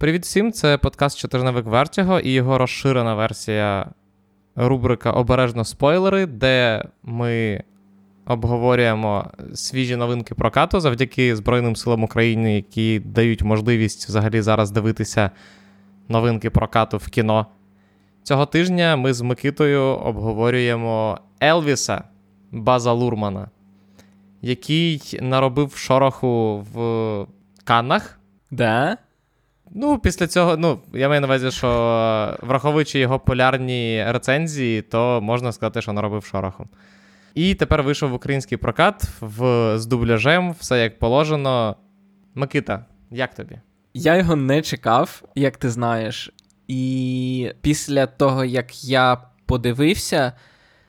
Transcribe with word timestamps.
Привіт 0.00 0.22
всім! 0.22 0.52
Це 0.52 0.78
подкаст 0.78 1.18
Чотирневик 1.18 1.66
Вертіго 1.66 2.20
і 2.20 2.32
його 2.32 2.58
розширена 2.58 3.14
версія 3.14 3.90
рубрика 4.56 5.10
Обережно 5.10 5.64
спойлери, 5.64 6.26
де 6.26 6.84
ми 7.02 7.62
обговорюємо 8.26 9.30
свіжі 9.54 9.96
новинки 9.96 10.34
прокату 10.34 10.80
завдяки 10.80 11.36
Збройним 11.36 11.76
силам 11.76 12.04
України, 12.04 12.54
які 12.54 13.00
дають 13.00 13.42
можливість 13.42 14.08
взагалі 14.08 14.40
зараз 14.40 14.70
дивитися 14.70 15.30
новинки 16.08 16.50
прокату 16.50 16.96
в 16.96 17.08
кіно. 17.08 17.46
Цього 18.22 18.46
тижня 18.46 18.96
ми 18.96 19.12
з 19.12 19.20
Микитою 19.20 19.82
обговорюємо 19.82 21.18
Елвіса 21.42 22.04
База 22.50 22.92
Лурмана, 22.92 23.50
який 24.42 25.18
наробив 25.22 25.76
шороху 25.76 26.66
в 26.72 27.26
Каннах. 27.64 28.20
Да? 28.50 28.96
Ну, 29.74 29.98
після 29.98 30.26
цього, 30.26 30.56
ну, 30.56 30.80
я 30.94 31.08
маю 31.08 31.20
на 31.20 31.26
увазі, 31.26 31.50
що 31.50 31.68
враховуючи 32.42 32.98
його 32.98 33.18
полярні 33.18 34.04
рецензії, 34.08 34.82
то 34.82 35.20
можна 35.20 35.52
сказати, 35.52 35.82
що 35.82 35.92
наробив 35.92 36.24
шороху. 36.24 36.68
І 37.34 37.54
тепер 37.54 37.82
вийшов 37.82 38.12
український 38.12 38.58
прокат 38.58 39.04
в, 39.20 39.72
з 39.78 39.86
дубляжем, 39.86 40.54
все 40.60 40.82
як 40.82 40.98
положено. 40.98 41.76
Микита, 42.34 42.84
як 43.10 43.34
тобі? 43.34 43.58
Я 43.94 44.16
його 44.16 44.36
не 44.36 44.62
чекав, 44.62 45.22
як 45.34 45.56
ти 45.56 45.70
знаєш. 45.70 46.32
І 46.68 47.52
після 47.60 48.06
того, 48.06 48.44
як 48.44 48.84
я 48.84 49.18
подивився, 49.46 50.32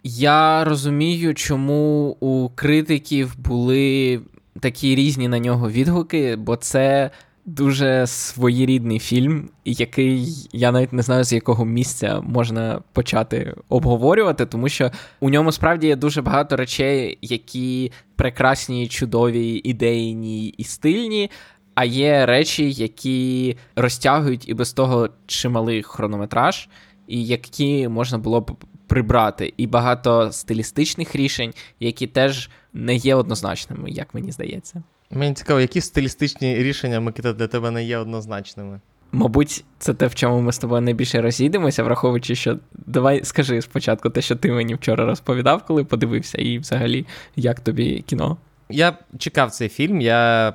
я 0.04 0.64
розумію, 0.64 1.34
чому 1.34 2.18
у 2.20 2.50
критиків 2.50 3.40
були 3.40 4.22
такі 4.60 4.96
різні 4.96 5.28
на 5.28 5.40
нього 5.40 5.70
відгуки, 5.70 6.36
бо 6.36 6.56
це 6.56 7.12
дуже 7.46 8.08
своєрідний 8.08 9.00
фільм, 9.00 9.50
який 9.66 10.28
я 10.52 10.72
навіть 10.72 10.94
не 10.94 11.02
знаю, 11.02 11.24
з 11.24 11.34
якого 11.34 11.66
місця 11.66 12.22
можна 12.22 12.82
почати 12.94 13.56
обговорювати, 13.70 14.46
тому 14.46 14.70
що 14.70 14.92
у 15.20 15.30
ньому 15.30 15.52
справді 15.52 15.88
є 15.88 15.96
дуже 15.96 16.22
багато 16.22 16.56
речей, 16.56 17.18
які 17.22 17.92
прекрасні, 18.16 18.88
чудові, 18.88 19.62
ідейні 19.64 20.48
і 20.48 20.64
стильні. 20.64 21.30
А 21.76 21.86
є 21.86 22.26
речі, 22.26 22.72
які 22.72 23.58
розтягують 23.76 24.50
і 24.50 24.54
без 24.54 24.74
того 24.74 25.10
чималий 25.26 25.84
хронометраж, 25.84 26.70
і 27.08 27.26
які 27.26 27.88
можна 27.88 28.18
було 28.18 28.42
б 28.42 28.52
прибрати, 28.88 29.54
і 29.58 29.68
багато 29.68 30.32
стилістичних 30.32 31.16
рішень, 31.16 31.54
які 31.80 32.08
теж 32.08 32.50
не 32.74 32.96
є 32.96 33.16
однозначними, 33.16 33.90
як 33.90 34.14
мені 34.14 34.32
здається. 34.32 34.84
Мені 35.12 35.34
цікаво, 35.34 35.60
які 35.60 35.82
стилістичні 35.82 36.56
рішення 36.56 37.00
Микита 37.00 37.34
для 37.34 37.48
тебе 37.48 37.72
не 37.72 37.84
є 37.84 37.98
однозначними. 37.98 38.80
Мабуть, 39.12 39.64
це 39.80 39.94
те, 39.94 40.08
в 40.08 40.16
чому 40.16 40.42
ми 40.42 40.52
з 40.52 40.58
тобою 40.58 40.82
найбільше 40.82 41.22
розійдемося, 41.22 41.84
враховуючи, 41.84 42.36
що 42.36 42.58
давай 42.74 43.24
скажи 43.24 43.62
спочатку 43.62 44.10
те, 44.10 44.22
що 44.22 44.36
ти 44.36 44.52
мені 44.52 44.76
вчора 44.76 45.06
розповідав, 45.06 45.66
коли 45.66 45.84
подивився, 45.84 46.38
і 46.38 46.58
взагалі 46.58 47.06
як 47.36 47.60
тобі 47.60 48.02
кіно. 48.08 48.38
Я 48.70 48.98
чекав 49.18 49.52
цей 49.52 49.70
фільм, 49.70 50.02
я 50.02 50.54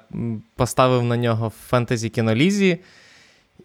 поставив 0.55 1.03
на 1.03 1.17
нього 1.17 1.49
в 1.49 1.69
фентезі 1.69 2.09
кінолізі. 2.09 2.79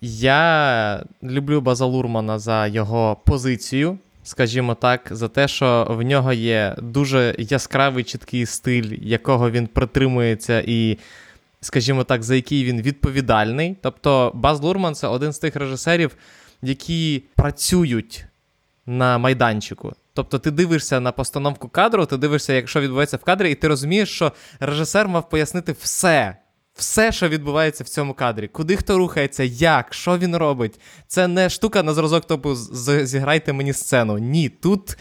Я 0.01 1.03
люблю 1.23 1.61
База 1.61 1.85
Лурмана 1.85 2.39
за 2.39 2.67
його 2.67 3.17
позицію, 3.25 3.97
скажімо 4.23 4.75
так, 4.75 5.07
за 5.11 5.27
те, 5.27 5.47
що 5.47 5.87
в 5.89 6.01
нього 6.01 6.33
є 6.33 6.75
дуже 6.81 7.35
яскравий 7.37 8.03
чіткий 8.03 8.45
стиль, 8.45 8.97
якого 9.01 9.51
він 9.51 9.67
притримується, 9.67 10.63
і, 10.67 10.97
скажімо 11.61 12.03
так, 12.03 12.23
за 12.23 12.35
який 12.35 12.63
він 12.63 12.81
відповідальний. 12.81 13.77
Тобто, 13.81 14.31
Баз 14.35 14.61
Лурман 14.61 14.95
це 14.95 15.07
один 15.07 15.33
з 15.33 15.39
тих 15.39 15.55
режисерів, 15.55 16.15
які 16.61 17.23
працюють 17.35 18.25
на 18.85 19.17
майданчику. 19.17 19.93
Тобто 20.13 20.39
ти 20.39 20.51
дивишся 20.51 20.99
на 20.99 21.11
постановку 21.11 21.69
кадру, 21.69 22.05
ти 22.05 22.17
дивишся, 22.17 22.53
якщо 22.53 22.81
відбувається 22.81 23.17
в 23.17 23.23
кадрі, 23.23 23.51
і 23.51 23.55
ти 23.55 23.67
розумієш, 23.67 24.09
що 24.09 24.31
режисер 24.59 25.07
мав 25.07 25.29
пояснити 25.29 25.75
все. 25.79 26.35
Все, 26.73 27.11
що 27.11 27.29
відбувається 27.29 27.83
в 27.83 27.87
цьому 27.87 28.13
кадрі, 28.13 28.47
куди 28.47 28.75
хто 28.75 28.97
рухається, 28.97 29.43
як, 29.43 29.93
що 29.93 30.17
він 30.17 30.35
робить. 30.35 30.79
Це 31.07 31.27
не 31.27 31.49
штука 31.49 31.83
на 31.83 31.93
зразок 31.93 32.25
типу 32.25 32.55
зіграйте 32.55 33.53
мені 33.53 33.73
сцену. 33.73 34.17
Ні, 34.17 34.49
тут 34.49 34.97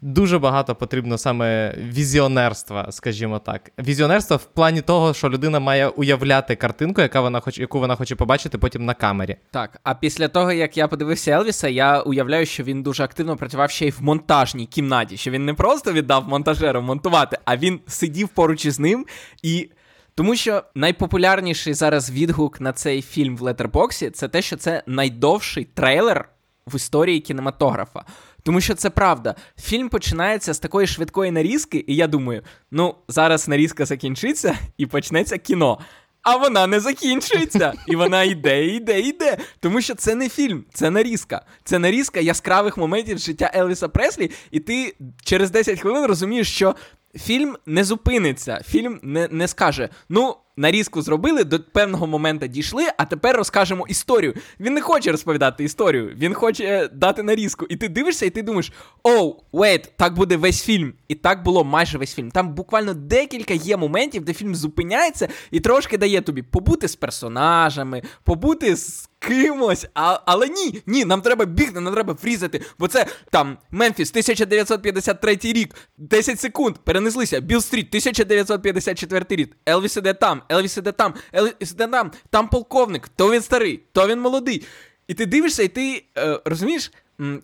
дуже 0.00 0.38
багато 0.38 0.74
потрібно 0.74 1.18
саме 1.18 1.74
візіонерства, 1.78 2.86
скажімо 2.90 3.38
так. 3.38 3.72
Візіонерства 3.78 4.36
в 4.36 4.44
плані 4.44 4.80
того, 4.80 5.14
що 5.14 5.30
людина 5.30 5.60
має 5.60 5.88
уявляти 5.88 6.56
картинку, 6.56 7.00
яка 7.00 7.20
вона 7.20 7.40
хоче, 7.40 7.60
яку 7.60 7.80
вона 7.80 7.96
хоче 7.96 8.16
побачити 8.16 8.58
потім 8.58 8.84
на 8.84 8.94
камері. 8.94 9.36
Так, 9.50 9.80
а 9.82 9.94
після 9.94 10.28
того, 10.28 10.52
як 10.52 10.76
я 10.76 10.88
подивився 10.88 11.30
Елвіса, 11.30 11.68
я 11.68 12.00
уявляю, 12.00 12.46
що 12.46 12.62
він 12.62 12.82
дуже 12.82 13.04
активно 13.04 13.36
працював 13.36 13.70
ще 13.70 13.86
й 13.86 13.90
в 13.90 14.02
монтажній 14.02 14.66
кімнаті, 14.66 15.16
що 15.16 15.30
він 15.30 15.44
не 15.44 15.54
просто 15.54 15.92
віддав 15.92 16.28
монтажеру 16.28 16.82
монтувати, 16.82 17.38
а 17.44 17.56
він 17.56 17.80
сидів 17.86 18.28
поруч 18.28 18.66
із 18.66 18.78
ним 18.78 19.06
і. 19.42 19.70
Тому 20.14 20.36
що 20.36 20.64
найпопулярніший 20.74 21.74
зараз 21.74 22.10
відгук 22.10 22.60
на 22.60 22.72
цей 22.72 23.02
фільм 23.02 23.36
в 23.36 23.42
Летербоксі 23.42 24.10
це 24.10 24.28
те, 24.28 24.42
що 24.42 24.56
це 24.56 24.82
найдовший 24.86 25.64
трейлер 25.64 26.28
в 26.66 26.76
історії 26.76 27.20
кінематографа. 27.20 28.04
Тому 28.42 28.60
що 28.60 28.74
це 28.74 28.90
правда. 28.90 29.34
Фільм 29.60 29.88
починається 29.88 30.54
з 30.54 30.58
такої 30.58 30.86
швидкої 30.86 31.30
нарізки, 31.30 31.84
і 31.86 31.96
я 31.96 32.06
думаю, 32.06 32.42
ну 32.70 32.94
зараз 33.08 33.48
нарізка 33.48 33.84
закінчиться 33.84 34.58
і 34.78 34.86
почнеться 34.86 35.38
кіно. 35.38 35.78
А 36.22 36.36
вона 36.36 36.66
не 36.66 36.80
закінчується, 36.80 37.72
і 37.86 37.96
вона 37.96 38.22
йде, 38.22 38.66
йде, 38.66 39.00
йде. 39.00 39.38
Тому 39.60 39.80
що 39.80 39.94
це 39.94 40.14
не 40.14 40.28
фільм, 40.28 40.64
це 40.74 40.90
нарізка. 40.90 41.42
Це 41.64 41.78
нарізка 41.78 42.20
яскравих 42.20 42.76
моментів 42.76 43.18
життя 43.18 43.50
Елвіса 43.54 43.88
Преслі, 43.88 44.30
і 44.50 44.60
ти 44.60 44.94
через 45.24 45.50
10 45.50 45.80
хвилин 45.80 46.06
розумієш, 46.06 46.54
що 46.54 46.74
фільм 47.14 47.56
не 47.66 47.84
зупиниться, 47.84 48.60
фільм 48.64 49.00
не 49.02 49.28
не 49.30 49.48
скаже: 49.48 49.88
ну, 50.08 50.36
нарізку 50.56 51.02
зробили, 51.02 51.44
до 51.44 51.60
певного 51.60 52.06
моменту 52.06 52.46
дійшли, 52.46 52.84
а 52.96 53.04
тепер 53.04 53.36
розкажемо 53.36 53.86
історію. 53.88 54.34
Він 54.60 54.74
не 54.74 54.80
хоче 54.80 55.12
розповідати 55.12 55.64
історію, 55.64 56.12
він 56.16 56.34
хоче 56.34 56.88
дати 56.92 57.22
нарізку. 57.22 57.66
І 57.68 57.76
ти 57.76 57.88
дивишся, 57.88 58.26
і 58.26 58.30
ти 58.30 58.42
думаєш: 58.42 58.72
oh, 59.02 59.36
wait, 59.52 59.92
так 59.96 60.14
буде 60.14 60.36
весь 60.36 60.62
фільм. 60.62 60.92
І 61.08 61.14
так 61.14 61.42
було 61.42 61.64
майже 61.64 61.98
весь 61.98 62.14
фільм. 62.14 62.30
Там 62.30 62.54
буквально 62.54 62.94
декілька 62.94 63.54
є 63.54 63.76
моментів, 63.76 64.24
де 64.24 64.32
фільм 64.32 64.54
зупиняється 64.54 65.28
і 65.50 65.60
трошки 65.60 65.98
дає 65.98 66.20
тобі 66.20 66.42
побути 66.42 66.88
з 66.88 66.96
персонажами, 66.96 68.02
побути 68.24 68.76
з 68.76 69.08
кимось, 69.22 69.86
а, 69.94 70.20
але 70.26 70.48
ні, 70.48 70.82
ні, 70.86 71.04
нам 71.04 71.20
треба 71.20 71.44
бігти, 71.44 71.80
нам 71.80 71.94
треба 71.94 72.14
freeзати, 72.14 72.60
бо 72.78 72.88
це 72.88 73.06
там 73.30 73.58
Мемфіс, 73.70 74.10
1953 74.10 75.38
рік, 75.42 75.74
10 75.98 76.40
секунд, 76.40 76.76
перенеслися, 76.84 77.40
Beale 77.40 77.60
Street, 77.60 77.88
1954 77.88 79.26
рік, 79.30 79.56
Елвіс 79.68 79.96
іде 79.96 80.14
там, 80.14 80.41
Елвіс 80.52 80.76
іде 80.76 80.92
там, 80.92 81.14
Елвіс 81.34 81.72
іде 81.72 81.86
там, 81.86 82.10
там 82.30 82.48
полковник, 82.48 83.08
то 83.08 83.32
він 83.32 83.42
старий, 83.42 83.82
то 83.92 84.08
він 84.08 84.20
молодий. 84.20 84.66
І 85.08 85.14
ти 85.14 85.26
дивишся, 85.26 85.62
і 85.62 85.68
ти 85.68 86.04
е, 86.18 86.40
розумієш, 86.44 86.92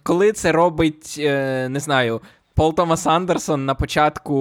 коли 0.03 0.33
це 0.33 0.53
робить, 0.53 1.17
е, 1.19 1.69
не 1.69 1.81
знаю. 1.81 2.21
Пол 2.55 2.75
Томас 2.75 3.07
Андерсон 3.07 3.65
на 3.65 3.75
початку 3.75 4.35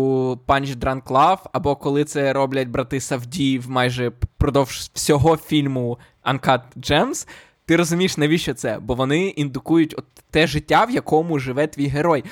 Punch 0.47 0.75
Drunk 0.75 1.03
Love, 1.03 1.39
або 1.51 1.75
коли 1.75 2.03
це 2.03 2.33
роблять 2.33 2.67
брати 2.67 2.99
Савдіїв 2.99 3.69
майже 3.69 4.09
впродовж 4.09 4.91
всього 4.93 5.37
фільму 5.37 5.97
Uncut 6.25 6.61
Gems, 6.77 7.27
ти 7.65 7.75
розумієш, 7.75 8.17
навіщо 8.17 8.53
це? 8.53 8.79
Бо 8.81 8.93
вони 8.93 9.27
індукують 9.27 9.95
от 9.97 10.05
те 10.31 10.47
життя, 10.47 10.85
в 10.85 10.91
якому 10.91 11.39
живе 11.39 11.67
твій 11.67 11.87
герой. 11.87 12.23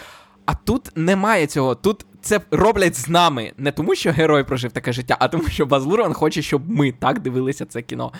А 0.46 0.56
тут 0.56 0.92
немає 0.96 1.48
цього. 1.48 1.76
Тут 1.76 2.06
це 2.26 2.40
роблять 2.52 2.96
з 2.96 3.10
нами. 3.10 3.52
Не 3.58 3.72
тому, 3.72 3.96
що 3.96 4.12
герой 4.12 4.44
прожив 4.44 4.72
таке 4.72 4.94
життя, 4.94 5.18
а 5.20 5.28
тому, 5.28 5.48
що 5.48 5.66
Баз 5.66 5.88
хоче, 6.14 6.42
щоб 6.42 6.70
ми 6.70 6.92
так 6.92 7.20
дивилися 7.20 7.66
це 7.66 7.82
кіно. 7.82 8.12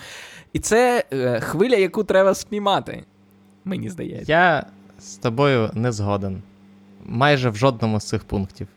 І 0.52 0.58
це 0.58 1.04
е, 1.12 1.40
хвиля, 1.40 1.76
яку 1.76 2.04
треба 2.04 2.34
спіймати. 2.34 3.04
Мені 3.64 3.88
здається. 3.88 4.32
Я 4.32 4.66
з 4.98 5.16
тобою 5.16 5.70
не 5.74 5.92
згоден. 5.92 6.42
Майже 7.04 7.50
в 7.50 7.56
жодному 7.56 8.00
з 8.00 8.04
цих 8.08 8.24
пунктів. 8.24 8.68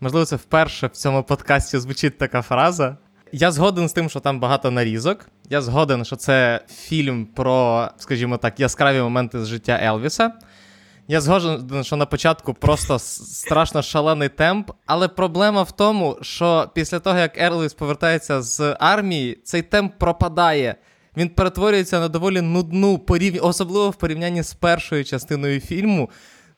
Можливо, 0.00 0.26
це 0.26 0.36
вперше 0.36 0.86
в 0.86 0.90
цьому 0.90 1.22
подкасті 1.22 1.78
звучить 1.78 2.18
така 2.18 2.42
фраза. 2.42 2.96
Я 3.32 3.50
згоден 3.50 3.88
з 3.88 3.92
тим, 3.92 4.08
що 4.08 4.20
там 4.20 4.40
багато 4.40 4.70
нарізок. 4.70 5.28
Я 5.50 5.60
згоден, 5.60 6.04
що 6.04 6.16
це 6.16 6.60
фільм 6.68 7.26
про, 7.26 7.88
скажімо 7.98 8.36
так, 8.36 8.60
яскраві 8.60 9.00
моменти 9.00 9.44
з 9.44 9.46
життя 9.46 9.78
Елвіса. 9.82 10.32
Я 11.08 11.20
згоден, 11.20 11.84
що 11.84 11.96
на 11.96 12.06
початку 12.06 12.54
просто 12.54 12.98
страшно 12.98 13.82
шалений 13.82 14.28
темп, 14.28 14.70
але 14.86 15.08
проблема 15.08 15.62
в 15.62 15.72
тому, 15.72 16.18
що 16.22 16.70
після 16.74 16.98
того, 16.98 17.18
як 17.18 17.38
Елвіс 17.38 17.74
повертається 17.74 18.42
з 18.42 18.76
армії, 18.80 19.38
цей 19.44 19.62
темп 19.62 19.92
пропадає. 19.98 20.74
Він 21.16 21.28
перетворюється 21.28 22.00
на 22.00 22.08
доволі 22.08 22.40
нудну, 22.40 22.98
порів... 22.98 23.38
особливо 23.44 23.90
в 23.90 23.94
порівнянні 23.94 24.42
з 24.42 24.54
першою 24.54 25.04
частиною 25.04 25.60
фільму 25.60 26.10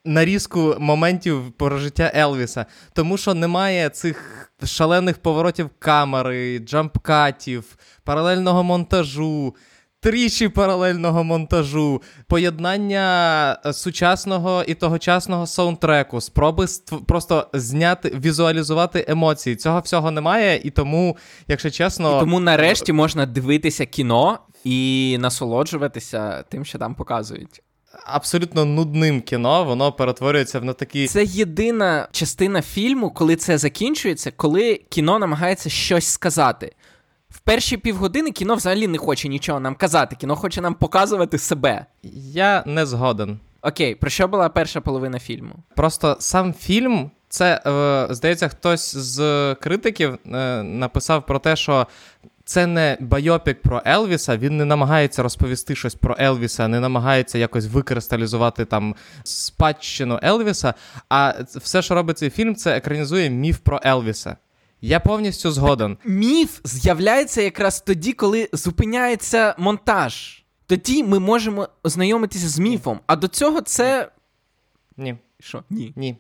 нарізку 0.05 0.77
моментів 0.79 1.53
про 1.53 1.79
життя 1.79 2.12
Елвіса, 2.15 2.67
тому 2.93 3.17
що 3.17 3.35
немає 3.35 3.89
цих 3.89 4.51
шалених 4.65 5.19
поворотів 5.19 5.71
камери, 5.79 6.59
джампкатів, 6.59 7.65
паралельного 8.05 8.62
монтажу. 8.62 9.55
Тричі 10.00 10.49
паралельного 10.49 11.25
монтажу, 11.25 12.03
поєднання 12.27 13.59
е, 13.67 13.73
сучасного 13.73 14.65
і 14.67 14.75
тогочасного 14.75 15.47
саундтреку, 15.47 16.21
спроби 16.21 16.69
ств... 16.69 16.97
просто 17.06 17.47
зняти, 17.53 18.12
візуалізувати 18.25 19.05
емоції. 19.09 19.56
Цього 19.56 19.81
всього 19.81 20.11
немає, 20.11 20.61
і 20.65 20.71
тому, 20.71 21.17
якщо 21.49 21.71
чесно, 21.71 22.17
І 22.17 22.21
тому 22.21 22.41
нарешті 22.41 22.93
можна 22.93 23.27
дивитися 23.27 23.87
кіно 23.87 24.39
і 24.65 25.17
насолоджуватися 25.21 26.44
тим, 26.49 26.65
що 26.65 26.79
там 26.79 26.94
показують. 26.94 27.62
Абсолютно 28.05 28.65
нудним 28.65 29.21
кіно, 29.21 29.65
воно 29.65 29.93
перетворюється 29.93 30.61
в 30.61 30.65
на 30.65 30.73
такі. 30.73 31.06
Це 31.06 31.25
єдина 31.25 32.09
частина 32.12 32.62
фільму, 32.62 33.11
коли 33.11 33.37
це 33.37 33.59
закінчується, 33.59 34.31
коли 34.31 34.81
кіно 34.89 35.19
намагається 35.19 35.71
щось 35.71 36.06
сказати. 36.06 36.73
Перші 37.49 37.77
півгодини 37.77 38.31
кіно 38.31 38.55
взагалі 38.55 38.87
не 38.87 38.99
хоче 38.99 39.29
нічого 39.29 39.61
нам 39.61 39.75
казати, 39.75 40.17
кіно 40.17 40.37
хоче 40.37 40.61
нам 40.61 40.75
показувати 40.75 41.39
себе. 41.39 41.87
Я 42.33 42.62
не 42.67 42.87
згоден. 42.87 43.39
Окей, 43.62 43.95
про 43.95 44.11
що 44.11 44.29
була 44.29 44.49
перша 44.49 44.81
половина 44.81 45.19
фільму? 45.19 45.55
Просто 45.77 46.17
сам 46.21 46.55
фільм, 46.55 47.11
це, 47.29 47.62
е, 47.67 48.15
здається, 48.15 48.49
хтось 48.49 48.97
з 48.97 49.55
критиків 49.55 50.19
е, 50.35 50.62
написав 50.62 51.27
про 51.27 51.39
те, 51.39 51.56
що 51.56 51.87
це 52.45 52.67
не 52.67 52.97
байопік 53.00 53.62
про 53.62 53.83
Елвіса, 53.87 54.37
він 54.37 54.56
не 54.56 54.65
намагається 54.65 55.23
розповісти 55.23 55.77
щось 55.77 55.94
про 55.94 56.17
Елвіса, 56.21 56.69
не 56.69 56.81
намагається 56.81 57.39
якось 57.39 57.67
викристалізувати 57.67 58.65
там 58.65 58.94
спадщину 59.25 60.21
Елвіса. 60.23 60.75
А 61.09 61.35
все, 61.55 61.83
що 61.83 61.94
робить 61.94 62.19
цей 62.19 62.31
фільм, 62.31 62.55
це 62.55 62.77
екранізує 62.77 63.31
міф 63.31 63.59
про 63.59 63.81
Елвіса. 63.85 64.37
Я 64.81 65.01
повністю 65.01 65.51
згоден. 65.51 65.99
Міф 66.05 66.61
з'являється 66.65 67.43
якраз 67.43 67.81
тоді, 67.81 68.13
коли 68.13 68.49
зупиняється 68.53 69.55
монтаж. 69.59 70.45
Тоді 70.67 71.05
ми 71.05 71.19
можемо 71.19 71.69
ознайомитися 71.83 72.49
з 72.49 72.59
міфом. 72.59 73.01
А 73.07 73.17
до 73.17 73.29
цього 73.29 73.61
це. 73.61 74.11
Ні. 74.97 75.17
Що? 75.41 75.65
Ні. 75.71 75.93
Ні. 75.97 76.17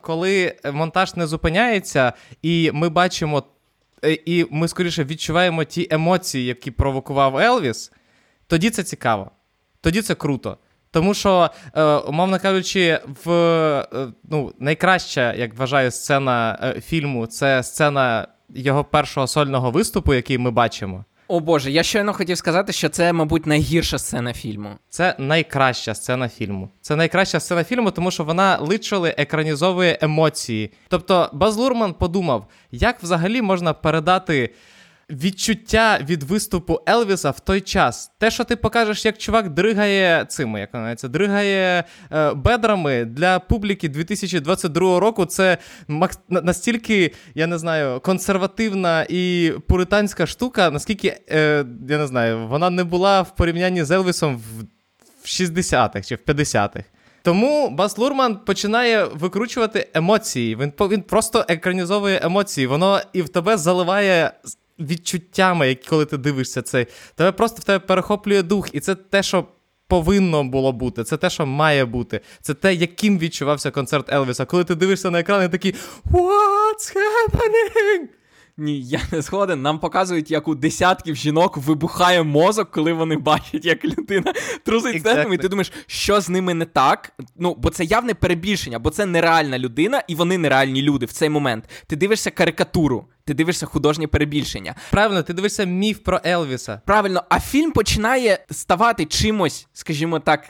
Коли 0.00 0.56
монтаж 0.72 1.16
не 1.16 1.26
зупиняється, 1.26 2.12
і 2.42 2.70
ми 2.74 2.88
бачимо, 2.88 3.42
е, 4.04 4.12
і 4.12 4.46
ми 4.50 4.68
скоріше 4.68 5.04
відчуваємо 5.04 5.64
ті 5.64 5.88
емоції, 5.90 6.44
які 6.46 6.70
провокував 6.70 7.38
Елвіс, 7.38 7.92
тоді 8.46 8.70
це 8.70 8.82
цікаво. 8.82 9.30
Тоді 9.80 10.02
це 10.02 10.14
круто. 10.14 10.58
Тому 10.94 11.14
що, 11.14 11.50
е, 11.74 11.82
умовно 11.84 12.38
кажучи, 12.38 13.00
в 13.24 13.30
е, 13.32 14.06
ну, 14.30 14.52
найкраща, 14.58 15.34
як 15.34 15.58
вважаю, 15.58 15.90
сцена 15.90 16.58
е, 16.62 16.80
фільму 16.80 17.26
це 17.26 17.62
сцена 17.62 18.28
його 18.54 18.84
першого 18.84 19.26
сольного 19.26 19.70
виступу, 19.70 20.14
який 20.14 20.38
ми 20.38 20.50
бачимо. 20.50 21.04
О 21.28 21.40
Боже, 21.40 21.70
я 21.70 21.82
щойно 21.82 22.12
хотів 22.12 22.38
сказати, 22.38 22.72
що 22.72 22.88
це, 22.88 23.12
мабуть, 23.12 23.46
найгірша 23.46 23.98
сцена 23.98 24.32
фільму. 24.32 24.68
Це 24.90 25.14
найкраща 25.18 25.94
сцена 25.94 26.28
фільму. 26.28 26.70
Це 26.80 26.96
найкраща 26.96 27.40
сцена 27.40 27.64
фільму, 27.64 27.90
тому 27.90 28.10
що 28.10 28.24
вона 28.24 28.58
личили 28.60 29.14
екранізовує 29.18 29.98
емоції. 30.00 30.70
Тобто 30.88 31.30
Баз 31.32 31.56
Лурман 31.56 31.94
подумав, 31.94 32.46
як 32.70 33.02
взагалі 33.02 33.42
можна 33.42 33.72
передати 33.72 34.50
відчуття 35.10 35.98
від 36.08 36.22
виступу 36.22 36.80
Елвіса 36.88 37.30
в 37.30 37.40
той 37.40 37.60
час. 37.60 38.10
Те, 38.18 38.30
що 38.30 38.44
ти 38.44 38.56
покажеш, 38.56 39.04
як 39.04 39.18
чувак 39.18 39.50
дригає 39.50 40.24
цими, 40.28 40.60
як 40.60 40.74
називається, 40.74 41.08
дригає 41.08 41.84
е, 42.12 42.32
бедрами 42.34 43.04
для 43.04 43.38
публіки 43.38 43.88
2022 43.88 45.00
року, 45.00 45.26
це 45.26 45.58
мак- 45.88 46.18
настільки, 46.28 47.12
я 47.34 47.46
не 47.46 47.58
знаю, 47.58 48.00
консервативна 48.00 49.06
і 49.08 49.52
пуританська 49.68 50.26
штука, 50.26 50.70
наскільки, 50.70 51.20
е, 51.30 51.64
я 51.88 51.98
не 51.98 52.06
знаю, 52.06 52.46
вона 52.48 52.70
не 52.70 52.84
була 52.84 53.22
в 53.22 53.36
порівнянні 53.36 53.84
з 53.84 53.90
Елвісом 53.90 54.36
в, 54.36 54.62
в 55.22 55.26
60-х 55.26 56.08
чи 56.08 56.14
в 56.14 56.18
50-х. 56.26 56.84
Тому 57.22 57.70
Бас 57.70 57.98
Лурман 57.98 58.36
починає 58.36 59.04
викручувати 59.04 59.88
емоції. 59.94 60.56
Він 60.56 60.72
він 60.80 61.02
просто 61.02 61.44
екранізовує 61.48 62.20
емоції. 62.22 62.66
Воно 62.66 63.00
і 63.12 63.22
в 63.22 63.28
тебе 63.28 63.56
заливає 63.56 64.32
відчуттями, 64.78 65.68
які 65.68 65.88
коли 65.88 66.04
ти 66.04 66.16
дивишся 66.16 66.62
це. 66.62 66.86
Тебе 67.14 67.32
просто 67.32 67.60
в 67.60 67.64
тебе 67.64 67.78
перехоплює 67.78 68.42
дух, 68.42 68.68
і 68.72 68.80
це 68.80 68.94
те, 68.94 69.22
що 69.22 69.46
повинно 69.88 70.44
було 70.44 70.72
бути. 70.72 71.04
Це 71.04 71.16
те, 71.16 71.30
що 71.30 71.46
має 71.46 71.84
бути. 71.84 72.20
Це 72.40 72.54
те, 72.54 72.74
яким 72.74 73.18
відчувався 73.18 73.70
концерт 73.70 74.12
Елвіса. 74.12 74.44
Коли 74.44 74.64
ти 74.64 74.74
дивишся 74.74 75.10
на 75.10 75.20
екран 75.20 75.44
і 75.44 75.48
такий 75.48 75.74
What's 76.10 76.94
happening? 76.96 78.08
Ні, 78.56 78.82
я 78.82 79.00
не 79.12 79.22
згоден. 79.22 79.62
Нам 79.62 79.78
показують, 79.78 80.30
як 80.30 80.48
у 80.48 80.54
десятків 80.54 81.16
жінок 81.16 81.56
вибухає 81.56 82.22
мозок, 82.22 82.70
коли 82.70 82.92
вони 82.92 83.16
бачать, 83.16 83.64
як 83.64 83.84
людина 83.84 84.32
трусить 84.64 85.04
exactly. 85.04 85.34
і 85.34 85.38
ти 85.38 85.48
думаєш, 85.48 85.72
що 85.86 86.20
з 86.20 86.28
ними 86.28 86.54
не 86.54 86.64
так. 86.64 87.12
Ну, 87.36 87.54
бо 87.58 87.70
це 87.70 87.84
явне 87.84 88.14
перебільшення, 88.14 88.78
бо 88.78 88.90
це 88.90 89.06
нереальна 89.06 89.58
людина, 89.58 90.02
і 90.08 90.14
вони 90.14 90.38
нереальні 90.38 90.82
люди 90.82 91.06
в 91.06 91.12
цей 91.12 91.28
момент. 91.28 91.64
Ти 91.86 91.96
дивишся 91.96 92.30
карикатуру, 92.30 93.08
ти 93.24 93.34
дивишся 93.34 93.66
художнє 93.66 94.06
перебільшення. 94.06 94.74
Правильно, 94.90 95.22
ти 95.22 95.32
дивишся 95.32 95.64
міф 95.64 95.98
про 95.98 96.20
Елвіса. 96.26 96.80
Правильно, 96.86 97.22
а 97.28 97.40
фільм 97.40 97.72
починає 97.72 98.44
ставати 98.50 99.04
чимось, 99.04 99.66
скажімо 99.72 100.18
так, 100.18 100.48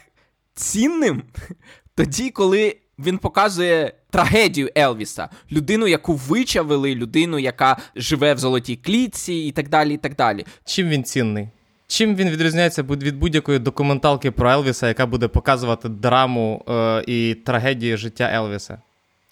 цінним 0.55 1.23
тоді, 1.95 2.31
коли 2.31 2.77
він 2.99 3.19
показує 3.19 3.93
трагедію 4.11 4.70
Елвіса, 4.79 5.29
людину, 5.52 5.87
яку 5.87 6.14
вичавили, 6.14 6.94
людину, 6.94 7.38
яка 7.38 7.76
живе 7.96 8.35
в 8.35 8.38
золотій 8.38 8.76
клітці, 8.76 9.35
і 9.35 9.52
так 9.52 9.69
далі. 9.69 9.94
і 9.94 9.96
так 9.96 10.17
далі. 10.17 10.46
Чим 10.64 10.88
він 10.88 11.05
цінний? 11.05 11.49
Чим 11.87 12.17
він 12.17 12.31
відрізняється 12.31 12.82
від 12.82 13.17
будь-якої 13.17 13.58
документалки 13.58 14.31
про 14.31 14.50
Елвіса, 14.50 14.88
яка 14.88 15.06
буде 15.06 15.29
показувати 15.29 15.88
драму 15.88 16.64
е, 16.69 17.05
і 17.06 17.35
трагедію 17.35 17.96
життя 17.96 18.31
Елвіса? 18.35 18.79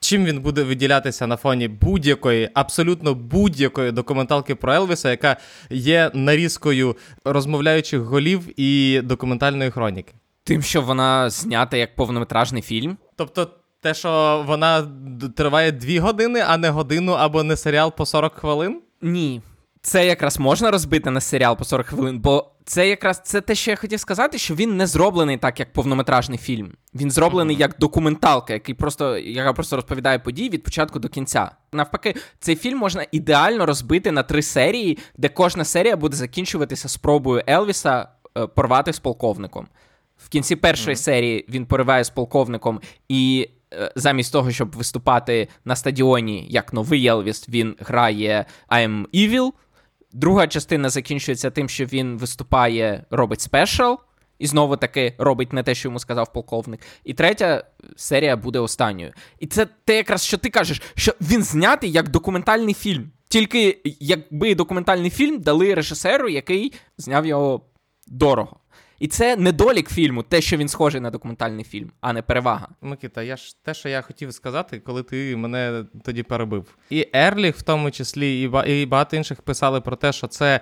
Чим 0.00 0.24
він 0.24 0.40
буде 0.40 0.62
виділятися 0.62 1.26
на 1.26 1.36
фоні 1.36 1.68
будь-якої, 1.68 2.50
абсолютно 2.54 3.14
будь-якої 3.14 3.92
документалки 3.92 4.54
про 4.54 4.74
Елвіса, 4.74 5.10
яка 5.10 5.36
є 5.70 6.10
нарізкою 6.14 6.96
розмовляючих 7.24 8.00
голів 8.00 8.60
і 8.60 9.00
документальної 9.04 9.70
хроніки? 9.70 10.12
Тим, 10.44 10.62
що 10.62 10.82
вона 10.82 11.30
знята 11.30 11.76
як 11.76 11.96
повнометражний 11.96 12.62
фільм. 12.62 12.96
Тобто, 13.16 13.50
те, 13.80 13.94
що 13.94 14.44
вона 14.46 14.86
триває 15.36 15.72
дві 15.72 15.98
години, 15.98 16.44
а 16.46 16.56
не 16.56 16.70
годину 16.70 17.12
або 17.12 17.42
не 17.42 17.56
серіал 17.56 17.92
по 17.96 18.06
40 18.06 18.34
хвилин? 18.34 18.80
Ні. 19.02 19.42
Це 19.82 20.06
якраз 20.06 20.38
можна 20.38 20.70
розбити 20.70 21.10
на 21.10 21.20
серіал 21.20 21.56
по 21.56 21.64
40 21.64 21.86
хвилин, 21.86 22.18
бо 22.18 22.52
це 22.64 22.88
якраз 22.88 23.22
це 23.24 23.40
те, 23.40 23.54
що 23.54 23.70
я 23.70 23.76
хотів 23.76 24.00
сказати, 24.00 24.38
що 24.38 24.54
він 24.54 24.76
не 24.76 24.86
зроблений 24.86 25.36
так, 25.36 25.60
як 25.60 25.72
повнометражний 25.72 26.38
фільм. 26.38 26.72
Він 26.94 27.10
зроблений 27.10 27.56
mm-hmm. 27.56 27.60
як 27.60 27.78
документалка, 27.78 28.52
який 28.52 28.74
просто, 28.74 29.18
яка 29.18 29.52
просто 29.52 29.76
розповідає 29.76 30.18
події 30.18 30.50
від 30.50 30.62
початку 30.62 30.98
до 30.98 31.08
кінця. 31.08 31.50
Навпаки, 31.72 32.14
цей 32.40 32.56
фільм 32.56 32.78
можна 32.78 33.06
ідеально 33.12 33.66
розбити 33.66 34.12
на 34.12 34.22
три 34.22 34.42
серії, 34.42 34.98
де 35.16 35.28
кожна 35.28 35.64
серія 35.64 35.96
буде 35.96 36.16
закінчуватися 36.16 36.88
спробою 36.88 37.42
Елвіса 37.48 38.08
е, 38.38 38.46
порвати 38.46 38.92
з 38.92 38.98
полковником. 38.98 39.66
В 40.24 40.28
кінці 40.28 40.56
першої 40.56 40.96
mm-hmm. 40.96 41.00
серії 41.00 41.46
він 41.48 41.66
пориває 41.66 42.04
з 42.04 42.10
полковником, 42.10 42.80
і 43.08 43.48
е, 43.72 43.92
замість 43.96 44.32
того, 44.32 44.50
щоб 44.50 44.76
виступати 44.76 45.48
на 45.64 45.76
стадіоні 45.76 46.46
як 46.50 46.72
новий 46.72 47.06
Елвіс, 47.06 47.48
він 47.48 47.76
грає 47.78 48.44
I'm 48.68 49.06
Evil. 49.14 49.50
Друга 50.12 50.46
частина 50.46 50.88
закінчується 50.88 51.50
тим, 51.50 51.68
що 51.68 51.84
він 51.84 52.18
виступає, 52.18 53.04
робить 53.10 53.40
спешл, 53.40 53.94
і 54.38 54.46
знову 54.46 54.76
таки 54.76 55.14
робить 55.18 55.52
не 55.52 55.62
те, 55.62 55.74
що 55.74 55.88
йому 55.88 55.98
сказав 55.98 56.32
полковник. 56.32 56.80
І 57.04 57.14
третя 57.14 57.64
серія 57.96 58.36
буде 58.36 58.58
останньою. 58.58 59.12
І 59.38 59.46
це 59.46 59.66
те, 59.84 59.96
якраз 59.96 60.24
що 60.24 60.38
ти 60.38 60.50
кажеш, 60.50 60.82
що 60.94 61.14
він 61.20 61.42
знятий 61.42 61.92
як 61.92 62.08
документальний 62.08 62.74
фільм. 62.74 63.10
Тільки 63.28 63.80
якби 64.00 64.54
документальний 64.54 65.10
фільм 65.10 65.40
дали 65.40 65.74
режисеру, 65.74 66.28
який 66.28 66.72
зняв 66.98 67.26
його 67.26 67.60
дорого. 68.06 68.56
І 69.02 69.08
це 69.08 69.36
недолік 69.36 69.90
фільму, 69.90 70.22
те, 70.22 70.40
що 70.40 70.56
він 70.56 70.68
схожий 70.68 71.00
на 71.00 71.10
документальний 71.10 71.64
фільм, 71.64 71.90
а 72.00 72.12
не 72.12 72.22
перевага. 72.22 72.68
Микита, 72.80 73.22
я 73.22 73.36
ж 73.36 73.56
те, 73.64 73.74
що 73.74 73.88
я 73.88 74.02
хотів 74.02 74.34
сказати, 74.34 74.80
коли 74.80 75.02
ти 75.02 75.36
мене 75.36 75.84
тоді 76.04 76.22
перебив. 76.22 76.76
І 76.90 77.08
Ерліх, 77.12 77.56
в 77.56 77.62
тому 77.62 77.90
числі, 77.90 78.42
і 78.66 78.86
багато 78.86 79.16
інших 79.16 79.42
писали 79.42 79.80
про 79.80 79.96
те, 79.96 80.12
що 80.12 80.26
це 80.26 80.60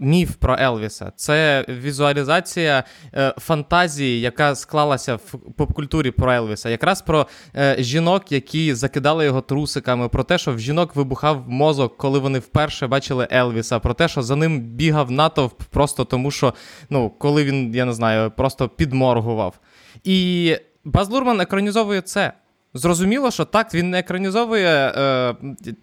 міф 0.00 0.36
про 0.36 0.56
Елвіса. 0.60 1.12
Це 1.16 1.64
візуалізація 1.68 2.84
е, 3.14 3.34
фантазії, 3.38 4.20
яка 4.20 4.54
склалася 4.54 5.14
в 5.14 5.38
попкультурі 5.56 6.10
про 6.10 6.32
Елвіса. 6.32 6.70
Якраз 6.70 7.02
про 7.02 7.26
е, 7.56 7.76
жінок, 7.78 8.32
які 8.32 8.74
закидали 8.74 9.24
його 9.24 9.40
трусиками, 9.40 10.08
про 10.08 10.24
те, 10.24 10.38
що 10.38 10.52
в 10.52 10.58
жінок 10.58 10.96
вибухав 10.96 11.48
мозок, 11.48 11.96
коли 11.96 12.18
вони 12.18 12.38
вперше 12.38 12.86
бачили 12.86 13.28
Елвіса, 13.32 13.78
про 13.78 13.94
те, 13.94 14.08
що 14.08 14.22
за 14.22 14.36
ним 14.36 14.60
бігав 14.60 15.10
натовп, 15.10 15.62
просто 15.62 16.04
тому 16.04 16.30
що, 16.30 16.54
ну, 16.90 17.10
коли 17.10 17.44
він, 17.44 17.74
я 17.74 17.84
не 17.84 17.92
знаю, 17.92 18.30
просто 18.30 18.68
підморгував. 18.68 19.60
І 20.04 20.56
Баз 20.84 21.10
Лурман 21.10 21.40
екранізовує 21.40 22.00
це. 22.00 22.32
Зрозуміло, 22.74 23.30
що 23.30 23.44
так, 23.44 23.74
він 23.74 23.90
не 23.90 23.98
екранізовує 23.98 24.92
е, 24.96 25.34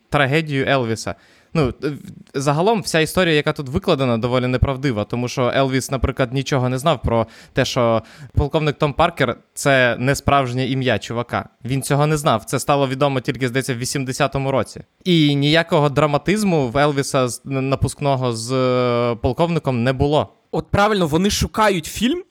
трагедію 0.10 0.66
Елвіса. 0.68 1.16
Ну, 1.58 1.74
загалом 2.34 2.82
вся 2.82 3.00
історія, 3.00 3.36
яка 3.36 3.54
тут 3.54 3.70
викладена, 3.70 4.18
доволі 4.18 4.48
неправдива, 4.48 5.04
тому 5.04 5.28
що 5.28 5.52
Елвіс, 5.56 5.92
наприклад, 5.92 6.34
нічого 6.34 6.70
не 6.70 6.78
знав 6.78 7.02
про 7.02 7.28
те, 7.54 7.66
що 7.66 8.02
полковник 8.34 8.78
Том 8.78 8.94
Паркер 8.94 9.38
це 9.54 9.96
не 10.00 10.16
справжнє 10.16 10.68
ім'я 10.68 11.00
чувака. 11.00 11.50
Він 11.66 11.82
цього 11.82 12.08
не 12.08 12.18
знав. 12.18 12.46
Це 12.46 12.60
стало 12.60 12.88
відомо 12.88 13.20
тільки, 13.20 13.48
здається, 13.48 13.74
в 13.74 13.78
80-му 13.78 14.52
році. 14.52 14.82
І 15.04 15.36
ніякого 15.36 15.90
драматизму 15.90 16.68
в 16.68 16.78
Елвіса 16.78 17.28
напускного 17.46 18.34
з 18.34 18.52
е, 18.52 19.16
полковником 19.16 19.84
не 19.84 19.94
було. 19.94 20.34
От 20.52 20.68
правильно, 20.72 21.08
вони 21.08 21.30
шукають 21.30 21.86
фільм, 21.86 22.24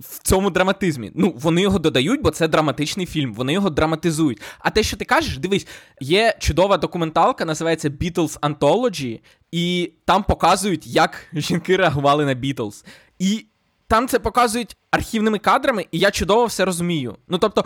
в 0.00 0.18
цьому 0.22 0.50
драматизмі. 0.50 1.12
Ну, 1.14 1.34
вони 1.36 1.62
його 1.62 1.78
додають, 1.78 2.22
бо 2.22 2.30
це 2.30 2.48
драматичний 2.48 3.06
фільм, 3.06 3.34
вони 3.34 3.52
його 3.52 3.70
драматизують. 3.70 4.40
А 4.58 4.70
те, 4.70 4.82
що 4.82 4.96
ти 4.96 5.04
кажеш, 5.04 5.38
дивись, 5.38 5.66
є 6.00 6.36
чудова 6.38 6.76
документалка, 6.76 7.44
називається 7.44 7.88
Beatles 7.88 8.40
Anthology, 8.40 9.20
і 9.52 9.92
там 10.04 10.22
показують, 10.22 10.86
як 10.86 11.26
жінки 11.34 11.76
реагували 11.76 12.24
на 12.24 12.34
Beatles. 12.34 12.84
І 13.18 13.46
там 13.86 14.08
це 14.08 14.18
показують 14.18 14.76
архівними 14.90 15.38
кадрами, 15.38 15.86
і 15.92 15.98
я 15.98 16.10
чудово 16.10 16.46
все 16.46 16.64
розумію. 16.64 17.16
Ну 17.28 17.38
тобто. 17.38 17.64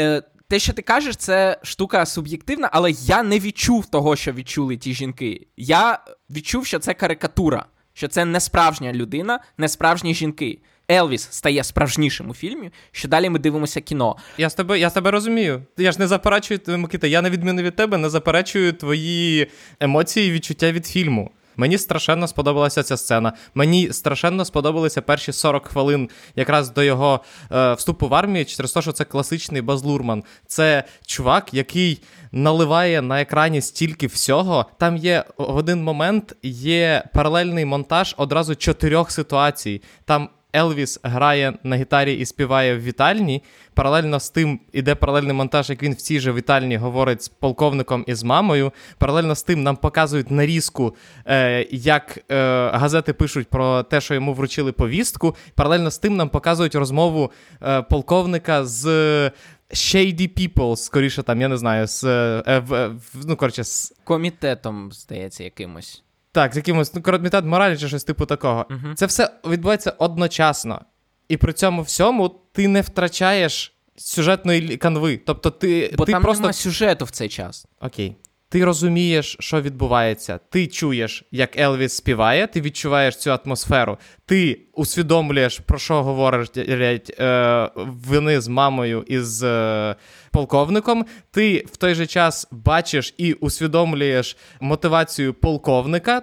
Е, 0.00 0.22
те, 0.48 0.58
що 0.58 0.72
ти 0.72 0.82
кажеш, 0.82 1.16
це 1.16 1.58
штука 1.62 2.06
суб'єктивна, 2.06 2.70
але 2.72 2.90
я 2.90 3.22
не 3.22 3.38
відчув 3.38 3.86
того, 3.86 4.16
що 4.16 4.32
відчули 4.32 4.76
ті 4.76 4.94
жінки. 4.94 5.46
Я 5.56 5.98
відчув, 6.30 6.66
що 6.66 6.78
це 6.78 6.94
карикатура, 6.94 7.66
що 7.92 8.08
це 8.08 8.24
не 8.24 8.40
справжня 8.40 8.92
людина, 8.92 9.40
не 9.58 9.68
справжні 9.68 10.14
жінки. 10.14 10.58
Елвіс 10.90 11.28
стає 11.30 11.64
справжнішим 11.64 12.30
у 12.30 12.34
фільмі, 12.34 12.70
що 12.92 13.08
далі 13.08 13.30
ми 13.30 13.38
дивимося 13.38 13.80
кіно. 13.80 14.16
Я 14.38 14.50
з 14.50 14.54
тебе 14.54 14.78
я 14.78 14.90
з 14.90 14.92
тебе 14.92 15.10
розумію. 15.10 15.62
Я 15.76 15.92
ж 15.92 15.98
не 15.98 16.06
заперечую 16.06 16.60
Микита, 16.66 17.06
я 17.06 17.22
на 17.22 17.30
відміну 17.30 17.62
від 17.62 17.76
тебе 17.76 17.98
не 17.98 18.10
заперечую 18.10 18.72
твої 18.72 19.50
емоції 19.80 20.28
і 20.28 20.32
відчуття 20.32 20.72
від 20.72 20.86
фільму. 20.86 21.30
Мені 21.56 21.78
страшенно 21.78 22.28
сподобалася 22.28 22.82
ця 22.82 22.96
сцена. 22.96 23.32
Мені 23.54 23.92
страшенно 23.92 24.44
сподобалися 24.44 25.02
перші 25.02 25.32
40 25.32 25.66
хвилин 25.66 26.10
якраз 26.36 26.70
до 26.70 26.82
його 26.82 27.20
е, 27.52 27.74
вступу 27.74 28.08
в 28.08 28.14
армію, 28.14 28.44
через 28.44 28.72
те, 28.72 28.82
що 28.82 28.92
це 28.92 29.04
класичний 29.04 29.62
Базлурман. 29.62 30.24
Це 30.46 30.84
чувак, 31.06 31.54
який 31.54 32.02
наливає 32.32 33.02
на 33.02 33.20
екрані 33.20 33.60
стільки 33.60 34.06
всього. 34.06 34.66
Там 34.78 34.96
є 34.96 35.24
в 35.38 35.56
один 35.56 35.82
момент 35.82 36.36
є 36.42 37.04
паралельний 37.14 37.64
монтаж 37.64 38.14
одразу 38.18 38.54
чотирьох 38.54 39.10
ситуацій. 39.10 39.82
Там 40.04 40.28
Елвіс 40.56 41.00
грає 41.02 41.58
на 41.62 41.76
гітарі 41.76 42.14
і 42.14 42.26
співає 42.26 42.76
в 42.76 42.82
вітальні. 42.82 43.42
Паралельно 43.74 44.20
з 44.20 44.30
тим 44.30 44.60
іде 44.72 44.94
паралельний 44.94 45.32
монтаж, 45.32 45.70
як 45.70 45.82
він 45.82 45.92
в 45.92 45.96
цій 45.96 46.20
же 46.20 46.32
вітальні 46.32 46.76
говорить 46.76 47.22
з 47.22 47.28
полковником 47.28 48.04
і 48.06 48.14
з 48.14 48.22
мамою. 48.22 48.72
Паралельно 48.98 49.34
з 49.34 49.42
тим 49.42 49.62
нам 49.62 49.76
показують 49.76 50.30
нарізку, 50.30 50.96
е, 51.26 51.66
як 51.70 52.18
е, 52.30 52.34
газети 52.70 53.12
пишуть 53.12 53.48
про 53.48 53.82
те, 53.82 54.00
що 54.00 54.14
йому 54.14 54.34
вручили 54.34 54.72
повістку. 54.72 55.36
Паралельно 55.54 55.90
з 55.90 55.98
тим 55.98 56.16
нам 56.16 56.28
показують 56.28 56.74
розмову 56.74 57.32
е, 57.62 57.82
полковника 57.82 58.64
з. 58.64 59.30
Shady 59.70 60.28
People, 60.28 60.76
скоріше 60.76 61.22
там, 61.22 61.40
я 61.40 61.48
не 61.48 61.56
знаю, 61.56 61.86
з 61.86 62.04
е, 62.04 62.92
ну, 63.14 63.36
коротше, 63.36 63.64
з 63.64 63.94
комітетом, 64.04 64.92
здається, 64.92 65.44
якимось. 65.44 66.02
Так, 66.38 66.52
з 66.54 66.56
якимось 66.56 66.94
ну, 66.94 67.02
короткомітет 67.02 67.44
моралі 67.44 67.76
чи 67.78 67.88
щось 67.88 68.04
типу 68.04 68.26
такого. 68.26 68.66
Угу. 68.70 68.94
Це 68.94 69.06
все 69.06 69.30
відбувається 69.48 69.92
одночасно. 69.98 70.80
І 71.28 71.36
при 71.36 71.52
цьому 71.52 71.82
всьому 71.82 72.28
ти 72.52 72.68
не 72.68 72.80
втрачаєш 72.80 73.76
сюжетної 73.96 74.76
канви. 74.76 75.20
Тобто 75.26 75.50
ти 75.50 75.94
Бо 75.96 76.04
ти 76.04 76.12
там 76.12 76.22
просто... 76.22 76.42
нема 76.42 76.52
сюжету 76.52 77.04
в 77.04 77.10
цей 77.10 77.28
час. 77.28 77.66
Окей. 77.80 78.16
Ти 78.50 78.64
розумієш, 78.64 79.36
що 79.40 79.60
відбувається. 79.60 80.40
Ти 80.50 80.66
чуєш, 80.66 81.24
як 81.30 81.58
Елвіс 81.58 81.92
співає, 81.92 82.46
ти 82.46 82.60
відчуваєш 82.60 83.16
цю 83.16 83.30
атмосферу. 83.32 83.98
Ти 84.26 84.60
усвідомлюєш, 84.74 85.58
про 85.58 85.78
що 85.78 86.02
говорять 86.02 87.16
е, 87.20 87.70
вони 88.06 88.40
з 88.40 88.48
мамою 88.48 89.04
і 89.06 89.18
з 89.18 89.42
е, 89.42 89.96
полковником. 90.30 91.06
Ти 91.30 91.64
в 91.72 91.76
той 91.76 91.94
же 91.94 92.06
час 92.06 92.48
бачиш 92.50 93.14
і 93.18 93.32
усвідомлюєш 93.32 94.36
мотивацію 94.60 95.34
полковника. 95.34 96.22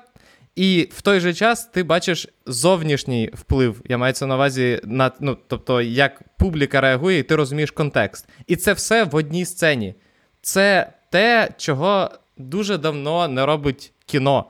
І 0.56 0.90
в 0.92 1.02
той 1.02 1.20
же 1.20 1.34
час 1.34 1.66
ти 1.66 1.84
бачиш 1.84 2.28
зовнішній 2.46 3.30
вплив. 3.34 3.82
Я 3.90 3.98
маю 3.98 4.14
це 4.14 4.26
на 4.26 4.36
увазі 4.36 4.82
на 4.84 5.12
ну, 5.20 5.38
тобто, 5.48 5.82
як 5.82 6.22
публіка 6.38 6.82
реагує, 6.82 7.20
і 7.20 7.24
ти 7.24 7.36
розумієш 7.36 7.72
контекст. 7.72 8.30
І 8.48 8.56
це 8.56 8.74
все 8.74 9.04
в 9.04 9.16
одній 9.16 9.46
сцені. 9.46 9.96
Це 10.42 10.94
те, 11.10 11.50
чого 11.58 12.10
дуже 12.38 12.78
давно 12.78 13.28
не 13.28 13.46
робить 13.46 13.94
кіно. 14.06 14.46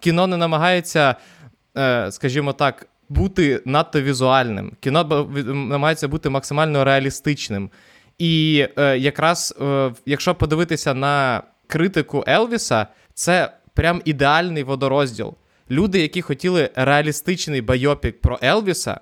Кіно 0.00 0.26
не 0.26 0.36
намагається, 0.36 1.14
е, 1.76 2.12
скажімо 2.12 2.52
так, 2.52 2.86
бути 3.08 3.62
надто 3.64 4.02
візуальним. 4.02 4.72
Кіно 4.80 5.28
намагається 5.44 6.08
бути 6.08 6.28
максимально 6.28 6.84
реалістичним. 6.84 7.70
І 8.18 8.66
е, 8.78 8.98
якраз, 8.98 9.54
е, 9.62 9.92
якщо 10.06 10.34
подивитися 10.34 10.94
на 10.94 11.42
критику 11.66 12.24
Елвіса, 12.28 12.86
це 13.14 13.52
прям 13.74 14.02
ідеальний 14.04 14.62
водорозділ. 14.62 15.34
Люди, 15.70 16.00
які 16.00 16.22
хотіли 16.22 16.70
реалістичний 16.74 17.60
байопік 17.60 18.20
про 18.20 18.38
Елвіса, 18.42 19.00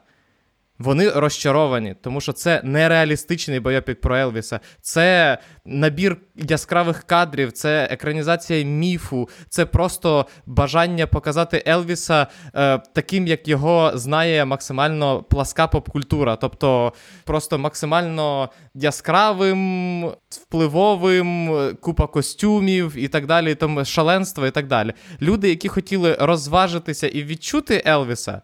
вони 0.81 1.11
розчаровані, 1.11 1.95
тому 2.03 2.21
що 2.21 2.33
це 2.33 2.61
нереалістичний 2.65 3.61
байопік 3.61 4.01
про 4.01 4.17
Елвіса, 4.17 4.61
це 4.81 5.39
набір 5.65 6.17
яскравих 6.37 7.03
кадрів, 7.03 7.53
це 7.53 7.89
екранізація 7.91 8.65
міфу, 8.65 9.29
це 9.49 9.67
просто 9.67 10.27
бажання 10.47 11.07
показати 11.07 11.65
Елвіса 11.67 12.27
е, 12.55 12.79
таким, 12.79 13.27
як 13.27 13.49
його 13.49 13.93
знає 13.95 14.45
максимально 14.45 15.23
пласка 15.23 15.67
поп-культура. 15.67 16.37
Тобто 16.37 16.93
просто 17.25 17.59
максимально 17.59 18.51
яскравим, 18.75 20.13
впливовим, 20.31 21.51
купа 21.81 22.07
костюмів 22.07 22.95
і 22.97 23.09
так 23.09 23.27
далі, 23.27 23.55
тому 23.55 23.85
шаленство 23.85 24.47
і 24.47 24.51
так 24.51 24.67
далі. 24.67 24.93
Люди, 25.23 25.49
які 25.49 25.69
хотіли 25.69 26.17
розважитися 26.21 27.09
і 27.09 27.23
відчути 27.23 27.83
Елвіса, 27.87 28.43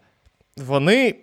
вони 0.57 1.15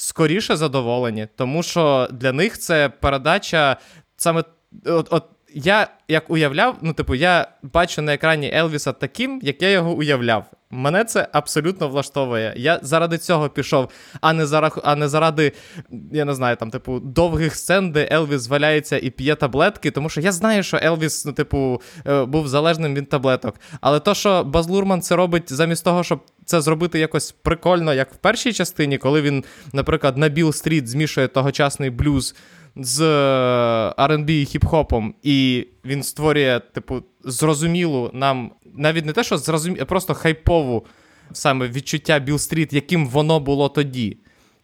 скоріше 0.00 0.56
задоволені, 0.56 1.28
тому 1.36 1.62
що 1.62 2.08
для 2.12 2.32
них 2.32 2.58
це 2.58 2.88
передача 2.88 3.76
саме. 4.16 4.44
От, 4.84 5.06
от 5.10 5.24
я 5.54 5.88
як 6.08 6.30
уявляв, 6.30 6.76
ну, 6.80 6.92
типу, 6.92 7.14
я 7.14 7.48
бачу 7.62 8.02
на 8.02 8.14
екрані 8.14 8.52
Елвіса 8.54 8.92
таким, 8.92 9.40
як 9.42 9.62
я 9.62 9.70
його 9.70 9.92
уявляв. 9.92 10.44
Мене 10.70 11.04
це 11.04 11.28
абсолютно 11.32 11.88
влаштовує. 11.88 12.54
Я 12.56 12.80
заради 12.82 13.18
цього 13.18 13.48
пішов, 13.48 13.88
а 14.20 14.32
не 14.32 14.46
заради, 14.46 14.74
а 14.84 14.96
не 14.96 15.08
заради, 15.08 15.52
я 16.12 16.24
не 16.24 16.34
знаю, 16.34 16.56
там, 16.56 16.70
типу, 16.70 17.00
довгих 17.00 17.56
сцен, 17.56 17.92
де 17.92 18.08
Елвіс 18.12 18.40
зваляється 18.40 18.98
і 18.98 19.10
п'є 19.10 19.34
таблетки, 19.34 19.90
тому 19.90 20.08
що 20.08 20.20
я 20.20 20.32
знаю, 20.32 20.62
що 20.62 20.78
Елвіс, 20.82 21.24
ну, 21.24 21.32
типу, 21.32 21.82
е, 22.06 22.24
був 22.24 22.48
залежним 22.48 22.94
від 22.94 23.08
таблеток. 23.08 23.54
Але 23.80 24.00
то, 24.00 24.14
що 24.14 24.44
Баз 24.44 24.68
Лурман 24.68 25.02
це 25.02 25.16
робить 25.16 25.52
замість 25.52 25.84
того, 25.84 26.04
щоб 26.04 26.20
це 26.50 26.60
зробити 26.60 26.98
якось 26.98 27.32
прикольно, 27.32 27.94
як 27.94 28.12
в 28.12 28.16
першій 28.16 28.52
частині, 28.52 28.98
коли 28.98 29.22
він, 29.22 29.44
наприклад, 29.72 30.16
на 30.16 30.28
Beale 30.28 30.52
Street 30.52 30.88
змішує 30.88 31.28
тогочасний 31.28 31.90
блюз 31.90 32.34
з 32.76 33.00
R&B 33.98 34.30
і 34.30 34.44
хіп-хопом, 34.44 35.12
і 35.22 35.66
він 35.84 36.02
створює, 36.02 36.60
типу, 36.72 37.02
зрозумілу 37.24 38.10
нам 38.12 38.52
навіть 38.74 39.04
не 39.04 39.12
те, 39.12 39.24
що 39.24 39.38
зрозуміло, 39.38 39.82
а 39.82 39.84
просто 39.84 40.14
хайпову 40.14 40.86
саме 41.32 41.68
відчуття 41.68 42.18
Beale 42.18 42.38
Street, 42.38 42.72
яким 42.72 43.08
воно 43.08 43.40
було 43.40 43.68
тоді. 43.68 44.18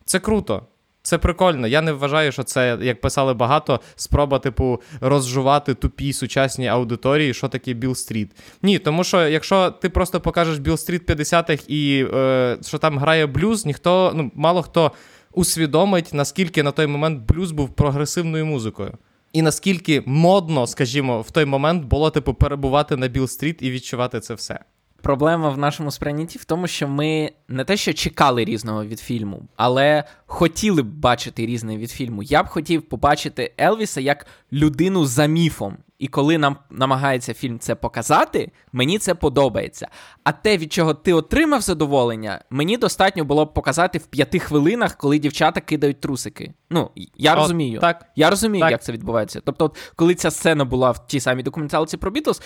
Це 0.05 0.19
круто. 0.19 0.67
Це 1.07 1.19
прикольно. 1.19 1.67
Я 1.67 1.81
не 1.81 1.93
вважаю, 1.93 2.33
що 2.33 2.43
це, 2.43 2.79
як 2.81 3.01
писали 3.01 3.35
багато, 3.35 3.81
спроба, 3.97 4.39
типу, 4.39 4.81
розжувати 5.01 5.75
тупі 5.75 6.13
сучасні 6.13 6.69
аудиторії, 6.69 7.35
що 7.35 7.49
таке 7.49 7.73
Beale 7.73 7.95
Street. 7.95 8.31
Ні, 8.63 8.79
тому 8.79 9.05
що 9.05 9.29
якщо 9.29 9.71
ти 9.71 9.89
просто 9.89 10.21
покажеш 10.21 10.59
Beale 10.59 10.77
Street 10.77 11.11
50-х 11.11 11.65
і 11.69 12.07
е, 12.15 12.59
що 12.63 12.79
там 12.79 12.99
грає 12.99 13.27
блюз, 13.27 13.67
ніхто, 13.67 14.13
ну, 14.15 14.31
мало 14.35 14.63
хто 14.63 14.93
усвідомить, 15.33 16.15
наскільки 16.15 16.63
на 16.63 16.71
той 16.71 16.87
момент 16.87 17.23
блюз 17.29 17.53
був 17.53 17.71
прогресивною 17.71 18.47
музикою. 18.47 18.93
І 19.33 19.43
наскільки 19.43 20.03
модно, 20.07 20.67
скажімо, 20.67 21.21
в 21.21 21.31
той 21.31 21.45
момент 21.45 21.85
було 21.85 22.11
типу 22.11 22.35
перебувати 22.35 22.97
на 22.97 23.09
Beale 23.09 23.30
Street 23.30 23.57
і 23.61 23.71
відчувати 23.71 24.21
це 24.21 24.35
все. 24.35 24.61
Проблема 25.07 25.51
в 25.51 25.59
нашому 25.59 25.91
сприйнятті 25.91 26.39
в 26.39 26.45
тому, 26.45 26.67
що 26.67 26.89
ми 26.89 27.33
не 27.49 27.65
те, 27.65 27.77
що 27.77 27.93
чекали 27.93 28.45
різного 28.45 28.85
від 28.85 29.01
фільму, 29.01 29.43
але 29.57 30.05
хотіли 30.27 30.83
б 30.83 30.87
бачити 30.87 31.47
різне 31.47 31.77
від 31.77 31.91
фільму. 31.91 32.23
Я 32.23 32.43
б 32.43 32.47
хотів 32.47 32.83
побачити 32.83 33.53
Елвіса 33.61 34.01
як 34.01 34.27
людину 34.53 35.07
за 35.07 35.27
міфом. 35.27 35.77
І 35.99 36.09
коли 36.09 36.39
нам 36.39 36.57
намагається 36.71 37.35
фільм 37.35 37.59
це 37.59 37.75
показати, 37.75 38.51
мені 38.73 38.99
це 38.99 39.15
подобається. 39.15 39.89
А 40.25 40.33
те, 40.33 40.57
від 40.57 40.73
чого 40.73 40.95
ти 40.95 41.13
отримав 41.13 41.61
задоволення, 41.61 42.41
мені 42.51 42.77
достатньо 42.77 43.25
було 43.25 43.45
б 43.45 43.55
показати 43.55 43.99
в 43.99 44.07
п'яти 44.07 44.39
хвилинах, 44.39 44.97
коли 44.97 45.19
дівчата 45.19 45.61
кидають 45.61 46.01
трусики. 46.01 46.55
Ну, 46.71 46.91
я 47.17 47.35
О, 47.35 47.37
розумію. 47.37 47.81
Так. 47.81 48.07
Я 48.17 48.31
розумію, 48.31 48.63
так. 48.63 48.71
як 48.71 48.83
це 48.83 48.93
відбувається. 48.93 49.41
Тобто, 49.45 49.73
коли 49.97 50.15
ця 50.15 50.31
сцена 50.31 50.65
була 50.65 50.91
в 50.91 51.07
тій 51.07 51.21
самій 51.21 51.43
документалці 51.43 51.97
про 51.97 52.11
Бітлз, 52.11 52.43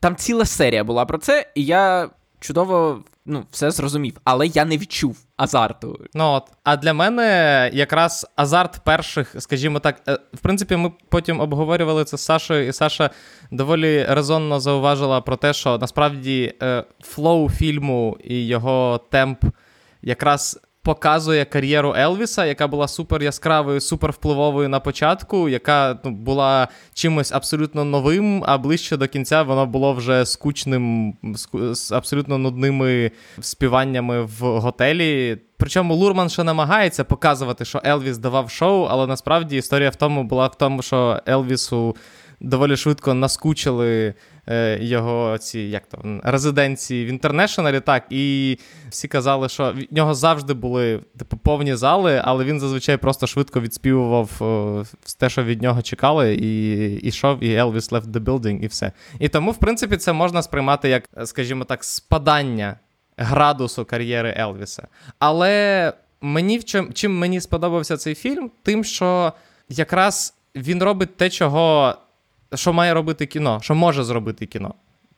там 0.00 0.16
ціла 0.16 0.44
серія 0.44 0.84
була 0.84 1.04
про 1.04 1.18
це, 1.18 1.52
і 1.54 1.64
я 1.64 2.10
чудово 2.44 3.04
ну, 3.26 3.44
все 3.50 3.70
зрозумів, 3.70 4.20
але 4.24 4.46
я 4.46 4.64
не 4.64 4.78
відчув 4.78 5.18
азарту. 5.36 6.00
Ну 6.14 6.24
от. 6.24 6.42
А 6.64 6.76
для 6.76 6.92
мене 6.92 7.70
якраз 7.72 8.26
азарт 8.36 8.80
перших, 8.84 9.34
скажімо 9.38 9.78
так, 9.78 10.02
е, 10.08 10.18
в 10.34 10.38
принципі, 10.38 10.76
ми 10.76 10.92
потім 11.08 11.40
обговорювали 11.40 12.04
це 12.04 12.16
з 12.16 12.20
Сашою, 12.20 12.68
і 12.68 12.72
Саша 12.72 13.10
доволі 13.50 14.06
резонно 14.08 14.60
зауважила 14.60 15.20
про 15.20 15.36
те, 15.36 15.52
що 15.52 15.78
насправді 15.78 16.54
е, 16.62 16.84
флоу 17.00 17.50
фільму 17.50 18.18
і 18.24 18.46
його 18.46 19.00
темп 19.10 19.44
якраз 20.02 20.60
показує 20.84 21.44
кар'єру 21.44 21.94
Елвіса, 21.96 22.44
яка 22.44 22.66
була 22.66 22.88
супер 22.88 23.22
яскравою, 23.22 23.80
супер 23.80 24.10
впливовою 24.10 24.68
на 24.68 24.80
початку, 24.80 25.48
яка 25.48 25.98
ну, 26.04 26.10
була 26.10 26.68
чимось 26.94 27.32
абсолютно 27.32 27.84
новим, 27.84 28.44
а 28.46 28.58
ближче 28.58 28.96
до 28.96 29.08
кінця 29.08 29.42
воно 29.42 29.66
було 29.66 29.92
вже 29.92 30.26
скучним, 30.26 31.14
з 31.72 31.92
абсолютно 31.92 32.38
нудними 32.38 33.10
співаннями 33.40 34.22
в 34.22 34.40
готелі. 34.40 35.38
Причому 35.56 35.94
Лурман 35.94 36.28
ще 36.28 36.44
намагається 36.44 37.04
показувати, 37.04 37.64
що 37.64 37.82
Елвіс 37.86 38.18
давав 38.18 38.50
шоу, 38.50 38.86
але 38.90 39.06
насправді 39.06 39.56
історія 39.56 39.90
в 39.90 39.96
тому 39.96 40.24
була 40.24 40.46
в 40.46 40.54
тому, 40.54 40.82
що 40.82 41.20
Елвісу 41.28 41.96
доволі 42.40 42.76
швидко 42.76 43.14
наскучили 43.14 44.14
е, 44.48 44.78
його 44.80 45.38
ці 45.38 45.60
як 45.60 45.86
то, 45.86 46.20
резиденції 46.24 47.04
в 47.04 47.08
інтернешналі. 47.08 47.80
Так, 47.80 48.04
і 48.10 48.58
всі 48.88 49.08
казали, 49.08 49.48
що 49.48 49.72
в 49.72 49.94
нього 49.94 50.14
завжди 50.14 50.54
були 50.54 51.00
типу, 51.18 51.36
повні 51.36 51.74
зали, 51.74 52.20
але 52.24 52.44
він 52.44 52.60
зазвичай 52.60 52.96
просто 52.96 53.26
швидко 53.26 53.60
відспівував 53.60 54.30
е, 54.42 55.14
те, 55.18 55.30
що 55.30 55.44
від 55.44 55.62
нього 55.62 55.82
чекали, 55.82 56.34
і 56.34 56.94
ішов, 56.96 57.44
і 57.44 57.54
Елвіс 57.54 57.92
left 57.92 58.06
the 58.06 58.24
building, 58.24 58.60
і 58.60 58.66
все. 58.66 58.92
І 59.18 59.28
тому, 59.28 59.50
в 59.50 59.56
принципі, 59.56 59.96
це 59.96 60.12
можна 60.12 60.42
сприймати 60.42 60.88
як, 60.88 61.08
скажімо 61.24 61.64
так, 61.64 61.84
спадання 61.84 62.78
градусу 63.16 63.84
кар'єри 63.84 64.34
Елвіса. 64.38 64.88
Але 65.18 65.92
мені 66.20 66.58
в 66.58 66.64
чим, 66.64 66.92
чим 66.92 67.18
мені 67.18 67.40
сподобався 67.40 67.96
цей 67.96 68.14
фільм, 68.14 68.50
тим, 68.62 68.84
що 68.84 69.32
якраз 69.68 70.34
він 70.56 70.82
робить 70.82 71.16
те, 71.16 71.30
чого 71.30 71.94
що 72.54 72.72
має 72.72 72.94
робити 72.94 73.26
кіно, 73.26 73.58
що 73.62 73.74
може 73.74 74.04
зробити 74.04 74.46
кіно. 74.46 74.74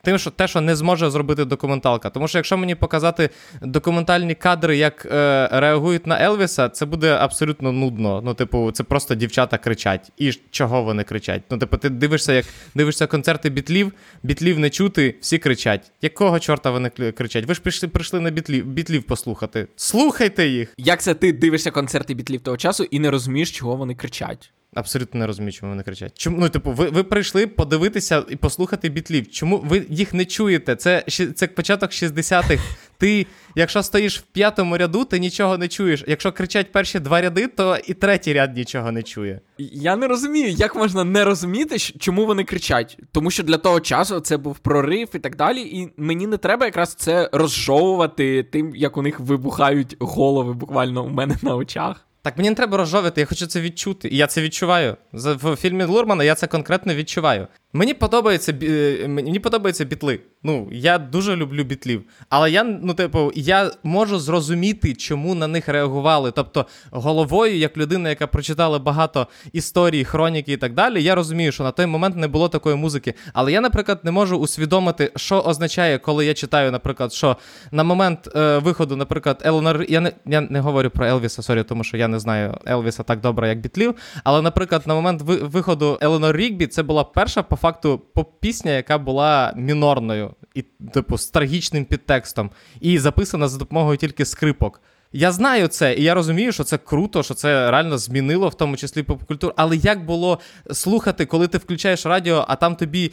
Тим, 0.07 0.17
що 0.17 0.31
те, 0.31 0.47
що 0.47 0.61
не 0.61 0.75
зможе 0.75 1.09
зробити 1.09 1.45
документалка. 1.45 2.09
Тому 2.09 2.27
що 2.27 2.37
якщо 2.37 2.57
мені 2.57 2.75
показати 2.75 3.29
документальні 3.61 4.35
кадри, 4.35 4.77
як 4.77 5.05
е, 5.05 5.49
реагують 5.51 6.07
на 6.07 6.23
Елвіса, 6.23 6.69
це 6.69 6.85
буде 6.85 7.11
абсолютно 7.13 7.71
нудно. 7.71 8.21
Ну, 8.25 8.33
типу, 8.33 8.71
це 8.71 8.83
просто 8.83 9.15
дівчата 9.15 9.57
кричать. 9.57 10.11
І 10.17 10.31
чого 10.31 10.83
вони 10.83 11.03
кричать? 11.03 11.41
Ну, 11.49 11.57
типу, 11.57 11.77
ти 11.77 11.89
дивишся, 11.89 12.33
як 12.33 12.45
дивишся 12.75 13.07
концерти 13.07 13.49
бітлів, 13.49 13.93
бітлів 14.23 14.59
не 14.59 14.69
чути, 14.69 15.15
всі 15.21 15.37
кричать. 15.37 15.91
Якого 16.01 16.39
чорта 16.39 16.71
вони 16.71 16.89
кричать? 16.89 17.45
Ви 17.45 17.53
ж 17.53 17.61
прийшли 17.61 17.89
прийшли 17.89 18.19
на 18.19 18.29
бітлів 18.29 18.65
бітлів 18.65 19.03
послухати. 19.03 19.67
Слухайте 19.75 20.47
їх! 20.47 20.73
Як 20.77 21.01
це 21.01 21.13
ти 21.13 21.33
дивишся 21.33 21.71
концерти 21.71 22.13
бітлів 22.13 22.41
того 22.41 22.57
часу 22.57 22.83
і 22.83 22.99
не 22.99 23.11
розумієш, 23.11 23.51
чого 23.51 23.75
вони 23.75 23.95
кричать? 23.95 24.51
Абсолютно 24.73 25.19
не 25.19 25.27
розумію, 25.27 25.51
чому 25.51 25.71
вони 25.71 25.83
кричать. 25.83 26.17
Чому 26.17 26.37
ну, 26.39 26.49
типу, 26.49 26.71
ви 26.71 26.89
ви 26.89 27.03
прийшли 27.03 27.47
подивитися 27.47 28.23
і 28.29 28.35
послухати 28.35 28.89
бітлів? 28.89 29.31
Чому 29.31 29.57
ви 29.57 29.85
їх 29.89 30.13
не 30.13 30.25
чуєте? 30.25 30.75
Це 30.75 31.03
це 31.35 31.47
початок 31.47 31.91
60-х. 31.91 32.63
Ти, 32.97 33.27
якщо 33.55 33.83
стоїш 33.83 34.19
в 34.19 34.21
п'ятому 34.21 34.77
ряду, 34.77 35.05
ти 35.05 35.19
нічого 35.19 35.57
не 35.57 35.67
чуєш. 35.67 36.03
Якщо 36.07 36.31
кричать 36.31 36.71
перші 36.71 36.99
два 36.99 37.21
ряди, 37.21 37.47
то 37.47 37.77
і 37.87 37.93
третій 37.93 38.33
ряд 38.33 38.57
нічого 38.57 38.91
не 38.91 39.03
чує. 39.03 39.41
Я 39.57 39.95
не 39.95 40.07
розумію, 40.07 40.49
як 40.49 40.75
можна 40.75 41.03
не 41.03 41.23
розуміти, 41.23 41.77
чому 41.79 42.25
вони 42.25 42.43
кричать. 42.43 42.99
Тому 43.11 43.31
що 43.31 43.43
для 43.43 43.57
того 43.57 43.79
часу 43.79 44.19
це 44.19 44.37
був 44.37 44.59
прорив 44.59 45.09
і 45.13 45.19
так 45.19 45.35
далі. 45.35 45.61
І 45.61 45.89
мені 45.97 46.27
не 46.27 46.37
треба 46.37 46.65
якраз 46.65 46.95
це 46.95 47.29
розжовувати 47.33 48.43
тим, 48.43 48.75
як 48.75 48.97
у 48.97 49.01
них 49.01 49.19
вибухають 49.19 49.95
голови 49.99 50.53
буквально 50.53 51.05
у 51.05 51.09
мене 51.09 51.37
на 51.41 51.55
очах. 51.55 52.06
Так 52.27 52.37
мені 52.37 52.49
не 52.49 52.55
треба 52.55 52.77
розжовити, 52.77 53.21
я 53.21 53.27
хочу 53.27 53.47
це 53.47 53.61
відчути. 53.61 54.07
І 54.07 54.17
я 54.17 54.27
це 54.27 54.41
відчуваю. 54.41 54.97
В 55.13 55.55
фільмі 55.55 55.83
Лурмана 55.83 56.23
я 56.23 56.35
це 56.35 56.47
конкретно 56.47 56.95
відчуваю. 56.95 57.47
Мені 57.73 57.93
подобається 57.93 58.53
е, 58.63 59.07
мені 59.07 59.39
подобаються 59.39 59.85
бітли. 59.85 60.19
Ну, 60.43 60.69
я 60.71 60.97
дуже 60.97 61.35
люблю 61.35 61.63
бітлів. 61.63 62.03
Але 62.29 62.51
я, 62.51 62.63
ну, 62.63 62.93
типу, 62.93 63.31
я 63.35 63.71
можу 63.83 64.19
зрозуміти, 64.19 64.93
чому 64.93 65.35
на 65.35 65.47
них 65.47 65.67
реагували. 65.67 66.31
Тобто, 66.31 66.65
головою, 66.91 67.57
як 67.57 67.77
людина, 67.77 68.09
яка 68.09 68.27
прочитала 68.27 68.79
багато 68.79 69.27
історій, 69.53 70.03
хроніки 70.03 70.53
і 70.53 70.57
так 70.57 70.73
далі, 70.73 71.03
я 71.03 71.15
розумію, 71.15 71.51
що 71.51 71.63
на 71.63 71.71
той 71.71 71.85
момент 71.85 72.15
не 72.15 72.27
було 72.27 72.49
такої 72.49 72.75
музики. 72.75 73.13
Але 73.33 73.51
я, 73.51 73.61
наприклад, 73.61 73.99
не 74.03 74.11
можу 74.11 74.37
усвідомити, 74.37 75.11
що 75.15 75.41
означає, 75.41 75.97
коли 75.97 76.25
я 76.25 76.33
читаю, 76.33 76.71
наприклад, 76.71 77.13
що 77.13 77.37
на 77.71 77.83
момент 77.83 78.29
е, 78.35 78.57
виходу, 78.57 78.95
наприклад, 78.95 79.41
Eleanor. 79.45 79.85
Я 79.89 79.99
не 79.99 80.11
я 80.25 80.41
не 80.41 80.59
говорю 80.59 80.89
про 80.89 81.07
Елвіса, 81.07 81.41
sorry, 81.41 81.63
тому 81.63 81.83
що 81.83 81.97
я 81.97 82.07
не 82.07 82.19
знаю 82.19 82.57
Елвіса 82.67 83.03
так 83.03 83.21
добре, 83.21 83.49
як 83.49 83.59
бітлів. 83.59 83.95
Але, 84.23 84.41
наприклад, 84.41 84.83
на 84.85 84.95
момент 84.95 85.21
виходу 85.25 85.97
Еленор 86.01 86.35
Рігбі 86.35 86.67
це 86.67 86.83
була 86.83 87.03
перша 87.03 87.43
по 87.43 87.56
факту 87.57 88.01
поп-пісня, 88.13 88.71
яка 88.71 88.97
була 88.97 89.53
мінорною 89.55 90.33
і, 90.53 90.61
типу, 90.93 91.17
з 91.17 91.27
трагічним 91.27 91.85
підтекстом, 91.85 92.51
і 92.81 92.99
записана 92.99 93.47
за 93.47 93.57
допомогою 93.57 93.97
тільки 93.97 94.25
скрипок. 94.25 94.81
Я 95.13 95.31
знаю 95.31 95.67
це, 95.67 95.93
і 95.93 96.03
я 96.03 96.13
розумію, 96.13 96.51
що 96.51 96.63
це 96.63 96.77
круто, 96.77 97.23
що 97.23 97.33
це 97.33 97.71
реально 97.71 97.97
змінило, 97.97 98.49
в 98.49 98.53
тому 98.53 98.77
числі 98.77 99.03
поп-культуру. 99.03 99.53
Але 99.57 99.75
як 99.75 100.05
було 100.05 100.39
слухати, 100.71 101.25
коли 101.25 101.47
ти 101.47 101.57
включаєш 101.57 102.05
радіо, 102.05 102.45
а 102.47 102.55
там 102.55 102.75
тобі 102.75 103.11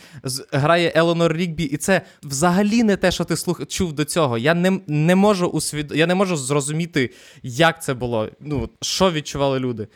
грає 0.52 0.92
Еленор 0.94 1.32
Рігбі, 1.32 1.64
і 1.64 1.76
це 1.76 2.00
взагалі 2.22 2.82
не 2.82 2.96
те, 2.96 3.10
що 3.10 3.24
ти 3.24 3.36
слух... 3.36 3.66
чув 3.66 3.92
до 3.92 4.04
цього. 4.04 4.38
Я 4.38 4.54
не 4.54 4.80
не 4.86 5.14
можу 5.14 5.46
усвід... 5.46 5.92
я 5.94 6.06
не 6.06 6.14
можу 6.14 6.36
зрозуміти, 6.36 7.10
як 7.42 7.82
це 7.82 7.94
було. 7.94 8.28
Ну, 8.40 8.68
що 8.82 9.10
відчували 9.10 9.58
люди. 9.58 9.88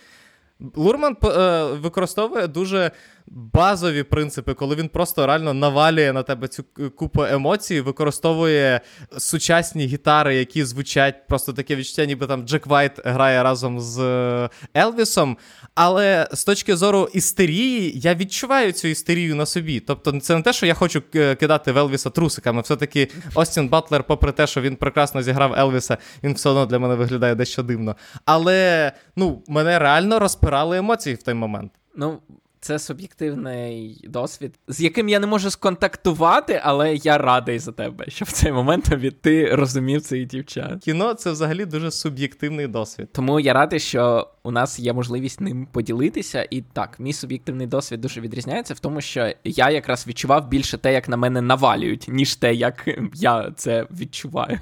Лурман 0.75 1.16
е, 1.25 1.64
використовує 1.64 2.47
дуже 2.47 2.90
базові 3.31 4.03
принципи, 4.03 4.55
коли 4.55 4.77
він 4.77 4.88
просто 4.88 5.27
реально 5.27 5.55
навалює 5.55 6.12
на 6.12 6.23
тебе 6.23 6.49
цю 6.49 6.64
купу 6.97 7.23
емоцій, 7.23 7.81
використовує 7.81 8.81
сучасні 9.18 9.87
гітари, 9.87 10.37
які 10.37 10.64
звучать 10.64 11.27
просто 11.27 11.53
таке 11.53 11.77
відчуття, 11.77 12.05
ніби 12.05 12.27
там 12.27 12.42
Джек 12.42 12.66
Вайт 12.66 12.92
грає 13.05 13.42
разом 13.42 13.81
з 13.81 13.99
е, 13.99 14.51
Елвісом. 14.77 15.37
Але 15.75 16.29
з 16.33 16.44
точки 16.44 16.77
зору 16.77 17.09
істерії, 17.12 17.92
я 17.94 18.14
відчуваю 18.14 18.73
цю 18.73 18.88
істерію 18.88 19.35
на 19.35 19.47
собі. 19.47 19.81
Тобто, 19.81 20.21
це 20.21 20.37
не 20.37 20.42
те, 20.42 20.53
що 20.53 20.66
я 20.66 20.75
хочу 20.75 21.03
кидати 21.11 21.73
в 21.73 21.79
Елвіса 21.79 22.11
трусиками. 22.11 22.62
Все-таки 22.62 23.09
Остін 23.35 23.68
Батлер, 23.68 24.05
попри 24.05 24.33
те, 24.33 24.47
що 24.47 24.61
він 24.61 24.77
прекрасно 24.77 25.23
зіграв 25.23 25.55
Елвіса, 25.55 25.99
він 26.23 26.35
все 26.35 26.49
одно 26.49 26.66
для 26.66 26.79
мене 26.79 26.94
виглядає 26.94 27.35
дещо 27.35 27.62
дивно. 27.62 27.97
Але 28.25 28.92
ну, 29.16 29.42
мене 29.49 29.79
реально 29.79 30.18
розпирали 30.48 30.78
емоції 30.78 31.14
в 31.14 31.22
той 31.22 31.34
момент. 31.34 31.72
Ну, 31.96 32.18
це 32.61 32.78
суб'єктивний 32.78 34.04
досвід, 34.08 34.54
з 34.68 34.80
яким 34.80 35.08
я 35.08 35.20
не 35.20 35.26
можу 35.26 35.50
сконтактувати, 35.50 36.61
але 36.64 36.94
я 36.94 37.18
радий 37.18 37.58
за 37.58 37.72
тебе, 37.72 38.04
що 38.08 38.24
в 38.24 38.32
цей 38.32 38.52
момент 38.52 38.84
тобі 38.84 39.11
ти 39.11 39.54
розумів 39.54 40.02
цей 40.02 40.24
дівчат. 40.24 40.80
Кіно 40.84 41.14
це 41.14 41.30
взагалі 41.30 41.64
дуже 41.64 41.90
суб'єктивний 41.90 42.66
досвід. 42.66 43.08
Тому 43.12 43.40
я 43.40 43.52
радий, 43.52 43.80
що 43.80 44.28
у 44.42 44.50
нас 44.50 44.78
є 44.78 44.92
можливість 44.92 45.40
ним 45.40 45.68
поділитися. 45.72 46.46
І 46.50 46.62
так, 46.62 47.00
мій 47.00 47.12
суб'єктивний 47.12 47.66
досвід 47.66 48.00
дуже 48.00 48.20
відрізняється 48.20 48.74
в 48.74 48.78
тому, 48.78 49.00
що 49.00 49.32
я 49.44 49.70
якраз 49.70 50.06
відчував 50.06 50.48
більше 50.48 50.78
те, 50.78 50.92
як 50.92 51.08
на 51.08 51.16
мене 51.16 51.42
навалюють, 51.42 52.06
ніж 52.08 52.37
те, 52.37 52.54
як 52.54 52.88
я 53.14 53.52
це 53.56 53.87
відчуваю. 53.90 54.58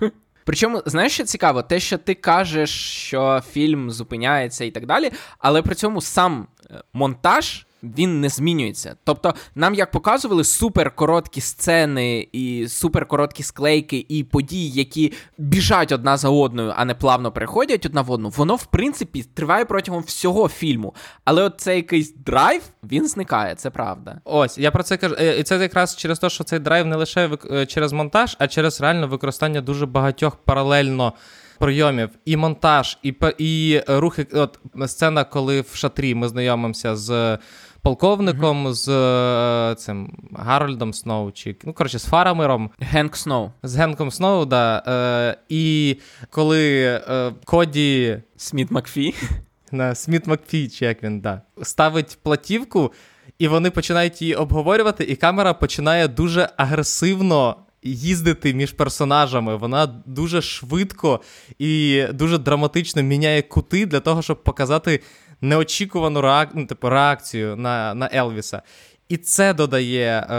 Причому, 0.46 0.82
знаєш, 0.86 1.12
що 1.12 1.24
цікаво, 1.24 1.62
те, 1.62 1.80
що 1.80 1.98
ти 1.98 2.14
кажеш, 2.14 2.70
що 3.06 3.42
фільм 3.52 3.90
зупиняється 3.90 4.64
і 4.64 4.70
так 4.70 4.86
далі, 4.86 5.10
але 5.38 5.62
при 5.62 5.74
цьому 5.74 6.00
сам 6.00 6.46
е, 6.70 6.82
монтаж 6.92 7.66
він 7.98 8.20
не 8.20 8.28
змінюється. 8.28 8.96
Тобто, 9.04 9.34
нам 9.54 9.74
як 9.74 9.90
показували 9.90 10.44
суперкороткі 10.44 11.40
сцени 11.40 12.28
і 12.32 12.68
суперкороткі 12.68 13.42
склейки 13.42 14.06
і 14.08 14.24
події, 14.24 14.70
які 14.70 15.12
біжать 15.38 15.92
одна 15.92 16.16
за 16.16 16.28
одною, 16.28 16.72
а 16.76 16.84
не 16.84 16.94
плавно 16.94 17.32
переходять 17.32 17.86
одна 17.86 18.02
в 18.02 18.10
одну, 18.10 18.28
воно 18.28 18.56
в 18.56 18.66
принципі 18.66 19.22
триває 19.34 19.64
протягом 19.64 20.02
всього 20.02 20.48
фільму. 20.48 20.94
Але 21.24 21.42
от 21.42 21.54
цей 21.60 21.76
якийсь 21.76 22.14
драйв 22.14 22.62
він 22.82 23.08
зникає, 23.08 23.54
це 23.54 23.70
правда. 23.70 24.20
Ось 24.24 24.58
я 24.58 24.70
про 24.70 24.82
це 24.82 24.96
кажу. 24.96 25.16
Е, 25.18 25.38
і 25.38 25.42
це 25.42 25.56
якраз 25.56 25.96
через 25.96 26.18
те, 26.18 26.30
що 26.30 26.44
цей 26.44 26.58
драйв 26.58 26.86
не 26.86 26.96
лише 26.96 27.30
е, 27.50 27.66
через 27.66 27.92
монтаж, 27.92 28.36
а 28.38 28.48
через 28.48 28.80
реальне 28.80 29.06
використання 29.06 29.60
дуже 29.60 29.86
багатьох 29.86 30.36
паралельно 30.36 31.12
прийомів, 31.58 32.10
і 32.24 32.36
монтаж, 32.36 32.98
і 33.02 33.14
і 33.38 33.82
рухи. 33.88 34.26
От 34.32 34.58
сцена, 34.86 35.24
коли 35.24 35.60
в 35.60 35.74
шатрі 35.74 36.14
ми 36.14 36.28
знайомимося 36.28 36.96
з 36.96 37.38
полковником, 37.86 38.66
mm-hmm. 38.66 38.74
з 38.74 38.88
е, 38.88 39.74
цим 39.74 40.12
Гарольдом 40.32 40.94
Сноу, 40.94 41.32
чи 41.32 41.56
ну 41.64 41.72
коротше, 41.72 41.98
з 41.98 42.04
Фарамером. 42.04 42.70
Генк 42.80 43.16
Сноу. 43.16 43.50
З 43.62 43.76
Генком 43.76 44.10
Сноу, 44.10 44.44
да. 44.44 44.82
Е, 44.86 45.36
І 45.48 45.96
коли 46.30 46.84
е, 46.84 47.32
Коді. 47.44 48.22
Сміт 48.36 48.70
Макфі. 48.70 49.14
На 49.72 49.94
Сміт 49.94 50.26
Макфі, 50.26 50.68
чи 50.68 50.84
як 50.84 51.02
він, 51.02 51.20
да, 51.20 51.42
ставить 51.62 52.18
платівку, 52.22 52.92
і 53.38 53.48
вони 53.48 53.70
починають 53.70 54.22
її 54.22 54.34
обговорювати, 54.34 55.04
і 55.04 55.16
камера 55.16 55.54
починає 55.54 56.08
дуже 56.08 56.48
агресивно 56.56 57.56
їздити 57.82 58.54
між 58.54 58.72
персонажами. 58.72 59.56
Вона 59.56 59.86
дуже 60.06 60.42
швидко 60.42 61.20
і 61.58 62.04
дуже 62.12 62.38
драматично 62.38 63.02
міняє 63.02 63.42
кути 63.42 63.86
для 63.86 64.00
того, 64.00 64.22
щоб 64.22 64.44
показати 64.44 65.00
неочікувану 65.40 66.20
реак... 66.20 66.48
ну, 66.54 66.66
типу, 66.66 66.88
реакцію 66.88 67.56
на 67.56 67.94
на 67.94 68.10
Елвіса. 68.14 68.62
І 69.08 69.16
це 69.16 69.54
додає 69.54 70.26
е, 70.30 70.34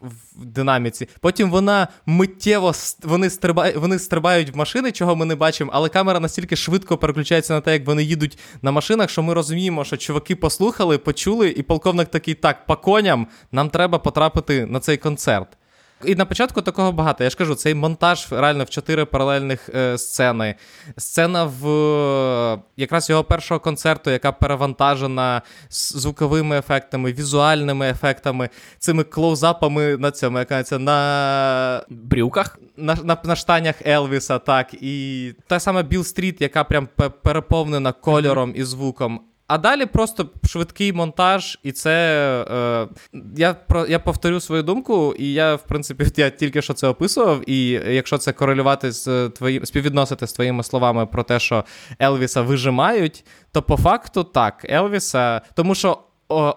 в, 0.00 0.08
в 0.36 0.44
динаміці. 0.44 1.08
Потім 1.20 1.50
вона 1.50 1.88
миттєво 2.06 2.72
вони 3.02 3.30
стрибають, 3.30 3.76
вони 3.76 3.98
стрибають 3.98 4.50
в 4.50 4.56
машини, 4.56 4.92
чого 4.92 5.16
ми 5.16 5.24
не 5.24 5.34
бачимо, 5.34 5.70
але 5.74 5.88
камера 5.88 6.20
настільки 6.20 6.56
швидко 6.56 6.98
переключається 6.98 7.54
на 7.54 7.60
те, 7.60 7.72
як 7.72 7.86
вони 7.86 8.02
їдуть 8.02 8.38
на 8.62 8.70
машинах, 8.70 9.10
що 9.10 9.22
ми 9.22 9.34
розуміємо, 9.34 9.84
що 9.84 9.96
чуваки 9.96 10.36
послухали, 10.36 10.98
почули, 10.98 11.48
і 11.50 11.62
полковник 11.62 12.08
такий: 12.08 12.34
так, 12.34 12.66
по 12.66 12.76
коням 12.76 13.26
нам 13.52 13.70
треба 13.70 13.98
потрапити 13.98 14.66
на 14.66 14.80
цей 14.80 14.96
концерт. 14.96 15.48
І 16.06 16.14
на 16.14 16.24
початку 16.24 16.62
такого 16.62 16.92
багато. 16.92 17.24
Я 17.24 17.30
ж 17.30 17.36
кажу, 17.36 17.54
цей 17.54 17.74
монтаж 17.74 18.26
реально 18.30 18.64
в 18.64 18.70
чотири 18.70 19.04
паралельних 19.04 19.70
е, 19.74 19.98
сцени. 19.98 20.54
Сцена 20.96 21.44
в 21.44 22.58
якраз 22.76 23.10
його 23.10 23.24
першого 23.24 23.60
концерту, 23.60 24.10
яка 24.10 24.32
перевантажена 24.32 25.42
звуковими 25.70 26.58
ефектами, 26.58 27.12
візуальними 27.12 27.88
ефектами, 27.88 28.48
цими 28.78 29.04
клоузапами 29.04 29.96
на 29.96 30.10
цьому, 30.10 30.38
яка 30.38 30.62
це 30.62 30.78
на 30.78 31.84
брюках. 31.88 32.58
На, 32.76 32.94
на 32.94 33.18
на, 33.24 33.36
штанях 33.36 33.86
Елвіса, 33.86 34.38
так. 34.38 34.74
І 34.74 35.32
та 35.46 35.60
сама 35.60 35.82
Біл 35.82 36.04
Стріт, 36.04 36.40
яка 36.40 36.64
прям 36.64 36.88
переповнена 37.22 37.92
кольором 37.92 38.52
і 38.56 38.64
звуком. 38.64 39.20
А 39.54 39.58
далі 39.58 39.86
просто 39.86 40.30
швидкий 40.44 40.92
монтаж, 40.92 41.58
і 41.62 41.72
це 41.72 41.94
е, 42.50 42.88
я 43.36 43.54
про 43.54 43.86
я 43.86 43.98
повторю 43.98 44.40
свою 44.40 44.62
думку, 44.62 45.14
і 45.18 45.32
я, 45.32 45.54
в 45.54 45.62
принципі, 45.62 46.06
я 46.16 46.30
тільки 46.30 46.62
що 46.62 46.74
це 46.74 46.88
описував. 46.88 47.50
І 47.50 47.68
якщо 47.70 48.18
це 48.18 48.32
корелювати 48.32 48.92
з 48.92 49.28
твоїм 49.28 49.66
співвідносити 49.66 50.26
з 50.26 50.32
твоїми 50.32 50.62
словами 50.62 51.06
про 51.06 51.22
те, 51.22 51.38
що 51.38 51.64
Елвіса 52.02 52.42
вижимають, 52.42 53.24
то 53.52 53.62
по 53.62 53.76
факту 53.76 54.24
так, 54.24 54.66
Елвіса, 54.70 55.40
тому 55.54 55.74
що 55.74 55.98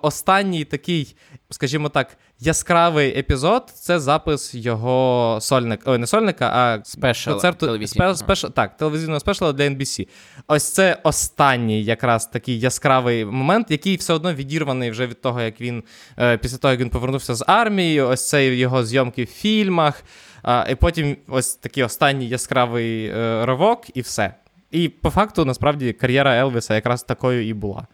останній 0.01 0.65
такий, 0.65 1.15
скажімо 1.49 1.89
так, 1.89 2.17
яскравий 2.39 3.19
епізод 3.19 3.71
це 3.75 3.99
запис 3.99 4.55
його 4.55 5.37
сольника, 5.41 5.91
ой, 5.91 5.97
не 5.97 6.07
сольника, 6.07 6.51
а 6.53 6.79
спешл, 6.83 7.29
концерту 7.29 7.87
спе, 7.87 8.15
спешл, 8.15 8.47
так, 8.47 8.77
телевізійного 8.77 9.19
спешла 9.19 9.53
для 9.53 9.63
NBC. 9.63 10.07
Ось 10.47 10.73
це 10.73 10.97
останній 11.03 11.83
якраз 11.83 12.25
такий 12.25 12.59
яскравий 12.59 13.25
момент, 13.25 13.71
який 13.71 13.95
все 13.95 14.13
одно 14.13 14.33
відірваний 14.33 14.91
вже 14.91 15.07
від 15.07 15.21
того, 15.21 15.41
як 15.41 15.61
він 15.61 15.83
е, 16.19 16.37
після 16.37 16.57
того, 16.57 16.71
як 16.71 16.81
він 16.81 16.89
повернувся 16.89 17.35
з 17.35 17.43
армії, 17.47 18.01
ось 18.01 18.29
це 18.29 18.55
його 18.55 18.85
зйомки 18.85 19.23
в 19.23 19.27
фільмах. 19.27 20.03
А, 20.43 20.65
І 20.69 20.75
потім 20.75 21.17
ось 21.27 21.55
такий 21.55 21.83
останній 21.83 22.27
яскравий 22.27 23.05
е, 23.05 23.45
ривок, 23.45 23.85
і 23.93 24.01
все. 24.01 24.33
І 24.71 24.89
по 24.89 25.09
факту, 25.09 25.45
насправді, 25.45 25.93
кар'єра 25.93 26.35
Елвіса 26.35 26.75
якраз 26.75 27.03
такою 27.03 27.47
і 27.47 27.53
була. 27.53 27.87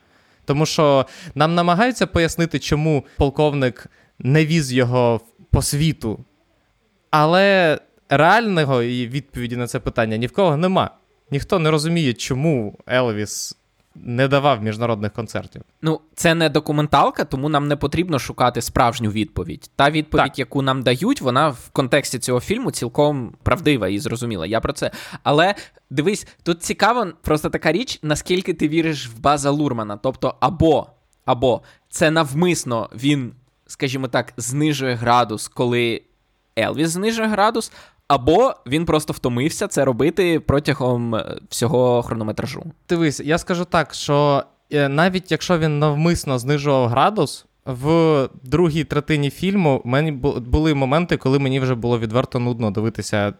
Тому 0.45 0.65
що 0.65 1.05
нам 1.35 1.55
намагаються 1.55 2.07
пояснити, 2.07 2.59
чому 2.59 3.05
полковник 3.17 3.87
не 4.19 4.45
віз 4.45 4.73
його 4.73 5.21
по 5.51 5.61
світу. 5.61 6.25
Але 7.09 7.79
реального 8.09 8.83
відповіді 8.83 9.55
на 9.55 9.67
це 9.67 9.79
питання 9.79 10.17
ні 10.17 10.27
в 10.27 10.31
кого 10.31 10.57
нема. 10.57 10.89
Ніхто 11.31 11.59
не 11.59 11.71
розуміє, 11.71 12.13
чому 12.13 12.79
Елвіс 12.89 13.57
не 13.95 14.27
давав 14.27 14.63
міжнародних 14.63 15.13
концертів. 15.13 15.61
Ну, 15.81 16.01
це 16.15 16.35
не 16.35 16.49
документалка, 16.49 17.25
тому 17.25 17.49
нам 17.49 17.67
не 17.67 17.75
потрібно 17.75 18.19
шукати 18.19 18.61
справжню 18.61 19.09
відповідь. 19.09 19.71
Та 19.75 19.89
відповідь, 19.89 20.25
так. 20.25 20.39
яку 20.39 20.61
нам 20.61 20.81
дають, 20.83 21.21
вона 21.21 21.49
в 21.49 21.69
контексті 21.69 22.19
цього 22.19 22.39
фільму 22.39 22.71
цілком 22.71 23.33
правдива 23.43 23.87
і 23.87 23.99
зрозуміла. 23.99 24.45
Я 24.45 24.59
про 24.59 24.73
це. 24.73 24.91
Але 25.23 25.55
дивись, 25.89 26.27
тут 26.43 26.63
цікаво 26.63 27.07
просто 27.21 27.49
така 27.49 27.71
річ, 27.71 27.99
наскільки 28.01 28.53
ти 28.53 28.67
віриш 28.67 29.09
в 29.09 29.19
База 29.19 29.51
Лурмана. 29.51 29.97
Тобто, 29.97 30.35
або, 30.39 30.87
або 31.25 31.61
це 31.89 32.11
навмисно 32.11 32.89
він, 32.95 33.33
скажімо 33.67 34.07
так, 34.07 34.33
знижує 34.37 34.95
градус, 34.95 35.47
коли 35.47 36.01
Елвіс 36.59 36.89
знижує 36.89 37.27
градус. 37.27 37.71
Або 38.13 38.53
він 38.67 38.85
просто 38.85 39.13
втомився 39.13 39.67
це 39.67 39.85
робити 39.85 40.39
протягом 40.39 41.15
е, 41.15 41.37
всього 41.49 42.03
хронометражу. 42.03 42.63
Дивись, 42.89 43.19
я 43.19 43.37
скажу 43.37 43.65
так, 43.65 43.93
що 43.93 44.43
е, 44.71 44.89
навіть 44.89 45.31
якщо 45.31 45.59
він 45.59 45.79
навмисно 45.79 46.39
знижував 46.39 46.87
градус, 46.87 47.45
в 47.65 48.29
другій 48.43 48.83
третині 48.83 49.29
фільму 49.29 49.81
в 49.85 49.87
мене 49.87 50.11
були 50.11 50.73
моменти, 50.73 51.17
коли 51.17 51.39
мені 51.39 51.59
вже 51.59 51.75
було 51.75 51.99
відверто 51.99 52.39
нудно 52.39 52.71
дивитися 52.71 53.33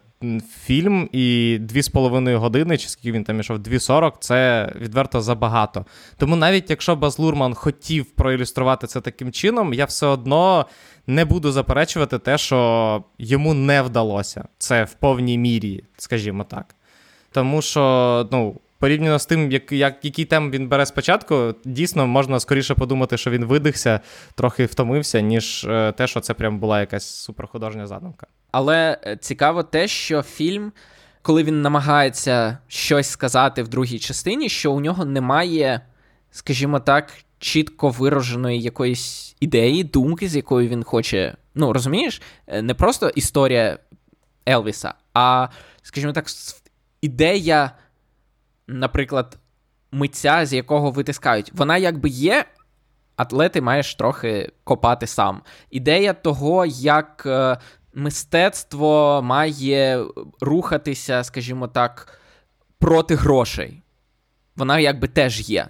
фільм, 0.64 1.08
і 1.12 1.58
дві 1.60 1.82
з 1.82 1.88
половиною 1.88 2.40
години, 2.40 2.78
чи 2.78 2.88
скільки 2.88 3.12
він 3.12 3.24
там 3.24 3.40
ішов, 3.40 3.58
2.40, 3.58 4.12
це 4.20 4.72
відверто 4.80 5.20
забагато. 5.20 5.86
Тому 6.16 6.36
навіть 6.36 6.70
якщо 6.70 6.96
Баз 6.96 7.18
Лурман 7.18 7.54
хотів 7.54 8.04
проілюструвати 8.04 8.86
це 8.86 9.00
таким 9.00 9.32
чином, 9.32 9.74
я 9.74 9.84
все 9.84 10.06
одно 10.06 10.66
не 11.06 11.24
буду 11.24 11.52
заперечувати 11.52 12.18
те, 12.18 12.38
що 12.38 13.04
йому 13.18 13.54
не 13.54 13.82
вдалося 13.82 14.44
це 14.58 14.84
в 14.84 14.94
повній 14.94 15.38
мірі, 15.38 15.84
скажімо 15.96 16.44
так. 16.44 16.74
Тому 17.32 17.62
що, 17.62 18.28
ну. 18.32 18.60
Порівняно 18.84 19.18
з 19.18 19.26
тим, 19.26 19.52
як, 19.52 19.72
як, 19.72 20.04
який 20.04 20.24
тем 20.24 20.50
він 20.50 20.68
бере 20.68 20.86
спочатку, 20.86 21.54
дійсно 21.64 22.06
можна 22.06 22.40
скоріше 22.40 22.74
подумати, 22.74 23.16
що 23.16 23.30
він 23.30 23.44
видихся, 23.44 24.00
трохи 24.34 24.66
втомився, 24.66 25.20
ніж 25.20 25.64
е, 25.64 25.92
те, 25.92 26.06
що 26.06 26.20
це 26.20 26.34
прям 26.34 26.58
була 26.58 26.80
якась 26.80 27.04
суперхудожня 27.06 27.86
задумка. 27.86 28.26
Але 28.50 28.98
е, 29.06 29.16
цікаво 29.16 29.62
те, 29.62 29.88
що 29.88 30.22
фільм, 30.22 30.72
коли 31.22 31.42
він 31.42 31.62
намагається 31.62 32.58
щось 32.68 33.08
сказати 33.08 33.62
в 33.62 33.68
другій 33.68 33.98
частині, 33.98 34.48
що 34.48 34.72
у 34.72 34.80
нього 34.80 35.04
немає, 35.04 35.80
скажімо 36.30 36.80
так, 36.80 37.12
чітко 37.38 37.88
вираженої 37.88 38.60
якоїсь 38.60 39.36
ідеї, 39.40 39.84
думки, 39.84 40.28
з 40.28 40.36
якою 40.36 40.68
він 40.68 40.84
хоче. 40.84 41.34
Ну, 41.54 41.72
розумієш, 41.72 42.22
е, 42.46 42.62
не 42.62 42.74
просто 42.74 43.08
історія 43.08 43.78
Елвіса, 44.48 44.94
а, 45.14 45.48
скажімо 45.82 46.12
так, 46.12 46.26
ідея, 47.00 47.70
наприклад, 48.66 49.38
митця, 49.92 50.46
з 50.46 50.52
якого 50.52 50.90
витискають. 50.90 51.52
Вона 51.54 51.76
якби 51.76 52.08
є. 52.08 52.44
Але 53.16 53.48
ти 53.48 53.60
маєш 53.60 53.94
трохи 53.94 54.52
копати 54.64 55.06
сам. 55.06 55.42
Ідея 55.70 56.12
того, 56.12 56.66
як 56.66 57.22
е, 57.26 57.58
мистецтво 57.94 59.20
має 59.24 60.04
рухатися, 60.40 61.24
скажімо 61.24 61.68
так, 61.68 62.18
проти 62.78 63.14
грошей. 63.14 63.82
Вона 64.56 64.78
якби 64.78 65.08
теж 65.08 65.50
є. 65.50 65.68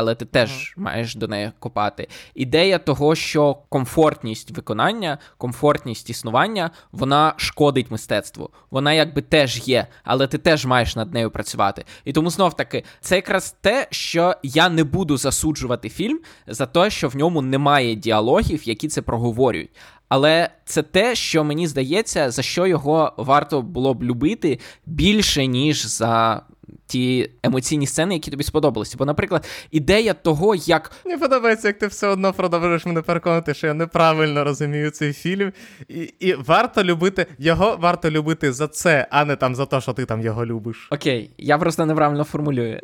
Але 0.00 0.14
ти 0.14 0.24
теж 0.24 0.50
mm-hmm. 0.50 0.82
маєш 0.82 1.14
до 1.14 1.28
неї 1.28 1.52
копати. 1.58 2.08
Ідея 2.34 2.78
того, 2.78 3.14
що 3.14 3.54
комфортність 3.68 4.50
виконання, 4.50 5.18
комфортність 5.38 6.10
існування, 6.10 6.70
вона 6.92 7.34
шкодить 7.36 7.90
мистецтву. 7.90 8.50
Вона 8.70 8.92
якби 8.92 9.22
теж 9.22 9.68
є, 9.68 9.86
але 10.04 10.26
ти 10.26 10.38
теж 10.38 10.66
маєш 10.66 10.96
над 10.96 11.14
нею 11.14 11.30
працювати. 11.30 11.84
І 12.04 12.12
тому 12.12 12.30
знов 12.30 12.56
таки, 12.56 12.84
це 13.00 13.16
якраз 13.16 13.56
те, 13.60 13.86
що 13.90 14.34
я 14.42 14.68
не 14.68 14.84
буду 14.84 15.16
засуджувати 15.16 15.88
фільм 15.88 16.20
за 16.46 16.66
те, 16.66 16.90
що 16.90 17.08
в 17.08 17.16
ньому 17.16 17.42
немає 17.42 17.94
діалогів, 17.94 18.68
які 18.68 18.88
це 18.88 19.02
проговорюють. 19.02 19.70
Але 20.08 20.50
це 20.64 20.82
те, 20.82 21.14
що 21.14 21.44
мені 21.44 21.66
здається, 21.66 22.30
за 22.30 22.42
що 22.42 22.66
його 22.66 23.12
варто 23.16 23.62
було 23.62 23.94
б 23.94 24.04
любити 24.04 24.58
більше, 24.86 25.46
ніж 25.46 25.86
за. 25.86 26.42
Ті 26.86 27.30
емоційні 27.42 27.86
сцени, 27.86 28.14
які 28.14 28.30
тобі 28.30 28.44
сподобалися. 28.44 28.96
Бо, 28.98 29.04
наприклад, 29.04 29.46
ідея 29.70 30.14
того, 30.14 30.54
як. 30.54 30.92
Мені 31.04 31.18
подобається, 31.18 31.68
як 31.68 31.78
ти 31.78 31.86
все 31.86 32.06
одно 32.06 32.32
продовжуєш 32.32 32.86
мене 32.86 33.02
переконати, 33.02 33.54
що 33.54 33.66
я 33.66 33.74
неправильно 33.74 34.44
розумію 34.44 34.90
цей 34.90 35.12
фільм. 35.12 35.52
І 35.88 36.14
і 36.20 36.34
варто 36.34 36.84
любити 36.84 37.26
його 37.38 37.76
варто 37.80 38.10
любити 38.10 38.52
за 38.52 38.68
це, 38.68 39.06
а 39.10 39.24
не 39.24 39.36
там 39.36 39.54
за 39.54 39.66
те, 39.66 39.80
що 39.80 39.92
ти 39.92 40.04
там 40.04 40.20
його 40.20 40.46
любиш. 40.46 40.88
Окей, 40.90 41.30
я 41.38 41.58
просто 41.58 41.86
неправильно 41.86 42.24
формулюю. 42.24 42.80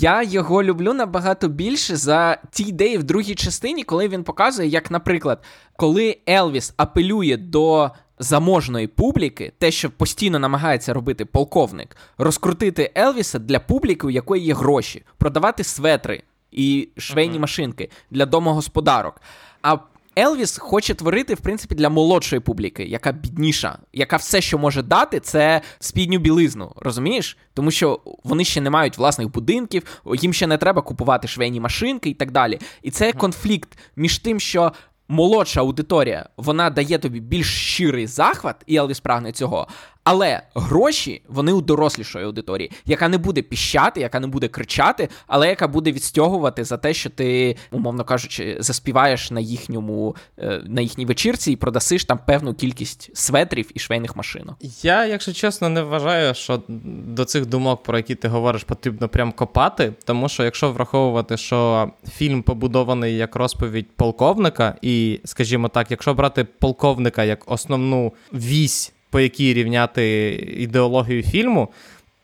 Я 0.00 0.22
його 0.22 0.62
люблю 0.62 0.92
набагато 0.92 1.48
більше 1.48 1.96
за 1.96 2.38
ті 2.50 2.62
ідеї 2.62 2.98
в 2.98 3.04
другій 3.04 3.34
частині, 3.34 3.84
коли 3.84 4.08
він 4.08 4.24
показує, 4.24 4.68
як, 4.68 4.90
наприклад, 4.90 5.44
коли 5.76 6.18
Елвіс 6.28 6.74
апелює 6.76 7.36
до 7.36 7.90
заможної 8.24 8.86
публіки, 8.86 9.52
те, 9.58 9.70
що 9.70 9.90
постійно 9.90 10.38
намагається 10.38 10.92
робити 10.92 11.24
полковник, 11.24 11.96
розкрутити 12.18 12.92
Елвіса 12.96 13.38
для 13.38 13.60
публіки, 13.60 14.06
у 14.06 14.10
якої 14.10 14.44
є 14.44 14.54
гроші, 14.54 15.02
продавати 15.18 15.64
светри 15.64 16.22
і 16.52 16.88
швейні 16.96 17.36
uh-huh. 17.36 17.40
машинки 17.40 17.90
для 18.10 18.26
домогосподарок. 18.26 19.20
А 19.62 19.76
Елвіс 20.18 20.58
хоче 20.58 20.94
творити, 20.94 21.34
в 21.34 21.40
принципі, 21.40 21.74
для 21.74 21.88
молодшої 21.88 22.40
публіки, 22.40 22.84
яка 22.84 23.12
бідніша, 23.12 23.78
яка 23.92 24.16
все, 24.16 24.40
що 24.40 24.58
може 24.58 24.82
дати, 24.82 25.20
це 25.20 25.60
спідню 25.78 26.18
білизну. 26.18 26.72
Розумієш? 26.76 27.38
Тому 27.54 27.70
що 27.70 28.00
вони 28.24 28.44
ще 28.44 28.60
не 28.60 28.70
мають 28.70 28.98
власних 28.98 29.30
будинків, 29.30 29.82
їм 30.14 30.32
ще 30.32 30.46
не 30.46 30.56
треба 30.58 30.82
купувати 30.82 31.28
швейні 31.28 31.60
машинки 31.60 32.10
і 32.10 32.14
так 32.14 32.30
далі. 32.30 32.58
І 32.82 32.90
це 32.90 33.12
конфлікт 33.12 33.78
між 33.96 34.18
тим, 34.18 34.40
що 34.40 34.72
молодша 35.08 35.60
аудиторія, 35.60 36.28
вона 36.36 36.70
дає 36.70 36.98
тобі 36.98 37.20
більш 37.20 37.56
щирий 37.56 38.06
захват, 38.06 38.56
і 38.66 38.76
Елвіс 38.76 39.00
прагне 39.00 39.32
цього. 39.32 39.68
Але 40.04 40.42
гроші 40.54 41.22
вони 41.28 41.52
у 41.52 41.60
дорослішої 41.60 42.24
аудиторії, 42.24 42.70
яка 42.86 43.08
не 43.08 43.18
буде 43.18 43.42
піщати, 43.42 44.00
яка 44.00 44.20
не 44.20 44.26
буде 44.26 44.48
кричати, 44.48 45.08
але 45.26 45.48
яка 45.48 45.68
буде 45.68 45.92
відстягувати 45.92 46.64
за 46.64 46.76
те, 46.76 46.94
що 46.94 47.10
ти, 47.10 47.56
умовно 47.70 48.04
кажучи, 48.04 48.56
заспіваєш 48.60 49.30
на 49.30 49.40
їхньому 49.40 50.16
е, 50.38 50.62
на 50.66 50.80
їхній 50.80 51.06
вечірці 51.06 51.52
і 51.52 51.56
продасиш 51.56 52.04
там 52.04 52.20
певну 52.26 52.54
кількість 52.54 53.16
светрів 53.16 53.70
і 53.74 53.78
швейних 53.78 54.16
машинок. 54.16 54.56
Я, 54.82 55.06
якщо 55.06 55.32
чесно, 55.32 55.68
не 55.68 55.82
вважаю, 55.82 56.34
що 56.34 56.62
до 57.06 57.24
цих 57.24 57.46
думок, 57.46 57.82
про 57.82 57.96
які 57.96 58.14
ти 58.14 58.28
говориш, 58.28 58.64
потрібно 58.64 59.08
прям 59.08 59.32
копати. 59.32 59.92
Тому 60.04 60.28
що, 60.28 60.44
якщо 60.44 60.72
враховувати, 60.72 61.36
що 61.36 61.90
фільм 62.16 62.42
побудований 62.42 63.16
як 63.16 63.36
розповідь 63.36 63.86
полковника, 63.96 64.76
і, 64.82 65.20
скажімо 65.24 65.68
так, 65.68 65.90
якщо 65.90 66.14
брати 66.14 66.44
полковника 66.44 67.24
як 67.24 67.52
основну 67.52 68.12
вісь 68.32 68.93
по 69.14 69.20
якій 69.20 69.54
рівняти 69.54 70.30
ідеологію 70.58 71.22
фільму, 71.22 71.68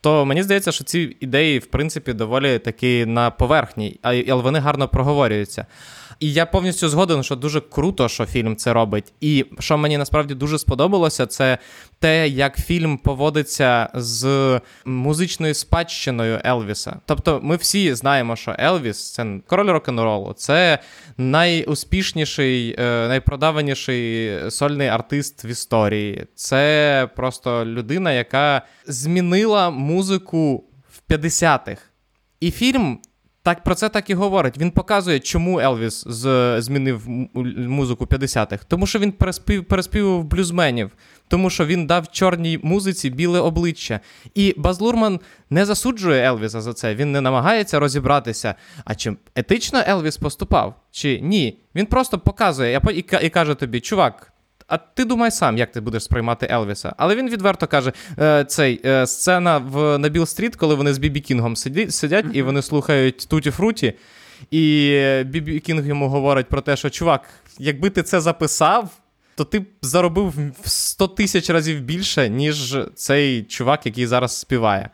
то 0.00 0.24
мені 0.24 0.42
здається, 0.42 0.72
що 0.72 0.84
ці 0.84 1.16
ідеї, 1.20 1.58
в 1.58 1.66
принципі, 1.66 2.12
доволі 2.12 2.58
такі 2.58 3.06
на 3.06 3.30
поверхні, 3.30 3.98
але 4.02 4.34
вони 4.34 4.58
гарно 4.58 4.88
проговорюються. 4.88 5.66
І 6.20 6.32
я 6.32 6.46
повністю 6.46 6.88
згоден, 6.88 7.22
що 7.22 7.36
дуже 7.36 7.60
круто, 7.60 8.08
що 8.08 8.26
фільм 8.26 8.56
це 8.56 8.72
робить. 8.72 9.12
І 9.20 9.46
що 9.58 9.78
мені 9.78 9.98
насправді 9.98 10.34
дуже 10.34 10.58
сподобалося, 10.58 11.26
це 11.26 11.58
те, 11.98 12.28
як 12.28 12.56
фільм 12.56 12.98
поводиться 12.98 13.88
з 13.94 14.60
музичною 14.84 15.54
спадщиною 15.54 16.40
Елвіса. 16.44 16.96
Тобто, 17.06 17.40
ми 17.42 17.56
всі 17.56 17.94
знаємо, 17.94 18.36
що 18.36 18.56
Елвіс 18.58 19.12
це 19.12 19.40
король 19.46 19.70
рок-н-ролу, 19.70 20.32
це 20.32 20.78
найуспішніший, 21.18 22.76
е, 22.78 23.08
найпродаваніший 23.08 24.30
сольний 24.50 24.88
артист 24.88 25.44
в 25.44 25.46
історії. 25.46 26.26
Це 26.34 27.08
просто 27.16 27.66
людина, 27.66 28.12
яка 28.12 28.62
змінила 28.86 29.70
музику 29.70 30.64
в 30.90 31.12
50-х. 31.12 31.82
І 32.40 32.50
фільм 32.50 32.98
так 33.42 33.62
про 33.62 33.74
це 33.74 33.88
так 33.88 34.10
і 34.10 34.14
говорить. 34.14 34.58
Він 34.58 34.70
показує, 34.70 35.20
чому 35.20 35.60
Елвіс 35.60 36.04
з, 36.06 36.56
змінив 36.60 37.08
музику 37.56 38.04
50-х. 38.04 38.64
Тому 38.68 38.86
що 38.86 38.98
він 38.98 39.12
переспів, 39.12 39.64
переспівав 39.64 40.24
блюзменів, 40.24 40.90
тому 41.28 41.50
що 41.50 41.66
він 41.66 41.86
дав 41.86 42.10
чорній 42.10 42.58
музиці 42.62 43.10
біле 43.10 43.40
обличчя. 43.40 44.00
І 44.34 44.54
Баз 44.56 44.80
Лурман 44.80 45.20
не 45.50 45.64
засуджує 45.64 46.24
Елвіса 46.24 46.60
за 46.60 46.72
це. 46.72 46.94
Він 46.94 47.12
не 47.12 47.20
намагається 47.20 47.80
розібратися. 47.80 48.54
А 48.84 48.94
чи 48.94 49.16
етично 49.34 49.82
Елвіс 49.86 50.16
поступав? 50.16 50.74
Чи 50.90 51.20
ні? 51.20 51.58
Він 51.74 51.86
просто 51.86 52.18
показує 52.18 52.80
і 53.22 53.28
каже 53.28 53.54
тобі, 53.54 53.80
чувак, 53.80 54.32
а 54.70 54.76
ти 54.76 55.04
думай 55.04 55.30
сам, 55.30 55.58
як 55.58 55.72
ти 55.72 55.80
будеш 55.80 56.04
сприймати 56.04 56.48
Елвіса. 56.50 56.94
Але 56.96 57.16
він 57.16 57.30
відверто 57.30 57.66
каже: 57.66 57.92
е, 58.18 58.44
цей 58.44 58.80
е, 58.84 59.06
сцена 59.06 59.58
в 59.58 59.98
на 59.98 60.08
Біл-стріт, 60.08 60.56
коли 60.56 60.74
вони 60.74 60.94
з 60.94 60.98
Бібі 60.98 61.20
Кінгом 61.20 61.56
сидять, 61.56 61.94
сидять 61.94 62.26
і 62.32 62.42
вони 62.42 62.62
слухають 62.62 63.26
Туті 63.28 63.50
Фруті. 63.50 63.92
І 64.50 64.96
Бібі 65.26 65.60
Кінг 65.60 65.86
йому 65.86 66.08
говорить 66.08 66.46
про 66.46 66.60
те, 66.60 66.76
що 66.76 66.90
чувак, 66.90 67.28
якби 67.58 67.90
ти 67.90 68.02
це 68.02 68.20
записав, 68.20 68.90
то 69.36 69.44
ти 69.44 69.58
б 69.58 69.66
заробив 69.82 70.34
в 70.62 70.68
100 70.68 71.08
тисяч 71.08 71.50
разів 71.50 71.80
більше, 71.80 72.28
ніж 72.28 72.78
цей 72.94 73.42
чувак, 73.42 73.86
який 73.86 74.06
зараз 74.06 74.36
співає. 74.36 74.90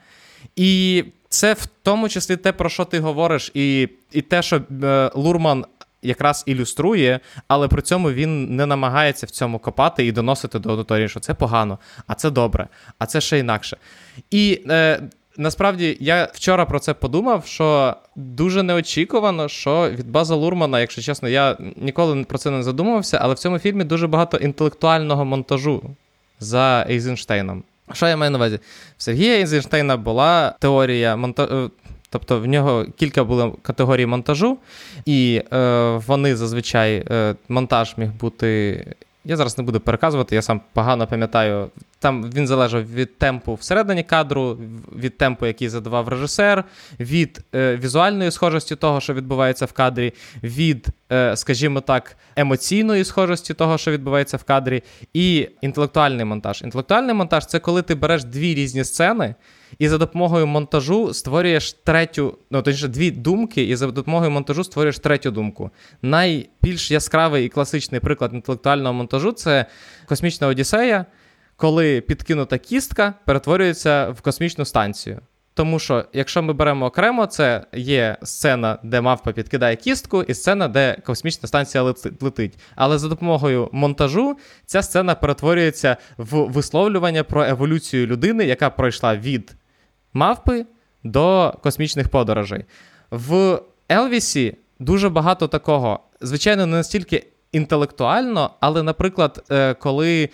І 0.56 1.04
це 1.28 1.52
в 1.52 1.66
тому 1.82 2.08
числі 2.08 2.36
те, 2.36 2.52
про 2.52 2.68
що 2.68 2.84
ти 2.84 3.00
говориш, 3.00 3.50
і 3.54 3.88
і 4.12 4.22
те, 4.22 4.42
що 4.42 4.62
е, 4.82 5.10
Лурман 5.14 5.64
якраз 6.02 6.42
ілюструє, 6.46 7.20
але 7.48 7.68
при 7.68 7.82
цьому 7.82 8.12
він 8.12 8.56
не 8.56 8.66
намагається 8.66 9.26
в 9.26 9.30
цьому 9.30 9.58
копати 9.58 10.06
і 10.06 10.12
доносити 10.12 10.58
до 10.58 10.70
аудиторії, 10.70 11.08
що 11.08 11.20
це 11.20 11.34
погано, 11.34 11.78
а 12.06 12.14
це 12.14 12.30
добре, 12.30 12.68
а 12.98 13.06
це 13.06 13.20
ще 13.20 13.38
інакше. 13.38 13.76
І 14.30 14.60
е, 14.68 15.00
насправді 15.36 15.96
я 16.00 16.28
вчора 16.32 16.64
про 16.66 16.78
це 16.78 16.94
подумав, 16.94 17.46
що 17.46 17.96
дуже 18.16 18.62
неочікувано, 18.62 19.48
що 19.48 19.90
від 19.90 20.10
База 20.10 20.34
Лурмана, 20.34 20.80
якщо 20.80 21.02
чесно, 21.02 21.28
я 21.28 21.56
ніколи 21.76 22.24
про 22.24 22.38
це 22.38 22.50
не 22.50 22.62
задумувався, 22.62 23.18
але 23.22 23.34
в 23.34 23.38
цьому 23.38 23.58
фільмі 23.58 23.84
дуже 23.84 24.06
багато 24.06 24.36
інтелектуального 24.36 25.24
монтажу 25.24 25.82
за 26.40 26.86
Ейзенштейном. 26.90 27.62
Що 27.92 28.08
я 28.08 28.16
маю 28.16 28.30
на 28.30 28.38
увазі? 28.38 28.60
В 28.96 29.02
Сергія 29.02 29.34
Ейзенштейна 29.34 29.96
була 29.96 30.54
теорія 30.60 31.16
монтажу. 31.16 31.70
Тобто 32.18 32.40
в 32.40 32.46
нього 32.46 32.86
кілька 32.96 33.24
було 33.24 33.56
категорій 33.62 34.06
монтажу, 34.06 34.58
і 35.06 35.42
е, 35.52 36.00
вони 36.06 36.36
зазвичай 36.36 37.04
е, 37.10 37.34
монтаж 37.48 37.94
міг 37.96 38.12
бути. 38.12 38.84
Я 39.24 39.36
зараз 39.36 39.58
не 39.58 39.64
буду 39.64 39.80
переказувати, 39.80 40.34
я 40.34 40.42
сам 40.42 40.60
погано 40.72 41.06
пам'ятаю. 41.06 41.70
Там 41.98 42.30
він 42.30 42.46
залежав 42.46 42.92
від 42.94 43.18
темпу 43.18 43.54
всередині 43.54 44.02
кадру, 44.02 44.58
від 44.96 45.18
темпу, 45.18 45.46
який 45.46 45.68
задавав 45.68 46.08
режисер, 46.08 46.64
від 47.00 47.40
е, 47.54 47.76
візуальної 47.76 48.30
схожості 48.30 48.76
того, 48.76 49.00
що 49.00 49.14
відбувається 49.14 49.66
в 49.66 49.72
кадрі, 49.72 50.12
від, 50.42 50.86
е, 51.12 51.36
скажімо 51.36 51.80
так, 51.80 52.16
емоційної 52.36 53.04
схожості 53.04 53.54
того, 53.54 53.78
що 53.78 53.90
відбувається 53.90 54.36
в 54.36 54.44
кадрі, 54.44 54.82
і 55.14 55.48
інтелектуальний 55.60 56.24
монтаж. 56.24 56.62
Інтелектуальний 56.62 57.14
монтаж 57.14 57.46
це 57.46 57.58
коли 57.58 57.82
ти 57.82 57.94
береш 57.94 58.24
дві 58.24 58.54
різні 58.54 58.84
сцени 58.84 59.34
і 59.78 59.88
за 59.88 59.98
допомогою 59.98 60.46
монтажу 60.46 61.14
створюєш 61.14 61.72
третю, 61.72 62.38
ну 62.50 62.62
точніше, 62.62 62.88
дві 62.88 63.10
думки, 63.10 63.62
і 63.62 63.76
за 63.76 63.86
допомогою 63.86 64.30
монтажу 64.30 64.64
створюєш 64.64 64.98
третю 64.98 65.30
думку. 65.30 65.70
Найбільш 66.02 66.90
яскравий 66.90 67.46
і 67.46 67.48
класичний 67.48 68.00
приклад 68.00 68.34
інтелектуального 68.34 68.94
монтажу 68.94 69.32
це 69.32 69.66
космічна 70.06 70.46
Одіссея, 70.46 71.06
коли 71.56 72.00
підкинута 72.00 72.58
кістка 72.58 73.14
перетворюється 73.24 74.10
в 74.10 74.20
космічну 74.20 74.64
станцію. 74.64 75.20
Тому 75.56 75.78
що, 75.78 76.04
якщо 76.12 76.42
ми 76.42 76.52
беремо 76.52 76.86
окремо, 76.86 77.26
це 77.26 77.64
є 77.72 78.16
сцена, 78.22 78.78
де 78.82 79.00
мавпа 79.00 79.32
підкидає 79.32 79.76
кістку, 79.76 80.22
і 80.22 80.34
сцена, 80.34 80.68
де 80.68 80.96
космічна 81.06 81.48
станція 81.48 81.94
летить. 82.20 82.58
Але 82.74 82.98
за 82.98 83.08
допомогою 83.08 83.68
монтажу 83.72 84.36
ця 84.66 84.82
сцена 84.82 85.14
перетворюється 85.14 85.96
в 86.16 86.36
висловлювання 86.36 87.24
про 87.24 87.44
еволюцію 87.44 88.06
людини, 88.06 88.44
яка 88.44 88.70
пройшла 88.70 89.16
від 89.16 89.56
мавпи 90.12 90.66
до 91.04 91.54
космічних 91.62 92.08
подорожей. 92.08 92.64
В 93.10 93.60
Елвісі 93.92 94.56
дуже 94.78 95.08
багато 95.08 95.48
такого. 95.48 96.00
Звичайно, 96.20 96.66
не 96.66 96.76
настільки 96.76 97.26
інтелектуально, 97.52 98.50
але, 98.60 98.82
наприклад, 98.82 99.44
е, 99.50 99.74
коли. 99.74 100.28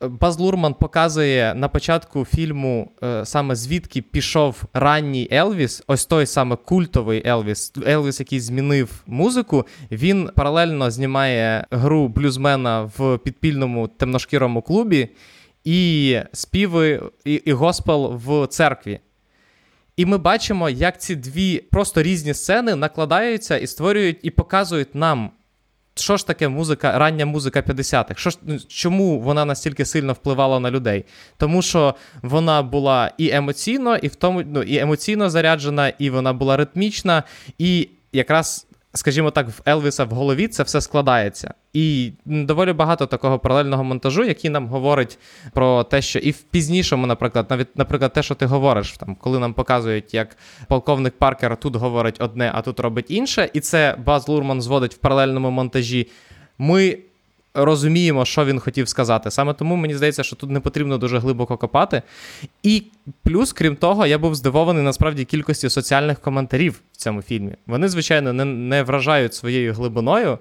Баз 0.00 0.38
Лурман 0.38 0.74
показує 0.74 1.54
на 1.54 1.68
початку 1.68 2.24
фільму 2.24 2.92
е, 3.02 3.26
саме 3.26 3.56
звідки 3.56 4.02
пішов 4.02 4.64
ранній 4.74 5.28
Елвіс, 5.32 5.82
ось 5.86 6.06
той 6.06 6.26
саме 6.26 6.56
культовий 6.56 7.22
Елвіс, 7.26 7.72
Елвіс, 7.86 8.20
який 8.20 8.40
змінив 8.40 9.02
музику. 9.06 9.66
Він 9.90 10.30
паралельно 10.36 10.90
знімає 10.90 11.66
гру 11.70 12.08
блюзмена 12.08 12.90
в 12.98 13.18
підпільному 13.18 13.88
темношкірому 13.88 14.62
клубі 14.62 15.08
і 15.64 16.18
співи 16.32 17.02
і, 17.24 17.34
і 17.34 17.52
госпел 17.52 18.20
в 18.26 18.46
церкві. 18.46 19.00
І 19.96 20.06
ми 20.06 20.18
бачимо, 20.18 20.70
як 20.70 21.00
ці 21.00 21.16
дві 21.16 21.58
просто 21.58 22.02
різні 22.02 22.34
сцени 22.34 22.74
накладаються 22.74 23.56
і 23.56 23.66
створюють 23.66 24.18
і 24.22 24.30
показують 24.30 24.94
нам 24.94 25.30
що 26.00 26.16
ж 26.16 26.26
таке 26.26 26.48
музика, 26.48 26.98
рання 26.98 27.26
музика 27.26 27.60
50-х? 27.60 28.20
Що 28.20 28.30
ж, 28.30 28.38
ну, 28.42 28.58
Чому 28.68 29.20
вона 29.20 29.44
настільки 29.44 29.84
сильно 29.84 30.12
впливала 30.12 30.60
на 30.60 30.70
людей? 30.70 31.04
Тому 31.36 31.62
що 31.62 31.94
вона 32.22 32.62
була 32.62 33.10
і 33.18 33.30
емоційно, 33.30 33.96
і 33.96 34.08
в 34.08 34.14
тому 34.14 34.42
ну, 34.46 34.62
і 34.62 34.78
емоційно 34.78 35.30
заряджена, 35.30 35.88
і 35.88 36.10
вона 36.10 36.32
була 36.32 36.56
ритмічна, 36.56 37.22
і 37.58 37.88
якраз 38.12 38.67
скажімо 38.94 39.30
так, 39.30 39.48
в 39.48 39.62
Елвіса 39.66 40.04
в 40.04 40.10
голові 40.10 40.48
це 40.48 40.62
все 40.62 40.80
складається. 40.80 41.54
І 41.72 42.12
доволі 42.24 42.72
багато 42.72 43.06
такого 43.06 43.38
паралельного 43.38 43.84
монтажу, 43.84 44.24
який 44.24 44.50
нам 44.50 44.66
говорить 44.66 45.18
про 45.52 45.84
те, 45.84 46.02
що 46.02 46.18
і 46.18 46.30
в 46.30 46.42
пізнішому, 46.42 47.06
наприклад, 47.06 47.46
навіть, 47.50 47.76
наприклад, 47.76 48.12
те, 48.12 48.22
що 48.22 48.34
ти 48.34 48.46
говориш, 48.46 48.92
там, 48.92 49.14
коли 49.14 49.38
нам 49.38 49.54
показують, 49.54 50.14
як 50.14 50.36
полковник 50.68 51.18
Паркер 51.18 51.56
тут 51.56 51.76
говорить 51.76 52.20
одне, 52.20 52.50
а 52.54 52.62
тут 52.62 52.80
робить 52.80 53.10
інше, 53.10 53.50
і 53.52 53.60
це 53.60 53.96
Баз 54.06 54.28
Лурман 54.28 54.62
зводить 54.62 54.94
в 54.94 54.98
паралельному 54.98 55.50
монтажі. 55.50 56.08
Ми 56.58 56.98
розуміємо, 57.64 58.24
що 58.24 58.44
він 58.44 58.60
хотів 58.60 58.88
сказати. 58.88 59.30
Саме 59.30 59.54
тому 59.54 59.76
мені 59.76 59.94
здається, 59.94 60.22
що 60.22 60.36
тут 60.36 60.50
не 60.50 60.60
потрібно 60.60 60.98
дуже 60.98 61.18
глибоко 61.18 61.56
копати. 61.56 62.02
І 62.62 62.82
плюс, 63.22 63.52
крім 63.52 63.76
того, 63.76 64.06
я 64.06 64.18
був 64.18 64.34
здивований 64.34 64.82
насправді 64.82 65.24
кількості 65.24 65.70
соціальних 65.70 66.20
коментарів 66.20 66.80
в 66.92 66.96
цьому 66.96 67.22
фільмі. 67.22 67.52
Вони, 67.66 67.88
звичайно, 67.88 68.32
не, 68.32 68.44
не 68.44 68.82
вражають 68.82 69.34
своєю 69.34 69.72
глибиною. 69.72 70.38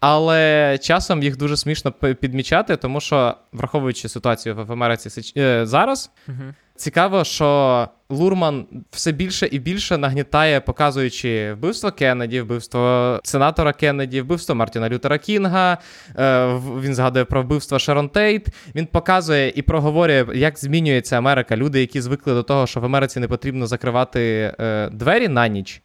Але 0.00 0.78
часом 0.82 1.22
їх 1.22 1.36
дуже 1.36 1.56
смішно 1.56 1.92
підмічати, 1.92 2.76
тому 2.76 3.00
що, 3.00 3.34
враховуючи 3.52 4.08
ситуацію 4.08 4.56
в 4.56 4.72
Америці 4.72 5.32
е, 5.36 5.66
зараз, 5.66 6.10
uh-huh. 6.28 6.54
цікаво, 6.76 7.24
що 7.24 7.88
Лурман 8.10 8.66
все 8.90 9.12
більше 9.12 9.48
і 9.52 9.58
більше 9.58 9.98
нагнітає, 9.98 10.60
показуючи 10.60 11.52
вбивство 11.52 11.92
Кеннеді, 11.92 12.40
вбивство 12.40 13.20
сенатора 13.24 13.72
Кеннеді, 13.72 14.20
вбивство 14.20 14.54
Мартіна 14.54 14.88
Лютера 14.88 15.18
Кінга. 15.18 15.78
Е, 16.18 16.46
він 16.80 16.94
згадує 16.94 17.24
про 17.24 17.42
вбивство 17.42 17.78
Шерон 17.78 18.08
Тейт. 18.08 18.46
Він 18.74 18.86
показує 18.86 19.52
і 19.56 19.62
проговорює, 19.62 20.26
як 20.34 20.58
змінюється 20.58 21.18
Америка. 21.18 21.56
Люди, 21.56 21.80
які 21.80 22.00
звикли 22.00 22.34
до 22.34 22.42
того, 22.42 22.66
що 22.66 22.80
в 22.80 22.84
Америці 22.84 23.20
не 23.20 23.28
потрібно 23.28 23.66
закривати 23.66 24.54
е, 24.60 24.90
двері 24.90 25.28
на 25.28 25.48
ніч 25.48 25.82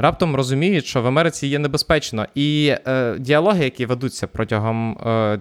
раптом 0.00 0.36
розуміють, 0.36 0.86
що 0.86 1.02
в 1.02 1.06
Америці 1.06 1.46
є 1.46 1.58
небезпечно. 1.58 2.26
І 2.34 2.74
е, 2.86 3.16
діалоги, 3.18 3.64
які 3.64 3.86
ведуться 3.86 4.26
протягом 4.26 4.92
е, 4.92 5.40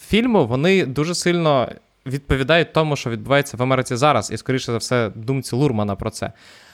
фільму, 0.00 0.46
вони 0.46 0.86
дуже 0.86 1.14
сильно 1.14 1.68
відповідають 2.06 2.72
тому, 2.72 2.96
що 2.96 3.10
відбувається 3.10 3.56
в 3.56 3.62
Америці 3.62 3.96
зараз, 3.96 4.30
і, 4.30 4.36
скоріше 4.36 4.72
за 4.72 4.78
все, 4.78 5.10
думці 5.14 5.56
Лурмана 5.56 5.96
про 5.96 6.10
це. 6.10 6.32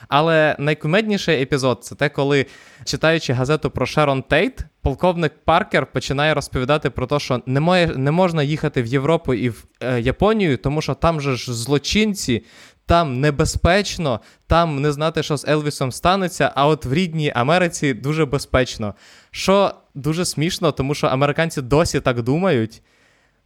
Але 0.09 0.57
найкумедніший 0.59 1.43
епізод 1.43 1.79
це 1.83 1.95
те, 1.95 2.09
коли, 2.09 2.47
читаючи 2.85 3.33
газету 3.33 3.71
про 3.71 3.87
Шерон 3.87 4.23
Тейт, 4.23 4.59
полковник 4.83 5.33
Паркер 5.45 5.87
починає 5.87 6.35
розповідати 6.35 6.91
про 6.91 7.07
те, 7.07 7.19
що 7.19 7.43
не 7.47 7.61
має, 7.61 7.87
не 7.87 8.11
можна 8.11 8.43
їхати 8.43 8.83
в 8.83 8.87
Європу 8.87 9.35
і 9.35 9.49
в 9.49 9.65
е, 9.81 10.01
Японію, 10.01 10.57
тому 10.57 10.83
що 10.83 10.95
там 10.95 11.21
же 11.21 11.37
ж 11.37 11.55
злочинці 11.55 12.45
там 12.87 13.21
небезпечно, 13.21 14.21
там 14.47 14.81
не 14.81 14.93
знати, 14.93 15.23
що 15.23 15.37
з 15.37 15.49
Елвісом 15.49 15.93
станеться, 15.93 16.53
а 16.55 16.67
от 16.67 16.85
в 16.85 16.93
рідній 16.93 17.33
Америці 17.35 17.95
дуже 17.95 18.25
безпечно. 18.25 18.95
Що 19.31 19.75
дуже 19.95 20.25
смішно, 20.25 20.73
тому 20.73 20.95
що 20.95 21.07
американці 21.07 21.63
досі 21.63 22.01
так 22.01 22.23
думають. 22.23 22.83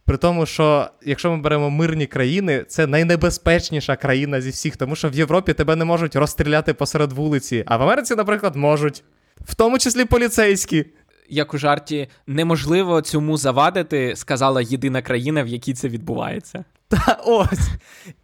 При 0.05 0.17
тому, 0.17 0.45
що 0.45 0.89
якщо 1.05 1.31
ми 1.31 1.37
беремо 1.37 1.69
мирні 1.69 2.07
країни, 2.07 2.65
це 2.67 2.87
найнебезпечніша 2.87 3.95
країна 3.95 4.41
зі 4.41 4.49
всіх, 4.49 4.77
тому 4.77 4.95
що 4.95 5.09
в 5.09 5.15
Європі 5.15 5.53
тебе 5.53 5.75
не 5.75 5.85
можуть 5.85 6.15
розстріляти 6.15 6.73
посеред 6.73 7.11
вулиці, 7.11 7.63
а 7.65 7.77
в 7.77 7.81
Америці, 7.81 8.15
наприклад, 8.15 8.55
можуть, 8.55 9.03
в 9.41 9.55
тому 9.55 9.77
числі 9.77 10.05
поліцейські. 10.05 10.85
Як 11.29 11.53
у 11.53 11.57
жарті 11.57 12.07
неможливо 12.27 13.01
цьому 13.01 13.37
завадити, 13.37 14.15
сказала 14.15 14.61
єдина 14.61 15.01
країна, 15.01 15.43
в 15.43 15.47
якій 15.47 15.73
це 15.73 15.87
відбувається. 15.87 16.63
Та 16.91 17.17
ось. 17.25 17.69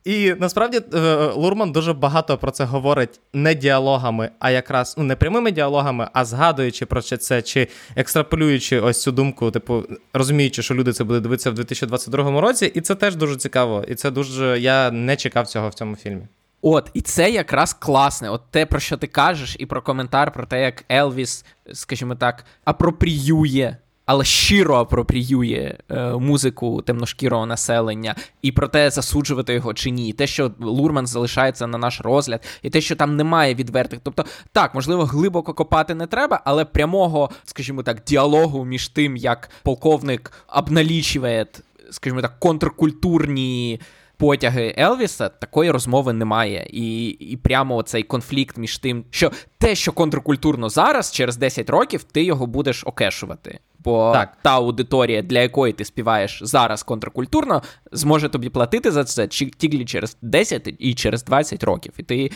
І 0.06 0.36
насправді 0.40 0.82
е, 0.94 1.16
Лурман 1.36 1.72
дуже 1.72 1.94
багато 1.94 2.38
про 2.38 2.52
це 2.52 2.64
говорить 2.64 3.20
не 3.34 3.56
діалогами, 3.56 4.30
а 4.40 4.52
якраз 4.52 4.96
ну, 4.98 5.04
не 5.04 5.16
прямими 5.16 5.52
діалогами, 5.52 6.08
а 6.14 6.26
згадуючи 6.26 6.86
про 6.86 7.02
це, 7.02 7.42
чи 7.42 7.68
екстраполюючи 7.96 8.80
ось 8.80 9.02
цю 9.02 9.12
думку, 9.12 9.52
типу, 9.52 9.84
розуміючи, 10.14 10.62
що 10.62 10.76
люди 10.76 10.94
це 10.94 11.04
будуть 11.04 11.24
дивитися 11.24 11.52
в 11.52 11.54
2022 11.54 12.42
році, 12.42 12.72
і 12.76 12.82
це 12.82 12.96
теж 12.96 13.16
дуже 13.16 13.36
цікаво. 13.36 13.86
І 13.88 13.96
це 13.96 14.12
дуже. 14.12 14.60
Я 14.60 14.92
не 14.92 15.16
чекав 15.16 15.48
цього 15.48 15.70
в 15.70 15.74
цьому 15.74 15.96
фільмі. 15.96 16.28
От, 16.62 16.90
і 16.94 17.02
це 17.02 17.30
якраз 17.30 17.74
класне. 17.74 18.30
От 18.30 18.42
те, 18.52 18.66
про 18.66 18.80
що 18.80 18.98
ти 18.98 19.08
кажеш, 19.08 19.56
і 19.60 19.66
про 19.66 19.82
коментар 19.82 20.32
про 20.32 20.46
те, 20.46 20.62
як 20.62 20.86
Елвіс, 20.92 21.46
скажімо 21.74 22.16
так, 22.16 22.46
апропріює 22.66 23.76
але 24.08 24.24
щиро 24.26 24.76
апропріює 24.76 25.78
е, 25.90 26.12
музику 26.12 26.82
темношкірого 26.82 27.46
населення, 27.46 28.16
і 28.42 28.52
про 28.52 28.68
те, 28.68 28.90
засуджувати 28.90 29.54
його 29.54 29.74
чи 29.74 29.90
ні, 29.92 30.14
те, 30.14 30.28
що 30.28 30.52
Лурман 30.60 31.08
залишається 31.08 31.68
на 31.68 31.78
наш 31.78 32.02
розгляд, 32.02 32.46
і 32.62 32.70
те, 32.70 32.82
що 32.82 32.96
там 32.96 33.16
немає 33.16 33.56
відвертих. 33.56 34.00
Тобто, 34.04 34.26
так, 34.52 34.76
можливо, 34.76 35.06
глибоко 35.06 35.54
копати 35.54 35.96
не 35.96 36.08
треба, 36.08 36.42
але 36.46 36.66
прямого, 36.66 37.30
скажімо 37.44 37.84
так, 37.84 38.04
діалогу 38.04 38.66
між 38.66 38.88
тим, 38.88 39.18
як 39.18 39.50
полковник 39.64 40.32
обналічує, 40.48 41.46
скажімо 41.92 42.22
так, 42.22 42.40
контркультурні 42.40 43.80
потяги 44.18 44.76
Елвіса, 44.78 45.30
такої 45.30 45.72
розмови 45.72 46.14
немає. 46.14 46.68
І 46.70 47.08
і 47.08 47.38
прямо 47.38 47.84
цей 47.84 48.04
конфлікт 48.04 48.58
між 48.58 48.78
тим, 48.78 49.06
що 49.10 49.32
те, 49.58 49.76
що 49.76 49.92
контркультурно 49.92 50.70
зараз, 50.70 51.12
через 51.12 51.38
10 51.38 51.70
років, 51.70 52.04
ти 52.04 52.24
його 52.24 52.48
будеш 52.48 52.84
окешувати. 52.86 53.60
Бо 53.88 54.12
так. 54.14 54.38
та 54.42 54.56
аудиторія, 54.56 55.22
для 55.22 55.40
якої 55.40 55.74
ти 55.74 55.86
співаєш 55.86 56.40
зараз 56.44 56.84
контркультурно, 56.84 57.62
зможе 57.92 58.30
тобі 58.30 58.50
платити 58.50 58.92
за 58.92 59.04
це 59.04 59.28
тільки 59.28 59.86
через 59.86 60.18
10 60.22 60.76
і 60.80 60.94
через 60.94 61.24
20 61.24 61.64
років. 61.64 61.94
І 61.98 62.04
ти 62.04 62.32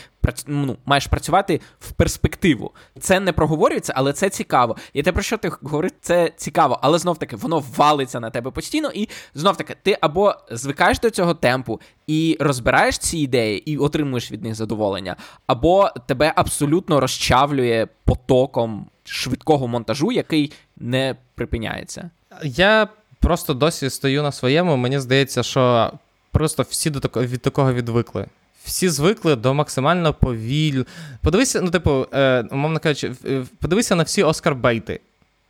ну, 0.46 0.76
маєш 0.86 1.06
працювати 1.06 1.60
в 1.78 1.92
перспективу. 1.92 2.70
Це 3.00 3.20
не 3.20 3.32
проговорюється, 3.32 3.92
але 3.96 4.12
це 4.12 4.30
цікаво. 4.30 4.76
І 4.92 5.02
те, 5.02 5.12
про 5.12 5.22
що 5.22 5.38
ти 5.38 5.50
говориш, 5.62 5.92
це 6.00 6.32
цікаво, 6.36 6.78
але 6.82 6.98
знов 6.98 7.18
таки 7.18 7.36
воно 7.36 7.64
валиться 7.76 8.20
на 8.20 8.30
тебе 8.30 8.50
постійно, 8.50 8.90
і 8.94 9.08
знов 9.34 9.56
таки 9.56 9.76
ти 9.82 9.98
або 10.00 10.34
звикаєш 10.50 11.00
до 11.00 11.10
цього 11.10 11.34
темпу 11.34 11.80
і 12.06 12.36
розбираєш 12.40 12.98
ці 12.98 13.18
ідеї, 13.18 13.70
і 13.70 13.76
отримуєш 13.76 14.32
від 14.32 14.42
них 14.42 14.54
задоволення, 14.54 15.16
або 15.46 15.90
тебе 16.06 16.32
абсолютно 16.36 17.00
розчавлює 17.00 17.88
потоком 18.04 18.86
швидкого 19.04 19.68
монтажу, 19.68 20.12
який 20.12 20.52
не 20.76 21.16
припиняється. 21.34 22.10
Я 22.44 22.88
просто 23.20 23.54
досі 23.54 23.90
стою 23.90 24.22
на 24.22 24.32
своєму. 24.32 24.76
Мені 24.76 24.98
здається, 24.98 25.42
що 25.42 25.92
просто 26.30 26.62
всі 26.62 26.90
до 26.90 27.00
такого 27.00 27.26
від 27.26 27.42
такого 27.42 27.72
відвикли. 27.72 28.26
Всі 28.64 28.88
звикли 28.88 29.36
до 29.36 29.54
максимально 29.54 30.14
повіль. 30.14 30.84
Подивися, 31.20 31.60
ну, 31.60 31.70
типу, 31.70 32.06
е, 32.14 32.44
умовно 32.50 32.78
кажучи, 32.78 33.12
подивися 33.58 33.94
на 33.94 34.02
всі 34.02 34.22
Оскар 34.22 34.54
Бейти. 34.54 35.00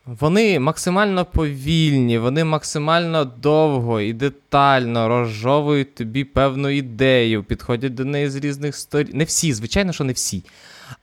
Вони 0.07 0.61
максимально 0.61 1.25
повільні, 1.25 2.19
вони 2.19 2.45
максимально 2.45 3.25
довго 3.25 4.01
і 4.01 4.13
детально 4.13 5.09
розжовують 5.09 5.95
тобі 5.95 6.25
певну 6.25 6.69
ідею, 6.69 7.45
підходять 7.45 7.95
до 7.95 8.05
неї 8.05 8.31
з 8.31 8.37
різних 8.37 8.77
сторін. 8.77 9.11
Не 9.15 9.25
всі, 9.25 9.53
звичайно, 9.53 9.93
що 9.93 10.05
не 10.05 10.13
всі. 10.13 10.45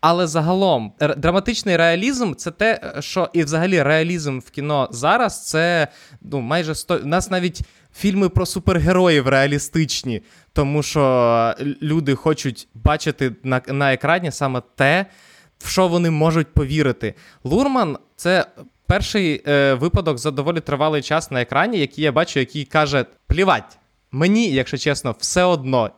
Але 0.02 0.28
загалом 0.28 0.94
драматичний 1.18 1.78
реалізм 1.78 2.34
це 2.34 2.52
те, 2.52 2.94
що 3.00 3.30
і 3.34 3.44
взагалі 3.44 3.84
реалізм 3.84 4.40
в 4.40 4.50
кіно 4.50 4.90
зараз 4.92 5.48
це 5.48 5.88
ну, 6.22 6.40
майже 6.40 6.76
сто. 6.76 6.98
У 7.04 7.06
нас 7.06 7.32
навіть 7.32 7.62
фільми 7.96 8.30
про 8.30 8.46
супергероїв 8.46 9.28
реалістичні, 9.28 10.22
тому 10.54 10.84
що 10.84 11.56
люди 11.82 12.16
хочуть 12.16 12.68
бачити 12.74 13.32
на, 13.44 13.62
на 13.68 13.94
екрані 13.94 14.32
саме 14.32 14.62
те, 14.76 15.06
в 15.60 15.70
що 15.70 15.88
вони 15.88 16.10
можуть 16.10 16.48
повірити. 16.48 17.14
Лурман 17.44 17.98
це. 18.16 18.46
Перший 18.90 19.42
е, 19.48 19.74
випадок 19.74 20.18
за 20.18 20.32
доволі 20.32 20.60
тривалий 20.60 21.02
час 21.02 21.32
на 21.32 21.42
екрані, 21.42 21.80
який 21.80 22.04
я 22.04 22.12
бачу, 22.12 22.40
який 22.40 22.66
каже: 22.66 23.06
плівать, 23.28 23.78
мені, 24.12 24.52
якщо 24.52 24.78
чесно, 24.78 25.16
все 25.20 25.44
одно 25.44 25.90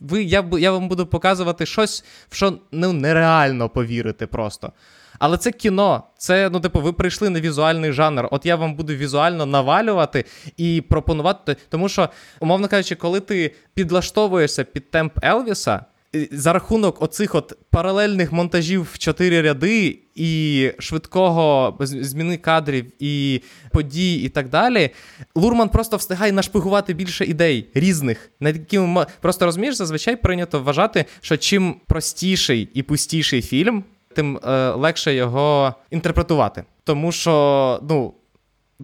ви, 0.00 0.22
я 0.22 0.44
я 0.58 0.72
вам 0.72 0.88
буду 0.88 1.06
показувати 1.06 1.66
щось, 1.66 2.04
в 2.28 2.34
що 2.34 2.58
ну, 2.72 2.92
нереально 2.92 3.68
повірити 3.68 4.26
просто. 4.26 4.72
Але 5.18 5.38
це 5.38 5.52
кіно, 5.52 6.02
це, 6.18 6.50
ну, 6.50 6.60
типу, 6.60 6.80
ви 6.80 6.92
прийшли 6.92 7.30
на 7.30 7.40
візуальний 7.40 7.92
жанр. 7.92 8.28
От 8.30 8.46
я 8.46 8.56
вам 8.56 8.74
буду 8.74 8.94
візуально 8.94 9.46
навалювати 9.46 10.24
і 10.56 10.80
пропонувати. 10.80 11.56
Тому 11.68 11.88
що, 11.88 12.08
умовно 12.40 12.68
кажучи, 12.68 12.94
коли 12.94 13.20
ти 13.20 13.54
підлаштовуєшся 13.74 14.64
під 14.64 14.90
темп 14.90 15.24
Елвіса, 15.24 15.84
за 16.32 16.52
рахунок 16.52 17.02
оцих 17.02 17.34
от 17.34 17.58
паралельних 17.70 18.32
монтажів 18.32 18.88
в 18.92 18.98
чотири 18.98 19.42
ряди 19.42 19.98
і 20.14 20.70
швидкого 20.78 21.76
зміни 21.80 22.36
кадрів 22.36 22.86
і 22.98 23.42
подій, 23.72 24.14
і 24.14 24.28
так 24.28 24.48
далі, 24.48 24.90
Лурман 25.34 25.68
просто 25.68 25.96
встигає 25.96 26.32
нашпигувати 26.32 26.94
більше 26.94 27.24
ідей 27.24 27.68
різних, 27.74 28.30
над 28.40 28.56
якими 28.56 29.06
просто 29.20 29.44
розумієш, 29.44 29.74
зазвичай 29.74 30.16
прийнято 30.16 30.62
вважати, 30.62 31.04
що 31.20 31.36
чим 31.36 31.76
простіший 31.86 32.68
і 32.74 32.82
пустіший 32.82 33.42
фільм, 33.42 33.84
тим 34.14 34.36
е, 34.36 34.70
легше 34.70 35.14
його 35.14 35.74
інтерпретувати. 35.90 36.64
Тому 36.84 37.12
що, 37.12 37.80
ну 37.88 38.14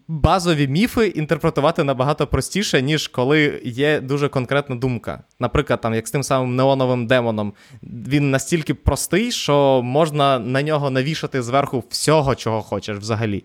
базові 0.08 0.68
міфи 0.68 1.06
інтерпретувати 1.06 1.84
набагато 1.84 2.26
простіше, 2.26 2.82
ніж 2.82 3.08
коли 3.08 3.60
є 3.64 4.00
дуже 4.00 4.28
конкретна 4.28 4.76
думка. 4.76 5.22
Наприклад, 5.40 5.80
там, 5.80 5.94
як 5.94 6.08
з 6.08 6.10
тим 6.10 6.22
самим 6.22 6.56
неоновим 6.56 7.06
демоном, 7.06 7.52
він 7.82 8.30
настільки 8.30 8.74
простий, 8.74 9.32
що 9.32 9.82
можна 9.82 10.38
на 10.38 10.62
нього 10.62 10.90
навішати 10.90 11.42
зверху 11.42 11.84
всього, 11.90 12.34
чого 12.34 12.62
хочеш 12.62 12.98
взагалі. 12.98 13.44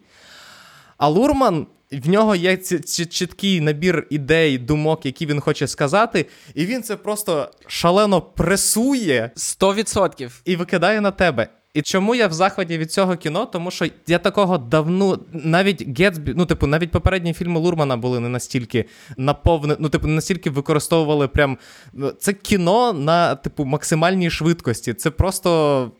А 0.97 1.07
Лурман. 1.07 1.67
В 1.91 2.09
нього 2.09 2.35
є 2.35 2.57
чіткий 3.09 3.61
набір 3.61 4.07
ідей, 4.09 4.57
думок, 4.57 5.05
які 5.05 5.25
він 5.25 5.39
хоче 5.39 5.67
сказати, 5.67 6.25
і 6.55 6.65
він 6.65 6.83
це 6.83 6.95
просто 6.95 7.51
шалено 7.67 8.21
пресує 8.21 9.31
100% 9.35 10.41
і 10.45 10.55
викидає 10.55 11.01
на 11.01 11.11
тебе. 11.11 11.47
І 11.77 11.81
чому 11.81 12.15
я 12.15 12.27
в 12.27 12.33
захваті 12.33 12.77
від 12.77 12.91
цього 12.91 13.15
кіно? 13.15 13.45
Тому 13.45 13.71
що 13.71 13.85
я 14.07 14.19
такого 14.19 14.57
давно, 14.57 15.19
навіть 15.33 15.99
Гетсбі, 15.99 16.33
ну, 16.35 16.45
типу, 16.45 16.67
навіть 16.67 16.91
попередні 16.91 17.33
фільми 17.33 17.59
Лурмана 17.59 17.97
були 17.97 18.19
не 18.19 18.29
настільки 18.29 18.85
наповне, 19.17 19.75
ну, 19.79 19.89
типу, 19.89 20.07
не 20.07 20.13
настільки 20.13 20.49
використовували 20.49 21.27
прям. 21.27 21.57
Це 22.19 22.33
кіно 22.33 22.93
на, 22.93 23.35
типу, 23.35 23.65
максимальній 23.65 24.29
швидкості. 24.29 24.93
Це 24.93 25.11
просто. 25.11 25.91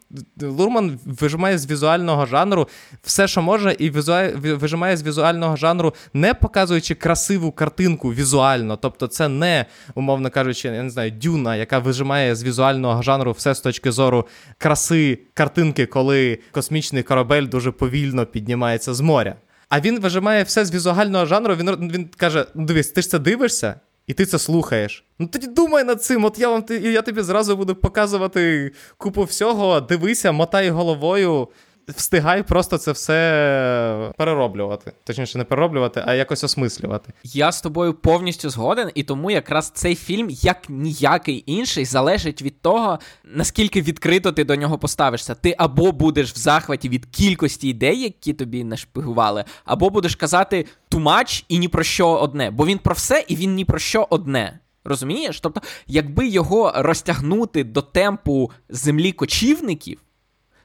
Лурман 0.42 1.00
вижимає 1.06 1.58
з 1.58 1.72
візуального 1.72 2.26
жанру 2.26 2.68
все, 3.04 3.28
що 3.28 3.42
може, 3.42 3.76
і 3.80 3.90
візуаль... 3.90 4.30
вижимає 4.36 4.98
з 4.98 5.04
візуального 5.04 5.56
жанру, 5.56 5.94
не 6.14 6.34
показуючи 6.34 6.96
красиву 6.96 7.52
картинку 7.52 8.14
візуально. 8.14 8.78
Тобто, 8.78 9.08
це 9.08 9.28
не, 9.28 9.66
умовно 9.96 10.30
кажучи, 10.30 10.68
я 10.68 10.84
не 10.84 10.90
знаю, 10.90 11.12
дюна, 11.12 11.56
яка 11.56 11.80
вижимає 11.80 12.36
з 12.36 12.44
візуального 12.44 13.02
жанру 13.02 13.32
все 13.32 13.56
з 13.56 13.62
точки 13.62 13.92
зору 13.92 14.28
краси 14.58 15.20
картинки, 15.68 15.86
коли 15.86 16.40
космічний 16.52 17.04
корабель 17.04 17.48
дуже 17.48 17.72
повільно 17.72 18.26
піднімається 18.26 18.94
з 18.94 19.02
моря. 19.02 19.36
А 19.70 19.80
він 19.80 20.00
вижимає 20.00 20.44
все 20.44 20.66
з 20.66 20.74
візуального 20.74 21.26
жанру. 21.26 21.56
Він 21.56 21.92
він 21.92 22.10
каже: 22.18 22.46
ну 22.56 22.66
дивись, 22.66 22.92
ти 22.92 23.02
ж 23.02 23.10
це 23.10 23.20
дивишся, 23.20 23.80
і 24.08 24.14
ти 24.14 24.26
це 24.26 24.40
слухаєш. 24.40 25.04
Ну 25.20 25.28
тоді 25.28 25.48
думай 25.48 25.84
над 25.84 26.04
цим. 26.04 26.26
От 26.26 26.40
я 26.40 26.50
вам 26.50 26.64
я 26.70 27.02
тобі 27.02 27.22
зразу 27.22 27.58
буду 27.58 27.76
показувати 27.76 28.72
купу 28.98 29.24
всього. 29.24 29.82
Дивися, 29.82 30.32
мотай 30.32 30.70
головою, 30.70 31.48
встигай 31.88 32.44
просто 32.44 32.78
це 32.78 32.92
все 32.92 34.12
перероблювати. 34.18 34.92
Точніше, 35.04 35.38
не 35.38 35.44
перероблювати, 35.44 36.04
а 36.06 36.14
якось 36.14 36.44
осмислювати. 36.44 37.14
Я 37.24 37.52
з 37.52 37.62
тобою 37.62 37.94
повністю 37.94 38.50
згоден, 38.50 38.92
і 38.96 39.04
тому 39.04 39.32
якраз 39.32 39.70
цей 39.70 39.96
фільм, 39.96 40.28
як 40.30 40.70
ніякий 40.70 41.44
інший, 41.46 41.86
залежить 41.86 42.42
від 42.42 42.62
того, 42.62 43.00
наскільки 43.24 43.82
відкрито 43.82 44.32
ти 44.32 44.44
до 44.44 44.56
нього 44.56 44.78
поставишся. 44.78 45.36
Ти 45.36 45.56
або 45.58 45.92
будеш 45.92 46.34
в 46.34 46.38
захваті 46.38 46.90
від 46.90 47.06
кількості 47.06 47.70
ідей, 47.70 48.02
які 48.02 48.34
тобі 48.34 48.64
нашпигували, 48.64 49.44
або 49.66 49.90
будеш 49.90 50.16
казати 50.16 50.66
тумач 50.90 51.46
і 51.50 51.60
ні 51.60 51.68
про 51.68 51.84
що 51.84 52.10
одне. 52.10 52.52
Бо 52.52 52.66
він 52.66 52.78
про 52.78 52.94
все 52.94 53.26
і 53.28 53.36
він 53.36 53.56
ні 53.56 53.66
про 53.66 53.80
що 53.80 54.08
одне. 54.10 54.60
Розумієш? 54.84 55.40
Тобто, 55.40 55.62
якби 55.88 56.28
його 56.28 56.74
розтягнути 56.76 57.64
до 57.64 57.82
темпу 57.82 58.52
землі 58.70 59.12
кочівників 59.12 60.00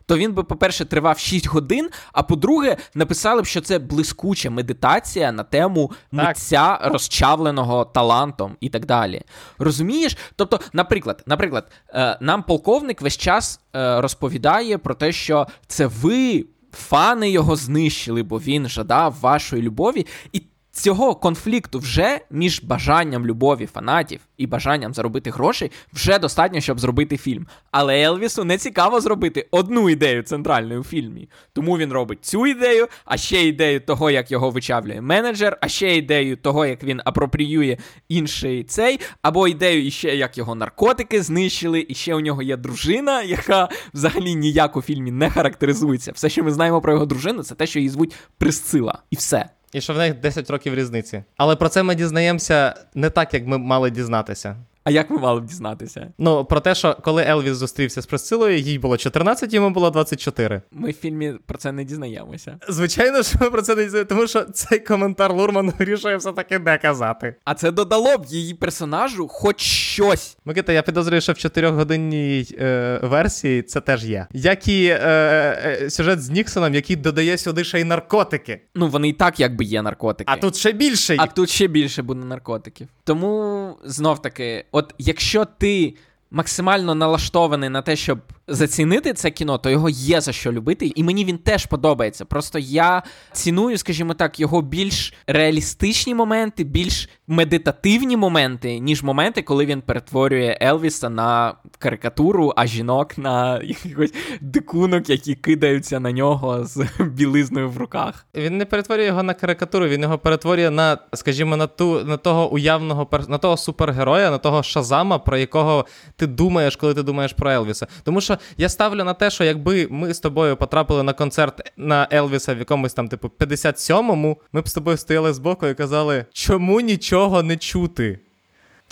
то 0.06 0.16
він 0.16 0.32
би, 0.32 0.42
по-перше, 0.42 0.84
тривав 0.84 1.18
6 1.18 1.46
годин. 1.46 1.90
А 2.12 2.22
по-друге, 2.22 2.76
написали 2.94 3.42
б, 3.42 3.46
що 3.46 3.60
це 3.60 3.78
блискуча 3.78 4.50
медитація 4.50 5.32
на 5.32 5.42
тему 5.42 5.90
митця 6.12 6.78
розчавленого 6.82 7.84
талантом 7.84 8.56
і 8.60 8.68
так 8.68 8.86
далі. 8.86 9.22
Розумієш? 9.58 10.16
Тобто, 10.36 10.60
наприклад, 10.72 11.22
наприклад, 11.26 11.70
е, 11.88 12.18
нам 12.20 12.42
полковник 12.42 13.02
весь 13.02 13.16
час 13.16 13.60
е, 13.76 14.00
розповідає 14.00 14.78
про 14.78 14.94
те, 14.94 15.12
що 15.12 15.46
це 15.66 15.86
ви. 15.86 16.46
Фани 16.74 17.30
його 17.30 17.56
знищили, 17.56 18.22
бо 18.22 18.38
він 18.38 18.68
жадав 18.68 19.16
вашої 19.20 19.62
любові, 19.62 20.06
і 20.32 20.42
Цього 20.74 21.14
конфлікту 21.14 21.78
вже 21.78 22.20
між 22.30 22.62
бажанням 22.62 23.26
любові 23.26 23.66
фанатів 23.66 24.20
і 24.36 24.46
бажанням 24.46 24.94
заробити 24.94 25.30
грошей 25.30 25.70
вже 25.92 26.18
достатньо, 26.18 26.60
щоб 26.60 26.80
зробити 26.80 27.16
фільм. 27.16 27.46
Але 27.70 28.02
Елвісу 28.02 28.44
не 28.44 28.58
цікаво 28.58 29.00
зробити 29.00 29.48
одну 29.50 29.90
ідею 29.90 30.22
центральної 30.22 30.80
у 30.80 30.84
фільмі. 30.84 31.28
Тому 31.52 31.78
він 31.78 31.92
робить 31.92 32.24
цю 32.24 32.46
ідею, 32.46 32.88
а 33.04 33.16
ще 33.16 33.46
ідею 33.46 33.80
того, 33.80 34.10
як 34.10 34.30
його 34.30 34.50
вичавлює 34.50 35.00
менеджер, 35.00 35.58
а 35.60 35.68
ще 35.68 35.96
ідею 35.96 36.36
того, 36.36 36.66
як 36.66 36.84
він 36.84 37.00
апропріює 37.04 37.76
інший 38.08 38.64
цей, 38.64 39.00
або 39.22 39.48
ідею 39.48 39.86
іще, 39.86 40.16
як 40.16 40.38
його 40.38 40.54
наркотики 40.54 41.22
знищили, 41.22 41.86
і 41.88 41.94
ще 41.94 42.14
у 42.14 42.20
нього 42.20 42.42
є 42.42 42.56
дружина, 42.56 43.22
яка 43.22 43.68
взагалі 43.94 44.34
ніяк 44.34 44.76
у 44.76 44.82
фільмі 44.82 45.10
не 45.10 45.30
характеризується. 45.30 46.12
Все, 46.12 46.28
що 46.28 46.44
ми 46.44 46.50
знаємо 46.50 46.80
про 46.80 46.92
його 46.92 47.06
дружину, 47.06 47.42
це 47.42 47.54
те, 47.54 47.66
що 47.66 47.78
її 47.78 47.88
звуть 47.88 48.14
Присцила. 48.38 49.02
І 49.10 49.16
все. 49.16 49.48
І 49.72 49.80
що 49.80 49.94
в 49.94 49.96
них 49.96 50.14
10 50.14 50.50
років 50.50 50.74
різниці. 50.74 51.24
Але 51.36 51.56
про 51.56 51.68
це 51.68 51.82
ми 51.82 51.94
дізнаємося 51.94 52.74
не 52.94 53.10
так, 53.10 53.34
як 53.34 53.46
ми 53.46 53.58
мали 53.58 53.90
дізнатися. 53.90 54.56
А 54.84 54.90
як 54.90 55.10
ми 55.10 55.18
мали 55.18 55.40
б 55.40 55.44
дізнатися? 55.44 56.12
Ну, 56.18 56.44
про 56.44 56.60
те, 56.60 56.74
що 56.74 56.96
коли 57.02 57.22
Елвіс 57.22 57.56
зустрівся 57.56 58.02
з 58.02 58.06
Присцилою, 58.06 58.58
їй 58.58 58.78
було 58.78 58.96
14, 58.96 59.54
йому 59.54 59.70
було 59.70 59.90
24. 59.90 60.62
Ми 60.72 60.90
в 60.90 60.94
фільмі 60.94 61.34
про 61.46 61.58
це 61.58 61.72
не 61.72 61.84
дізнаємося. 61.84 62.58
Звичайно, 62.68 63.22
що 63.22 63.38
ми 63.40 63.50
про 63.50 63.62
це 63.62 63.74
не 63.74 63.84
дізнаємося, 63.84 64.14
тому 64.14 64.26
що 64.26 64.42
цей 64.44 64.78
коментар 64.78 65.32
Лурман 65.32 65.72
вирішує 65.78 66.16
все-таки 66.16 66.58
не 66.58 66.78
казати. 66.78 67.34
А 67.44 67.54
це 67.54 67.70
додало 67.70 68.18
б 68.18 68.24
її 68.26 68.54
персонажу 68.54 69.28
хоч 69.28 69.60
щось. 69.60 70.36
Микита, 70.44 70.72
я 70.72 70.82
підозрюю, 70.82 71.20
що 71.20 71.32
в 71.32 71.36
4-годинній 71.36 72.54
е, 72.60 73.00
версії 73.02 73.62
це 73.62 73.80
теж 73.80 74.04
є. 74.04 74.26
Як 74.32 74.68
і 74.68 74.86
е, 74.86 74.98
е, 75.02 75.90
сюжет 75.90 76.22
з 76.22 76.30
Ніксоном, 76.30 76.74
який 76.74 76.96
додає 76.96 77.38
сюди 77.38 77.64
ще 77.64 77.80
й 77.80 77.84
наркотики. 77.84 78.60
Ну, 78.74 78.88
вони 78.88 79.08
і 79.08 79.12
так 79.12 79.40
якби 79.40 79.64
є 79.64 79.82
наркотики. 79.82 80.32
А 80.32 80.36
тут 80.36 80.56
ще 80.56 80.72
більше. 80.72 81.16
А 81.18 81.26
тут 81.26 81.50
ще 81.50 81.66
більше 81.66 82.02
буде 82.02 82.24
наркотиків. 82.24 82.88
Тому 83.04 83.76
знов 83.84 84.22
таки 84.22 84.64
от 84.72 84.94
якщо 84.98 85.44
ти 85.44 85.94
максимально 86.30 86.94
налаштований 86.94 87.68
на 87.68 87.82
те, 87.82 87.96
щоб 87.96 88.18
зацінити 88.52 89.12
це 89.12 89.30
кіно, 89.30 89.58
то 89.58 89.70
його 89.70 89.88
є 89.88 90.20
за 90.20 90.32
що 90.32 90.52
любити, 90.52 90.92
і 90.94 91.02
мені 91.02 91.24
він 91.24 91.38
теж 91.38 91.66
подобається. 91.66 92.24
Просто 92.24 92.58
я 92.58 93.02
ціную, 93.32 93.78
скажімо 93.78 94.14
так, 94.14 94.40
його 94.40 94.62
більш 94.62 95.14
реалістичні 95.26 96.14
моменти, 96.14 96.64
більш 96.64 97.08
медитативні 97.26 98.16
моменти, 98.16 98.78
ніж 98.78 99.02
моменти, 99.02 99.42
коли 99.42 99.66
він 99.66 99.80
перетворює 99.80 100.58
Елвіса 100.62 101.08
на 101.08 101.54
карикатуру, 101.78 102.52
а 102.56 102.66
жінок 102.66 103.18
на 103.18 103.62
якихось 103.62 104.14
дикунок, 104.40 105.10
які 105.10 105.34
кидаються 105.34 106.00
на 106.00 106.12
нього 106.12 106.64
з 106.64 106.86
білизною 107.00 107.70
в 107.70 107.76
руках. 107.76 108.26
Він 108.34 108.58
не 108.58 108.64
перетворює 108.64 109.06
його 109.06 109.22
на 109.22 109.34
карикатуру, 109.34 109.88
він 109.88 110.02
його 110.02 110.18
перетворює 110.18 110.70
на, 110.70 110.98
скажімо, 111.14 111.56
на 111.56 111.66
ту 111.66 112.04
на 112.04 112.16
того 112.16 112.52
уявного 112.52 113.08
на 113.28 113.38
того 113.38 113.56
супергероя, 113.56 114.30
на 114.30 114.38
того 114.38 114.62
Шазама, 114.62 115.18
про 115.18 115.36
якого 115.38 115.86
ти 116.16 116.26
думаєш, 116.26 116.76
коли 116.76 116.94
ти 116.94 117.02
думаєш 117.02 117.32
про 117.32 117.50
Елвіса. 117.50 117.86
Тому 118.04 118.20
що 118.20 118.38
я 118.56 118.68
ставлю 118.68 119.04
на 119.04 119.14
те, 119.14 119.30
що 119.30 119.44
якби 119.44 119.88
ми 119.90 120.14
з 120.14 120.20
тобою 120.20 120.56
потрапили 120.56 121.02
на 121.02 121.12
концерт 121.12 121.72
на 121.76 122.08
Елвіса 122.12 122.54
в 122.54 122.58
якомусь 122.58 122.94
там, 122.94 123.08
типу, 123.08 123.30
57-му, 123.38 124.38
ми 124.52 124.60
б 124.60 124.68
з 124.68 124.74
тобою 124.74 124.96
стояли 124.96 125.32
збоку 125.32 125.66
і 125.66 125.74
казали, 125.74 126.24
чому 126.32 126.80
нічого 126.80 127.42
не 127.42 127.56
чути. 127.56 128.18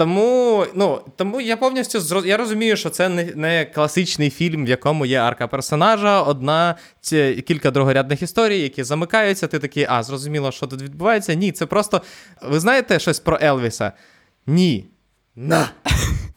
Тому 0.00 0.66
ну, 0.74 1.00
тому 1.16 1.40
я 1.40 1.56
повністю 1.56 2.00
зроз... 2.00 2.26
я 2.26 2.36
розумію, 2.36 2.76
що 2.76 2.90
це 2.90 3.08
не 3.08 3.24
не 3.34 3.64
класичний 3.64 4.30
фільм, 4.30 4.64
в 4.64 4.68
якому 4.68 5.06
є 5.06 5.18
арка 5.18 5.48
персонажа, 5.48 6.22
одна 6.22 6.74
ці, 7.00 7.44
кілька 7.46 7.70
другорядних 7.70 8.22
історій, 8.22 8.58
які 8.58 8.84
замикаються. 8.84 9.46
Ти 9.46 9.58
такий, 9.58 9.86
а, 9.88 10.02
зрозуміло, 10.02 10.52
що 10.52 10.66
тут 10.66 10.82
відбувається. 10.82 11.34
Ні, 11.34 11.52
це 11.52 11.66
просто. 11.66 12.02
Ви 12.42 12.60
знаєте 12.60 12.98
щось 12.98 13.20
про 13.20 13.38
Елвіса? 13.42 13.92
Ні. 14.46 14.86
На! 15.36 15.68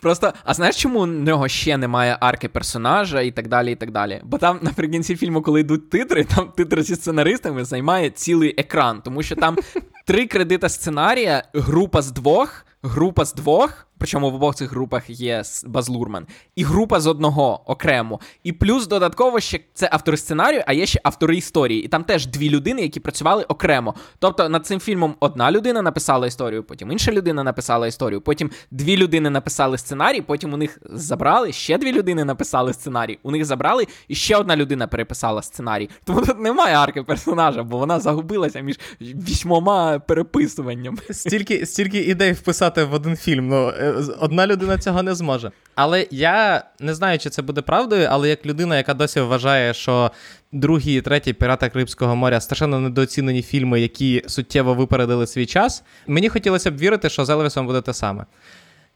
Просто, 0.00 0.32
а 0.44 0.54
знаєш, 0.54 0.76
чому 0.76 1.00
у 1.00 1.06
нього 1.06 1.48
ще 1.48 1.76
немає 1.76 2.16
арки 2.20 2.48
персонажа 2.48 3.20
і 3.20 3.30
так 3.30 3.48
далі, 3.48 3.72
і 3.72 3.76
так 3.76 3.90
далі? 3.90 4.20
Бо 4.24 4.38
там 4.38 4.58
наприкінці 4.62 5.16
фільму, 5.16 5.42
коли 5.42 5.60
йдуть 5.60 5.90
титри, 5.90 6.24
там 6.24 6.52
титри 6.56 6.82
зі 6.82 6.96
сценаристами 6.96 7.64
займає 7.64 8.10
цілий 8.10 8.54
екран, 8.58 9.00
тому 9.04 9.22
що 9.22 9.36
там 9.36 9.56
три 10.06 10.26
кредита 10.26 10.68
сценарія, 10.68 11.42
група 11.54 12.02
з 12.02 12.10
двох, 12.12 12.66
група 12.82 13.24
з 13.24 13.34
двох. 13.34 13.87
Причому 13.98 14.30
в 14.30 14.34
обох 14.34 14.54
цих 14.54 14.70
групах 14.70 15.10
є 15.10 15.42
Баз 15.66 15.88
Лурман, 15.88 16.26
і 16.56 16.64
група 16.64 17.00
з 17.00 17.06
одного 17.06 17.70
окремо. 17.70 18.20
І 18.44 18.52
плюс 18.52 18.86
додатково 18.86 19.40
ще 19.40 19.60
це 19.74 19.88
автори 19.92 20.16
сценарію, 20.16 20.62
а 20.66 20.72
є 20.72 20.86
ще 20.86 21.00
автори 21.02 21.36
історії. 21.36 21.82
І 21.82 21.88
там 21.88 22.04
теж 22.04 22.26
дві 22.26 22.50
людини, 22.50 22.82
які 22.82 23.00
працювали 23.00 23.42
окремо. 23.42 23.94
Тобто 24.18 24.48
над 24.48 24.66
цим 24.66 24.80
фільмом 24.80 25.14
одна 25.20 25.50
людина 25.50 25.82
написала 25.82 26.26
історію, 26.26 26.64
потім 26.64 26.92
інша 26.92 27.12
людина 27.12 27.42
написала 27.44 27.86
історію, 27.86 28.20
потім 28.20 28.50
дві 28.70 28.96
людини 28.96 29.30
написали 29.30 29.78
сценарій, 29.78 30.20
потім 30.20 30.52
у 30.52 30.56
них 30.56 30.78
забрали, 30.84 31.52
ще 31.52 31.78
дві 31.78 31.92
людини 31.92 32.24
написали 32.24 32.72
сценарій, 32.72 33.18
у 33.22 33.30
них 33.30 33.44
забрали, 33.44 33.86
і 34.08 34.14
ще 34.14 34.36
одна 34.36 34.56
людина 34.56 34.86
переписала 34.86 35.42
сценарій. 35.42 35.90
Тому 36.04 36.20
тут 36.20 36.40
немає 36.40 36.74
арки 36.74 37.02
персонажа, 37.02 37.62
бо 37.62 37.78
вона 37.78 38.00
загубилася 38.00 38.60
між 38.60 38.78
вісьмома 39.00 39.98
переписуваннями. 39.98 40.98
Стільки, 41.10 41.66
стільки 41.66 41.98
ідей 41.98 42.32
вписати 42.32 42.84
в 42.84 42.94
один 42.94 43.16
фільм. 43.16 43.48
ну... 43.48 43.72
Одна 44.18 44.46
людина 44.46 44.78
цього 44.78 45.02
не 45.02 45.14
зможе. 45.14 45.50
Але 45.74 46.06
я 46.10 46.64
не 46.80 46.94
знаю, 46.94 47.18
чи 47.18 47.30
це 47.30 47.42
буде 47.42 47.62
правдою, 47.62 48.08
але 48.10 48.28
як 48.28 48.46
людина, 48.46 48.76
яка 48.76 48.94
досі 48.94 49.20
вважає, 49.20 49.74
що 49.74 50.10
другі 50.52 50.94
і 50.94 51.00
треті 51.00 51.32
пірата 51.32 51.68
Карибського 51.68 52.16
моря 52.16 52.40
страшенно 52.40 52.80
недооцінені 52.80 53.42
фільми, 53.42 53.80
які 53.80 54.24
суттєво 54.26 54.74
випередили 54.74 55.26
свій 55.26 55.46
час, 55.46 55.82
мені 56.06 56.28
хотілося 56.28 56.70
б 56.70 56.76
вірити, 56.76 57.08
що 57.08 57.24
з 57.24 57.30
Елвісом 57.30 57.66
буде 57.66 57.80
те 57.80 57.94
саме. 57.94 58.24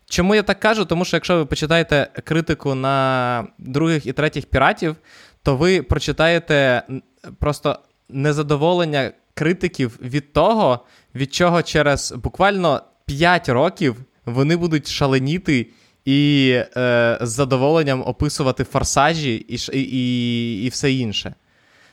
Чому 0.09 0.35
я 0.35 0.43
так 0.43 0.61
кажу? 0.61 0.85
Тому 0.85 1.05
що 1.05 1.17
якщо 1.17 1.37
ви 1.37 1.45
почитаєте 1.45 2.09
критику 2.25 2.75
на 2.75 3.47
других 3.59 4.07
і 4.07 4.13
третіх 4.13 4.47
піратів, 4.47 4.97
то 5.43 5.57
ви 5.57 5.83
прочитаєте 5.83 6.83
просто 7.39 7.79
незадоволення 8.09 9.13
критиків 9.35 9.99
від 10.03 10.33
того, 10.33 10.85
від 11.15 11.35
чого 11.35 11.63
через 11.63 12.13
буквально 12.13 12.83
5 13.07 13.49
років 13.49 13.97
вони 14.27 14.57
будуть 14.57 14.89
шаленіти 14.89 15.67
і 16.05 16.51
е, 16.77 17.19
з 17.21 17.29
задоволенням 17.31 18.03
описувати 18.07 18.65
форсажі 18.65 19.35
і, 19.35 19.79
і, 19.79 20.65
і 20.65 20.69
все 20.69 20.93
інше. 20.93 21.35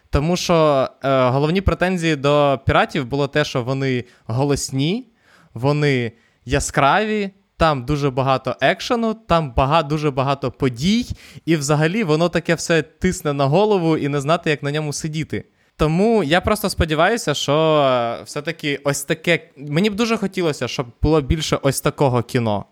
Тому 0.10 0.38
що 0.38 0.88
е, 1.04 1.30
головні 1.30 1.62
претензії 1.62 2.16
до 2.16 2.60
піратів 2.66 3.06
було 3.06 3.28
те, 3.28 3.46
що 3.46 3.64
вони 3.64 4.04
голосні, 4.26 5.08
вони 5.54 6.12
яскраві, 6.46 7.32
там 7.58 7.86
дуже 7.86 8.10
багато 8.10 8.56
екшену, 8.62 9.14
там 9.14 9.54
бага, 9.54 9.84
дуже 9.84 10.12
багато 10.12 10.52
подій, 10.52 11.06
і 11.46 11.56
взагалі 11.56 12.04
воно 12.04 12.30
таке 12.30 12.56
все 12.56 12.82
тисне 12.82 13.34
на 13.34 13.46
голову 13.46 13.98
і 13.98 14.08
не 14.08 14.22
знати, 14.22 14.50
як 14.50 14.64
на 14.64 14.72
ньому 14.72 14.94
сидіти. 14.94 15.46
Тому 15.80 16.24
я 16.24 16.42
просто 16.42 16.70
сподіваюся, 16.70 17.34
що 17.34 18.18
все-таки 18.26 18.80
ось 18.84 19.04
таке. 19.04 19.50
Мені 19.58 19.90
б 19.90 19.96
дуже 19.96 20.18
хотілося, 20.18 20.68
щоб 20.68 20.88
було 21.02 21.22
більше 21.22 21.60
ось 21.62 21.82
такого 21.82 22.24
кіно 22.24 22.66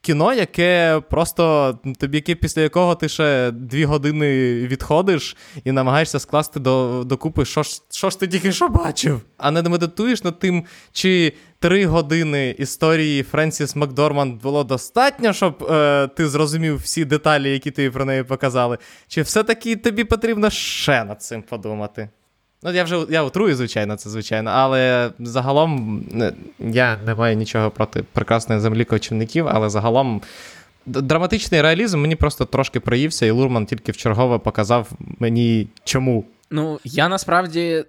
кіно, 0.00 0.34
яке 0.34 1.02
просто 1.10 1.78
тобі, 1.98 2.16
яке 2.16 2.34
після 2.34 2.62
якого 2.62 2.94
ти 2.94 3.08
ще 3.08 3.50
дві 3.50 3.84
години 3.84 4.54
відходиш 4.66 5.36
і 5.64 5.72
намагаєшся 5.72 6.18
скласти 6.18 6.60
до, 6.60 7.04
докупи, 7.06 7.44
що 7.44 7.62
ж 7.62 7.82
що 7.90 8.10
ж 8.10 8.20
ти 8.20 8.28
тільки 8.28 8.52
що 8.52 8.68
бачив, 8.68 9.20
а 9.36 9.50
не 9.50 9.62
медитуєш 9.62 10.24
над 10.24 10.38
тим, 10.38 10.64
чи 10.92 11.32
три 11.58 11.86
години 11.86 12.54
історії 12.58 13.22
Френсіс 13.22 13.76
Макдорманд 13.76 14.42
було 14.42 14.64
достатньо, 14.64 15.32
щоб 15.32 15.64
е, 15.70 16.08
ти 16.16 16.28
зрозумів 16.28 16.76
всі 16.76 17.04
деталі, 17.04 17.50
які 17.50 17.70
тобі 17.70 17.90
про 17.90 18.04
неї 18.04 18.22
показали. 18.22 18.78
Чи 19.08 19.22
все-таки 19.22 19.76
тобі 19.76 20.04
потрібно 20.04 20.50
ще 20.50 21.04
над 21.04 21.22
цим 21.22 21.42
подумати? 21.42 22.08
Ну, 22.62 22.72
я 22.72 22.84
вже 22.84 23.06
я 23.10 23.24
утрую, 23.24 23.56
звичайно, 23.56 23.96
це 23.96 24.10
звичайно, 24.10 24.50
але 24.50 25.10
загалом 25.18 26.04
я 26.58 26.98
не 27.06 27.14
маю 27.14 27.36
нічого 27.36 27.70
проти 27.70 28.02
прекрасної 28.12 28.60
землі 28.60 28.84
кочівників, 28.84 29.48
але 29.48 29.70
загалом 29.70 30.22
драматичний 30.86 31.62
реалізм 31.62 32.00
мені 32.00 32.16
просто 32.16 32.44
трошки 32.44 32.80
проївся, 32.80 33.26
і 33.26 33.30
Лурман 33.30 33.66
тільки 33.66 33.92
вчергове 33.92 34.38
показав 34.38 34.90
мені 35.18 35.68
чому. 35.84 36.24
Ну, 36.50 36.80
я 36.84 37.08
насправді 37.08 37.84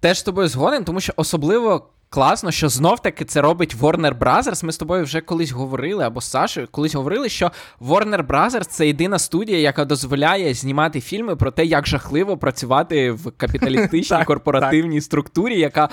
теж 0.00 0.18
з 0.18 0.22
тобою 0.22 0.48
згоден, 0.48 0.84
тому 0.84 1.00
що 1.00 1.12
особливо 1.16 1.88
Класно, 2.10 2.50
що 2.50 2.68
знов-таки 2.68 3.24
це 3.24 3.40
робить 3.40 3.76
Warner 3.76 4.18
Brothers. 4.18 4.64
Ми 4.64 4.72
з 4.72 4.76
тобою 4.76 5.04
вже 5.04 5.20
колись 5.20 5.50
говорили, 5.50 6.04
або 6.04 6.20
з 6.20 6.30
Сашою 6.30 6.68
колись 6.70 6.94
говорили, 6.94 7.28
що 7.28 7.50
Warner 7.80 8.26
Brothers 8.26 8.64
це 8.64 8.86
єдина 8.86 9.18
студія, 9.18 9.58
яка 9.58 9.84
дозволяє 9.84 10.54
знімати 10.54 11.00
фільми 11.00 11.36
про 11.36 11.50
те, 11.50 11.64
як 11.64 11.86
жахливо 11.86 12.36
працювати 12.36 13.10
в 13.10 13.30
капіталістичній 13.36 14.24
корпоративній 14.26 15.00
структурі, 15.00 15.60
яка 15.60 15.88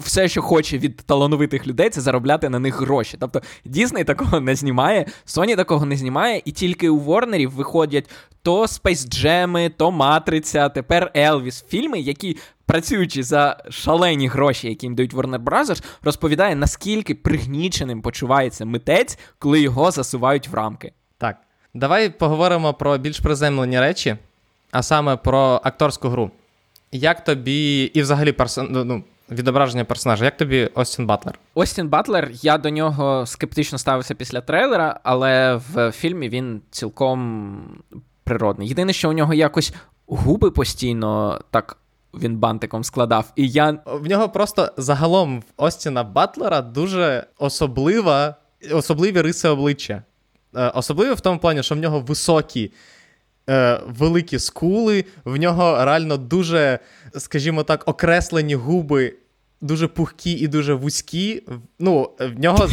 все, 0.00 0.28
що 0.28 0.42
хоче 0.42 0.78
від 0.78 0.96
талановитих 0.96 1.66
людей, 1.66 1.90
це 1.90 2.00
заробляти 2.00 2.48
на 2.48 2.58
них 2.58 2.80
гроші. 2.80 3.16
Тобто 3.20 3.42
Дісней 3.64 4.04
такого 4.04 4.40
не 4.40 4.54
знімає, 4.54 5.06
Sony 5.26 5.56
такого 5.56 5.86
не 5.86 5.96
знімає, 5.96 6.42
і 6.44 6.52
тільки 6.52 6.88
у 6.88 7.00
Warner 7.00 7.48
виходять 7.48 8.10
то 8.42 8.62
Space 8.62 9.08
Jam, 9.08 9.70
то 9.76 9.90
Матриця, 9.90 10.68
тепер 10.68 11.10
Елвіс. 11.16 11.64
Фільми, 11.68 12.00
які 12.00 12.36
працюючи 12.70 13.22
за 13.22 13.56
шалені 13.70 14.28
гроші, 14.28 14.68
які 14.68 14.86
їм 14.86 14.94
дають 14.94 15.14
Warner 15.14 15.44
Bros., 15.44 15.84
розповідає, 16.02 16.54
наскільки 16.56 17.14
пригніченим 17.14 18.02
почувається 18.02 18.64
митець, 18.64 19.18
коли 19.38 19.60
його 19.60 19.90
засувають 19.90 20.48
в 20.48 20.54
рамки. 20.54 20.92
Так, 21.18 21.36
давай 21.74 22.08
поговоримо 22.08 22.74
про 22.74 22.98
більш 22.98 23.20
приземлені 23.20 23.80
речі, 23.80 24.16
а 24.70 24.82
саме 24.82 25.16
про 25.16 25.60
акторську 25.64 26.08
гру. 26.08 26.30
Як 26.92 27.24
тобі, 27.24 27.82
і 27.94 28.02
взагалі 28.02 28.32
персон... 28.32 28.68
Ну, 28.70 28.84
ну, 28.84 29.04
відображення 29.30 29.84
персонажа, 29.84 30.24
як 30.24 30.36
тобі 30.36 30.70
Остін 30.74 31.06
Батлер? 31.06 31.38
Остін 31.54 31.88
Батлер, 31.88 32.30
я 32.32 32.58
до 32.58 32.70
нього 32.70 33.26
скептично 33.26 33.78
ставився 33.78 34.14
після 34.14 34.40
трейлера, 34.40 35.00
але 35.02 35.60
в 35.74 35.92
фільмі 35.92 36.28
він 36.28 36.60
цілком 36.70 37.82
природний. 38.24 38.68
Єдине, 38.68 38.92
що 38.92 39.10
у 39.10 39.12
нього 39.12 39.34
якось 39.34 39.74
губи 40.06 40.50
постійно 40.50 41.40
так 41.50 41.76
він 42.14 42.36
бантиком 42.36 42.84
складав. 42.84 43.32
І 43.36 43.48
я... 43.48 43.78
В 43.86 44.06
нього 44.06 44.28
просто 44.28 44.72
загалом 44.76 45.40
в 45.40 45.44
Остіна 45.56 46.04
Батлера 46.04 46.62
дуже 46.62 47.26
особлива, 47.38 48.34
особливі 48.72 49.20
риси 49.20 49.48
обличчя. 49.48 50.02
Е, 50.56 50.68
особливо 50.68 51.14
в 51.14 51.20
тому 51.20 51.38
плані, 51.38 51.62
що 51.62 51.74
в 51.74 51.78
нього 51.78 52.00
високі. 52.00 52.72
Е, 53.50 53.80
великі 53.86 54.38
скули, 54.38 55.04
в 55.24 55.36
нього 55.36 55.84
реально 55.84 56.16
дуже, 56.16 56.78
скажімо 57.18 57.62
так, 57.62 57.88
окреслені 57.88 58.54
губи, 58.54 59.14
дуже 59.60 59.88
пухкі 59.88 60.32
і 60.32 60.48
дуже 60.48 60.74
вузькі. 60.74 61.42
Ну, 61.78 62.10
в 62.20 62.40
нього. 62.40 62.68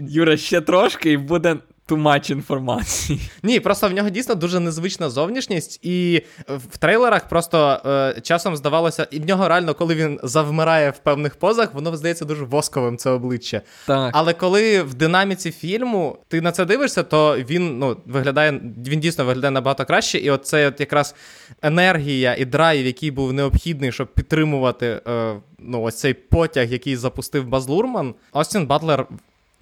Юра, 0.00 0.36
ще 0.36 0.60
трошки 0.60 1.12
і 1.12 1.16
буде 1.16 1.56
too 1.88 2.02
much 2.02 2.32
інформації. 2.32 3.20
Ні, 3.42 3.60
просто 3.60 3.88
в 3.88 3.92
нього 3.92 4.10
дійсно 4.10 4.34
дуже 4.34 4.60
незвична 4.60 5.10
зовнішність, 5.10 5.80
і 5.82 6.22
в 6.48 6.76
трейлерах 6.78 7.28
просто 7.28 7.80
е, 7.86 8.20
часом 8.20 8.56
здавалося, 8.56 9.06
і 9.10 9.20
в 9.20 9.26
нього 9.26 9.48
реально, 9.48 9.74
коли 9.74 9.94
він 9.94 10.20
завмирає 10.22 10.90
в 10.90 10.98
певних 10.98 11.36
позах, 11.36 11.74
воно 11.74 11.96
здається 11.96 12.24
дуже 12.24 12.44
восковим 12.44 12.96
це 12.96 13.10
обличчя. 13.10 13.60
Так. 13.86 14.10
Але 14.14 14.32
коли 14.32 14.82
в 14.82 14.94
динаміці 14.94 15.50
фільму 15.50 16.18
ти 16.28 16.40
на 16.40 16.52
це 16.52 16.64
дивишся, 16.64 17.02
то 17.02 17.38
він 17.38 17.78
ну, 17.78 17.96
виглядає, 18.06 18.60
він 18.86 19.00
дійсно 19.00 19.24
виглядає 19.24 19.50
набагато 19.50 19.84
краще. 19.84 20.18
І 20.18 20.30
оце 20.30 20.68
от 20.68 20.80
якраз 20.80 21.14
енергія 21.62 22.36
і 22.38 22.44
драйв, 22.44 22.86
який 22.86 23.10
був 23.10 23.32
необхідний, 23.32 23.92
щоб 23.92 24.14
підтримувати 24.14 25.00
е, 25.08 25.34
ну, 25.58 25.82
ось 25.82 25.98
цей 25.98 26.14
потяг, 26.14 26.72
який 26.72 26.96
запустив 26.96 27.46
Баз 27.46 27.68
Лурман, 27.68 28.14
Остін 28.32 28.66
Батлер. 28.66 29.06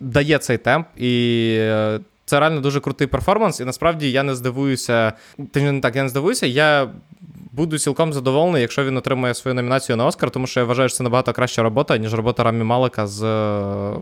Дає 0.00 0.38
цей 0.38 0.58
темп, 0.58 0.86
і 0.96 1.54
е, 1.58 2.00
це 2.24 2.40
реально 2.40 2.60
дуже 2.60 2.80
крутий 2.80 3.06
перформанс, 3.06 3.60
і 3.60 3.64
насправді 3.64 4.10
я 4.10 4.22
не 4.22 4.34
здивуюся. 4.34 5.12
Ти 5.50 5.72
не 5.72 5.80
так, 5.80 5.96
я 5.96 6.02
не 6.02 6.08
здивуюся. 6.08 6.46
Я 6.46 6.88
буду 7.52 7.78
цілком 7.78 8.12
задоволений, 8.12 8.62
якщо 8.62 8.84
він 8.84 8.96
отримає 8.96 9.34
свою 9.34 9.54
номінацію 9.54 9.96
на 9.96 10.06
Оскар, 10.06 10.30
тому 10.30 10.46
що 10.46 10.60
я 10.60 10.66
вважаю, 10.66 10.88
що 10.88 10.98
це 10.98 11.04
набагато 11.04 11.32
краща 11.32 11.62
робота, 11.62 11.96
ніж 11.98 12.14
робота 12.14 12.42
Рамі 12.44 12.64
Малика 12.64 13.06
з. 13.06 13.22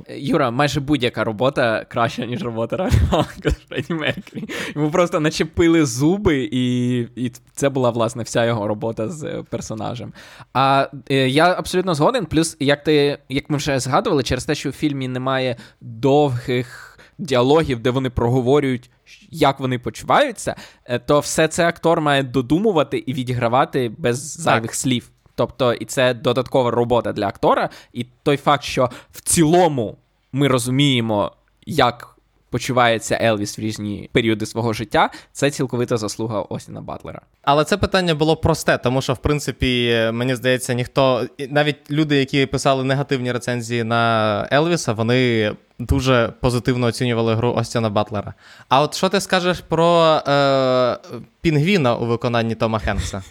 Е, 0.09 0.19
Юра, 0.19 0.51
майже 0.51 0.81
будь-яка 0.81 1.25
робота 1.25 1.85
краща, 1.89 2.27
ніж 2.27 2.43
робота 2.43 2.77
Рамі 2.77 2.93
Малика 3.13 3.51
з 3.51 3.55
Фредді 3.69 3.95
Меркері. 3.95 4.45
Йому 4.75 4.91
просто 4.91 5.21
начепили 5.21 5.87
зуби, 5.87 6.49
і 6.53 6.99
і 7.01 7.33
це 7.53 7.69
була, 7.69 7.91
власне, 7.91 8.23
вся 8.23 8.45
його 8.45 8.69
робота 8.69 9.09
з 9.09 9.45
персонажем. 9.51 10.13
А 10.53 10.89
е, 11.11 11.29
я 11.29 11.55
абсолютно 11.59 11.95
згоден. 11.95 12.27
Плюс, 12.27 12.57
як 12.61 12.85
ти, 12.85 13.19
як 13.29 13.51
ми 13.51 13.57
вже 13.57 13.79
згадували, 13.79 14.23
через 14.23 14.45
те, 14.45 14.55
що 14.55 14.71
в 14.71 14.73
фільмі 14.73 15.09
немає 15.09 15.57
довгих 15.81 16.90
діалогів, 17.21 17.81
де 17.81 17.91
вони 17.91 18.11
проговорюють, 18.11 18.91
як 19.31 19.61
вони 19.61 19.79
почуваються, 19.79 20.57
е, 20.85 20.99
то 20.99 21.21
все 21.21 21.49
це 21.49 21.67
актор 21.67 22.01
має 22.01 22.23
додумувати 22.23 22.99
і 22.99 23.13
відігравати 23.13 23.93
без 23.99 24.41
зайвих 24.41 24.75
слів. 24.75 25.11
Тобто, 25.35 25.73
і 25.73 25.85
це 25.85 26.15
додаткова 26.15 26.71
робота 26.71 27.13
для 27.13 27.27
актора, 27.27 27.69
і 27.93 28.07
той 28.23 28.37
факт, 28.37 28.65
що 28.65 28.91
в 29.13 29.21
цілому 29.21 29.97
ми 30.33 30.49
розуміємо, 30.49 31.33
як 31.67 32.17
почувається 32.51 33.19
Елвіс 33.23 33.59
в 33.59 33.61
різні 33.61 34.11
періоди 34.13 34.47
свого 34.47 34.73
життя, 34.73 35.11
це 35.33 35.51
цілковита 35.51 35.97
заслуга 35.97 36.41
Остіна 36.41 36.81
Батлера. 36.81 37.21
Але 37.43 37.65
це 37.65 37.77
питання 37.77 38.15
було 38.15 38.37
просте, 38.37 38.79
тому 38.79 39.03
що, 39.03 39.13
в 39.13 39.19
принципі, 39.19 40.01
мені 40.13 40.35
здається, 40.35 40.75
ніхто, 40.75 41.27
навіть 41.51 41.91
люди, 41.91 42.17
які 42.17 42.47
писали 42.47 42.85
негативні 42.85 43.33
рецензії 43.33 43.85
на 43.85 44.49
Елвіса, 44.53 44.93
вони 44.93 45.53
дуже 45.81 46.33
позитивно 46.41 46.87
оцінювали 46.87 47.35
гру 47.35 47.53
Остіна 47.53 47.91
Батлера. 47.91 48.35
А 48.69 48.83
от 48.83 48.95
що 48.95 49.09
ти 49.09 49.21
скажеш 49.21 49.61
про 49.61 50.23
е, 50.29 50.99
Пінгвіна 51.41 51.97
у 51.97 52.07
виконанні 52.07 52.55
Тома 52.55 52.79
Хенкса? 52.79 53.23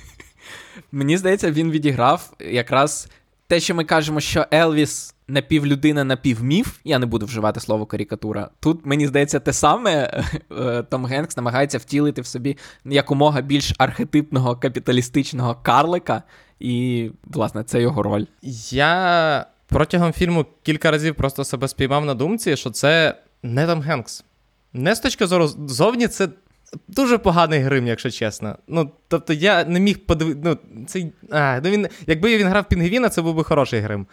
Мені 0.91 1.17
здається, 1.17 1.51
він 1.51 1.71
відіграв 1.71 2.33
якраз 2.39 3.09
те, 3.47 3.59
що 3.59 3.75
ми 3.75 3.83
кажемо, 3.83 4.19
що 4.19 4.45
Елвіс 4.53 5.15
напівлюдина, 5.27 6.03
напівміф, 6.03 6.77
я 6.83 6.99
не 6.99 7.05
буду 7.05 7.25
вживати 7.25 7.59
слово 7.59 7.85
карикатура. 7.85 8.49
Тут, 8.59 8.85
мені 8.85 9.07
здається, 9.07 9.39
те 9.39 9.53
саме 9.53 10.23
е, 10.51 10.83
Том 10.83 11.05
Генкс 11.05 11.37
намагається 11.37 11.77
втілити 11.77 12.21
в 12.21 12.25
собі 12.25 12.57
якомога 12.85 13.41
більш 13.41 13.73
архетипного 13.77 14.55
капіталістичного 14.55 15.55
карлика, 15.63 16.23
і, 16.59 17.09
власне, 17.23 17.63
це 17.63 17.81
його 17.81 18.03
роль. 18.03 18.25
Я 18.71 19.45
протягом 19.69 20.13
фільму 20.13 20.45
кілька 20.63 20.91
разів 20.91 21.15
просто 21.15 21.43
себе 21.43 21.67
спіймав 21.67 22.05
на 22.05 22.13
думці, 22.13 22.57
що 22.57 22.69
це 22.69 23.15
не 23.43 23.67
Том 23.67 23.81
Генкс. 23.81 24.23
Не 24.73 24.95
з 24.95 24.99
точки 24.99 25.27
зору 25.27 25.47
зовні, 25.67 26.07
це 26.07 26.27
дуже 26.87 27.17
поганий 27.17 27.59
грим, 27.59 27.87
якщо 27.87 28.11
чесно. 28.11 28.55
Ну, 28.67 28.91
тобто, 29.07 29.33
я 29.33 29.65
не 29.65 29.79
міг 29.79 30.05
подивитися. 30.05 30.41
Ну, 30.43 30.85
цей... 30.85 31.11
а, 31.31 31.59
ну 31.63 31.69
він... 31.69 31.87
Якби 32.07 32.37
він 32.37 32.47
грав 32.47 32.65
Пінгвіна, 32.65 33.09
це 33.09 33.21
був 33.21 33.35
би 33.35 33.43
хороший 33.43 33.79
грим. 33.79 34.07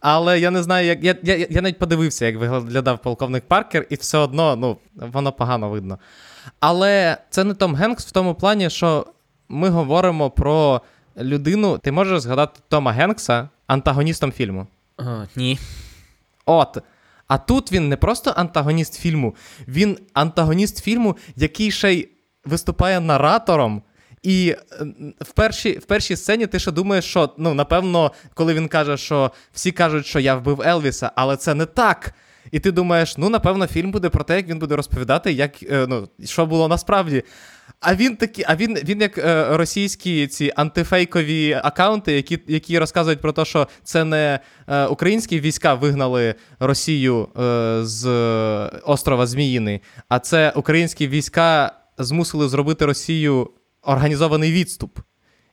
Але 0.00 0.40
я 0.40 0.50
не 0.50 0.62
знаю, 0.62 0.86
як. 0.86 1.04
Я 1.04 1.16
я, 1.22 1.46
я 1.50 1.62
навіть 1.62 1.78
подивився, 1.78 2.26
як 2.26 2.36
виглядав 2.36 3.02
полковник 3.02 3.44
Паркер, 3.48 3.86
і 3.90 3.94
все 3.94 4.18
одно 4.18 4.56
ну, 4.56 4.76
воно 4.94 5.32
погано 5.32 5.70
видно. 5.70 5.98
Але 6.60 7.18
це 7.30 7.44
не 7.44 7.54
Том 7.54 7.74
Генкс 7.74 8.06
в 8.06 8.10
тому 8.10 8.34
плані, 8.34 8.70
що 8.70 9.06
ми 9.48 9.68
говоримо 9.68 10.30
про 10.30 10.80
людину. 11.18 11.78
Ти 11.78 11.92
можеш 11.92 12.20
згадати 12.20 12.60
Тома 12.68 12.92
Генкса 12.92 13.48
антагоністом 13.66 14.32
фільму? 14.32 14.66
О, 14.98 15.24
Ні. 15.36 15.58
От. 16.46 16.78
А 17.28 17.38
тут 17.38 17.72
він 17.72 17.88
не 17.88 17.96
просто 17.96 18.32
антагоніст 18.36 18.94
фільму, 18.94 19.34
він 19.68 19.98
антагоніст 20.12 20.82
фільму, 20.82 21.16
який 21.36 21.70
ще 21.70 21.94
й 21.94 22.08
виступає 22.44 23.00
наратором. 23.00 23.82
І 24.22 24.56
е, 24.80 24.86
в 25.20 25.32
першій 25.32 25.78
в 25.78 25.84
першій 25.84 26.16
сцені 26.16 26.46
ти 26.46 26.58
ще 26.58 26.72
думаєш, 26.72 27.04
що 27.04 27.34
ну, 27.38 27.54
напевно, 27.54 28.12
коли 28.34 28.54
він 28.54 28.68
каже, 28.68 28.96
що 28.96 29.30
всі 29.52 29.72
кажуть, 29.72 30.06
що 30.06 30.20
я 30.20 30.34
вбив 30.34 30.62
Елвіса, 30.62 31.10
але 31.14 31.36
це 31.36 31.54
не 31.54 31.66
так. 31.66 32.14
І 32.50 32.60
ти 32.60 32.72
думаєш, 32.72 33.16
ну, 33.16 33.28
напевно, 33.28 33.66
фільм 33.66 33.90
буде 33.90 34.08
про 34.08 34.24
те, 34.24 34.36
як 34.36 34.48
він 34.48 34.58
буде 34.58 34.76
розповідати, 34.76 35.32
як, 35.32 35.62
е, 35.62 35.86
ну, 35.88 36.08
що 36.24 36.46
було 36.46 36.68
насправді. 36.68 37.22
А 37.80 37.94
він 37.94 38.16
такі, 38.16 38.44
а 38.46 38.56
він 38.56 38.74
він 38.74 39.00
як 39.00 39.18
е, 39.18 39.56
російські 39.56 40.26
ці 40.26 40.52
антифейкові 40.56 41.52
акаунти, 41.52 42.12
які 42.12 42.38
які 42.48 42.78
розказують 42.78 43.20
про 43.20 43.32
те, 43.32 43.44
що 43.44 43.68
це 43.84 44.04
не 44.04 44.40
е, 44.66 44.86
українські 44.86 45.40
війська 45.40 45.74
вигнали 45.74 46.34
Росію 46.60 47.28
е, 47.38 47.78
з 47.84 48.06
острова 48.84 49.26
Зміїни, 49.26 49.80
а 50.08 50.18
це 50.18 50.52
українські 50.56 51.08
війська 51.08 51.72
змусили 51.98 52.48
зробити 52.48 52.86
Росію 52.86 53.50
організований 53.82 54.52
відступ. 54.52 54.98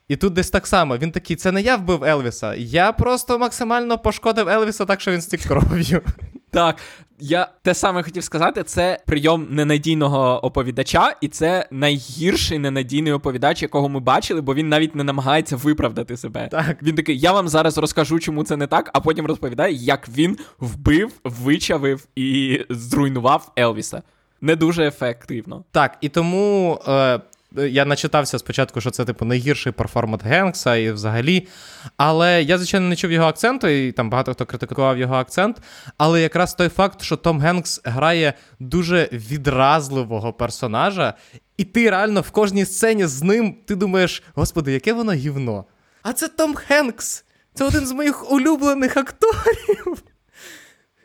І 0.08 0.16
тут 0.16 0.32
десь 0.32 0.50
так 0.50 0.66
само. 0.66 0.96
Він 0.96 1.12
такий: 1.12 1.36
це 1.36 1.52
не 1.52 1.62
я 1.62 1.76
вбив 1.76 2.04
Елвіса, 2.04 2.54
я 2.54 2.92
просто 2.92 3.38
максимально 3.38 3.98
пошкодив 3.98 4.48
Елвіса, 4.48 4.84
так 4.84 5.00
що 5.00 5.12
він 5.12 5.20
стік 5.20 5.40
кров'ю. 5.40 6.02
Так, 6.50 6.76
я 7.20 7.48
те 7.62 7.74
саме 7.74 8.02
хотів 8.02 8.24
сказати: 8.24 8.62
це 8.62 8.98
прийом 9.06 9.46
ненадійного 9.50 10.46
оповідача, 10.46 11.16
і 11.20 11.28
це 11.28 11.68
найгірший 11.70 12.58
ненадійний 12.58 13.12
оповідач, 13.12 13.62
якого 13.62 13.88
ми 13.88 14.00
бачили, 14.00 14.40
бо 14.40 14.54
він 14.54 14.68
навіть 14.68 14.94
не 14.94 15.04
намагається 15.04 15.56
виправдати 15.56 16.16
себе. 16.16 16.48
Так. 16.50 16.82
Він 16.82 16.94
такий: 16.94 17.18
я 17.18 17.32
вам 17.32 17.48
зараз 17.48 17.78
розкажу, 17.78 18.18
чому 18.18 18.44
це 18.44 18.56
не 18.56 18.66
так, 18.66 18.90
а 18.92 19.00
потім 19.00 19.26
розповідає, 19.26 19.74
як 19.74 20.08
він 20.08 20.38
вбив, 20.58 21.12
вичавив 21.24 22.06
і 22.16 22.60
зруйнував 22.70 23.52
Елвіса. 23.58 24.02
Не 24.40 24.56
дуже 24.56 24.86
ефективно. 24.86 25.64
Так, 25.70 25.98
і 26.00 26.08
тому 26.08 26.78
е, 26.88 27.20
я 27.56 27.84
начитався 27.84 28.38
спочатку, 28.38 28.80
що 28.80 28.90
це, 28.90 29.04
типу, 29.04 29.24
найгірший 29.24 29.72
перформат 29.72 30.24
Генкса 30.24 30.76
і 30.76 30.90
взагалі. 30.90 31.48
Але 31.96 32.42
я, 32.42 32.58
звичайно, 32.58 32.88
не 32.88 32.96
чув 32.96 33.12
його 33.12 33.26
акценту, 33.26 33.68
і 33.68 33.92
там 33.92 34.10
багато 34.10 34.32
хто 34.32 34.46
критикував 34.46 34.98
його 34.98 35.14
акцент. 35.14 35.56
Але 35.98 36.20
якраз 36.20 36.54
той 36.54 36.68
факт, 36.68 37.02
що 37.02 37.16
Том 37.16 37.40
Генкс 37.40 37.80
грає 37.84 38.34
дуже 38.60 39.08
відразливого 39.12 40.32
персонажа, 40.32 41.14
і 41.56 41.64
ти 41.64 41.90
реально 41.90 42.20
в 42.20 42.30
кожній 42.30 42.64
сцені 42.64 43.06
з 43.06 43.22
ним 43.22 43.56
ти 43.66 43.76
думаєш, 43.76 44.22
господи, 44.34 44.72
яке 44.72 44.92
воно 44.92 45.12
гівно. 45.12 45.64
А 46.02 46.12
це 46.12 46.28
Том 46.28 46.54
Хенкс! 46.54 47.24
Це 47.54 47.64
один 47.64 47.86
з 47.86 47.92
моїх 47.92 48.32
улюблених 48.32 48.96
акторів 48.96 50.02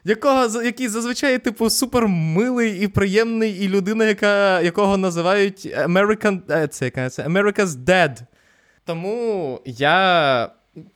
якого, 0.03 0.63
який 0.63 0.87
зазвичай, 0.87 1.39
типу, 1.39 1.69
супер 1.69 2.07
милий 2.07 2.83
і 2.83 2.87
приємний, 2.87 3.51
і 3.51 3.67
людина, 3.67 4.05
яка, 4.05 4.61
якого 4.61 4.97
називають 4.97 5.65
American, 5.65 6.39
е, 6.51 6.67
це, 6.67 6.85
яка, 6.85 7.09
це 7.09 7.23
America's 7.23 7.65
Dead. 7.65 8.17
Тому 8.85 9.61
я, 9.65 10.49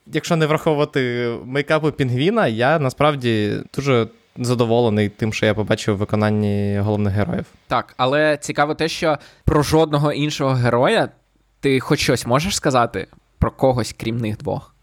якщо 0.06 0.36
не 0.36 0.46
враховувати 0.46 1.30
мейкапу 1.44 1.92
Пінгвіна, 1.92 2.46
я 2.46 2.78
насправді 2.78 3.52
дуже 3.74 4.08
задоволений 4.36 5.08
тим, 5.08 5.32
що 5.32 5.46
я 5.46 5.54
побачив 5.54 5.94
в 5.94 5.98
виконанні 5.98 6.78
головних 6.78 7.14
героїв. 7.14 7.44
Так, 7.68 7.94
але 7.96 8.36
цікаво 8.36 8.74
те, 8.74 8.88
що 8.88 9.18
про 9.44 9.62
жодного 9.62 10.12
іншого 10.12 10.54
героя 10.54 11.08
ти 11.60 11.80
хоч 11.80 12.00
щось 12.00 12.26
можеш 12.26 12.56
сказати 12.56 13.06
про 13.38 13.50
когось, 13.50 13.94
крім 13.98 14.18
них 14.18 14.36
двох. 14.38 14.73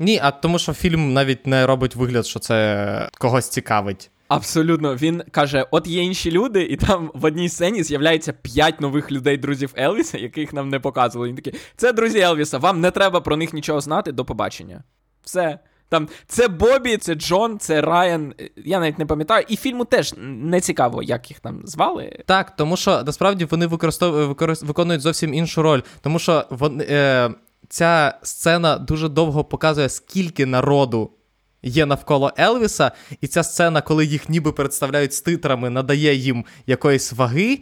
Ні, 0.00 0.20
а 0.22 0.30
тому, 0.30 0.58
що 0.58 0.72
фільм 0.72 1.12
навіть 1.12 1.46
не 1.46 1.66
робить 1.66 1.96
вигляд, 1.96 2.26
що 2.26 2.40
це 2.40 3.08
когось 3.18 3.48
цікавить. 3.48 4.10
Абсолютно, 4.28 4.94
він 4.94 5.22
каже: 5.30 5.66
от 5.70 5.86
є 5.86 6.02
інші 6.02 6.30
люди, 6.30 6.62
і 6.62 6.76
там 6.76 7.10
в 7.14 7.24
одній 7.24 7.48
сцені 7.48 7.82
з'являється 7.82 8.32
п'ять 8.32 8.80
нових 8.80 9.12
людей, 9.12 9.36
друзів 9.36 9.74
Елвіса, 9.78 10.18
яких 10.18 10.52
нам 10.52 10.68
не 10.68 10.80
показували. 10.80 11.28
Він 11.28 11.36
такий, 11.36 11.54
це 11.76 11.92
друзі 11.92 12.18
Елвіса, 12.18 12.58
вам 12.58 12.80
не 12.80 12.90
треба 12.90 13.20
про 13.20 13.36
них 13.36 13.52
нічого 13.52 13.80
знати, 13.80 14.12
до 14.12 14.24
побачення. 14.24 14.82
Все. 15.22 15.58
Там 15.88 16.08
це 16.26 16.48
Бобі, 16.48 16.96
це 16.96 17.14
Джон, 17.14 17.58
це 17.58 17.80
Райан. 17.80 18.34
Я 18.56 18.80
навіть 18.80 18.98
не 18.98 19.06
пам'ятаю. 19.06 19.44
І 19.48 19.56
фільму 19.56 19.84
теж 19.84 20.14
не 20.18 20.60
цікаво, 20.60 21.02
як 21.02 21.30
їх 21.30 21.40
там 21.40 21.60
звали. 21.64 22.22
Так, 22.26 22.56
тому 22.56 22.76
що 22.76 23.02
насправді 23.02 23.44
вони 23.44 23.66
використов... 23.66 24.36
виконують 24.62 25.02
зовсім 25.02 25.34
іншу 25.34 25.62
роль. 25.62 25.80
Тому 26.00 26.18
що 26.18 26.44
вони, 26.50 26.86
е, 26.90 27.30
ця 27.70 28.18
сцена 28.22 28.78
дуже 28.78 29.08
довго 29.08 29.44
показує, 29.44 29.88
скільки 29.88 30.46
народу 30.46 31.10
є 31.62 31.86
навколо 31.86 32.32
Елвіса, 32.38 32.92
і 33.20 33.26
ця 33.26 33.42
сцена, 33.42 33.82
коли 33.82 34.06
їх 34.06 34.28
ніби 34.28 34.52
представляють 34.52 35.14
з 35.14 35.20
титрами, 35.20 35.70
надає 35.70 36.14
їм 36.14 36.44
якоїсь 36.66 37.12
ваги. 37.12 37.60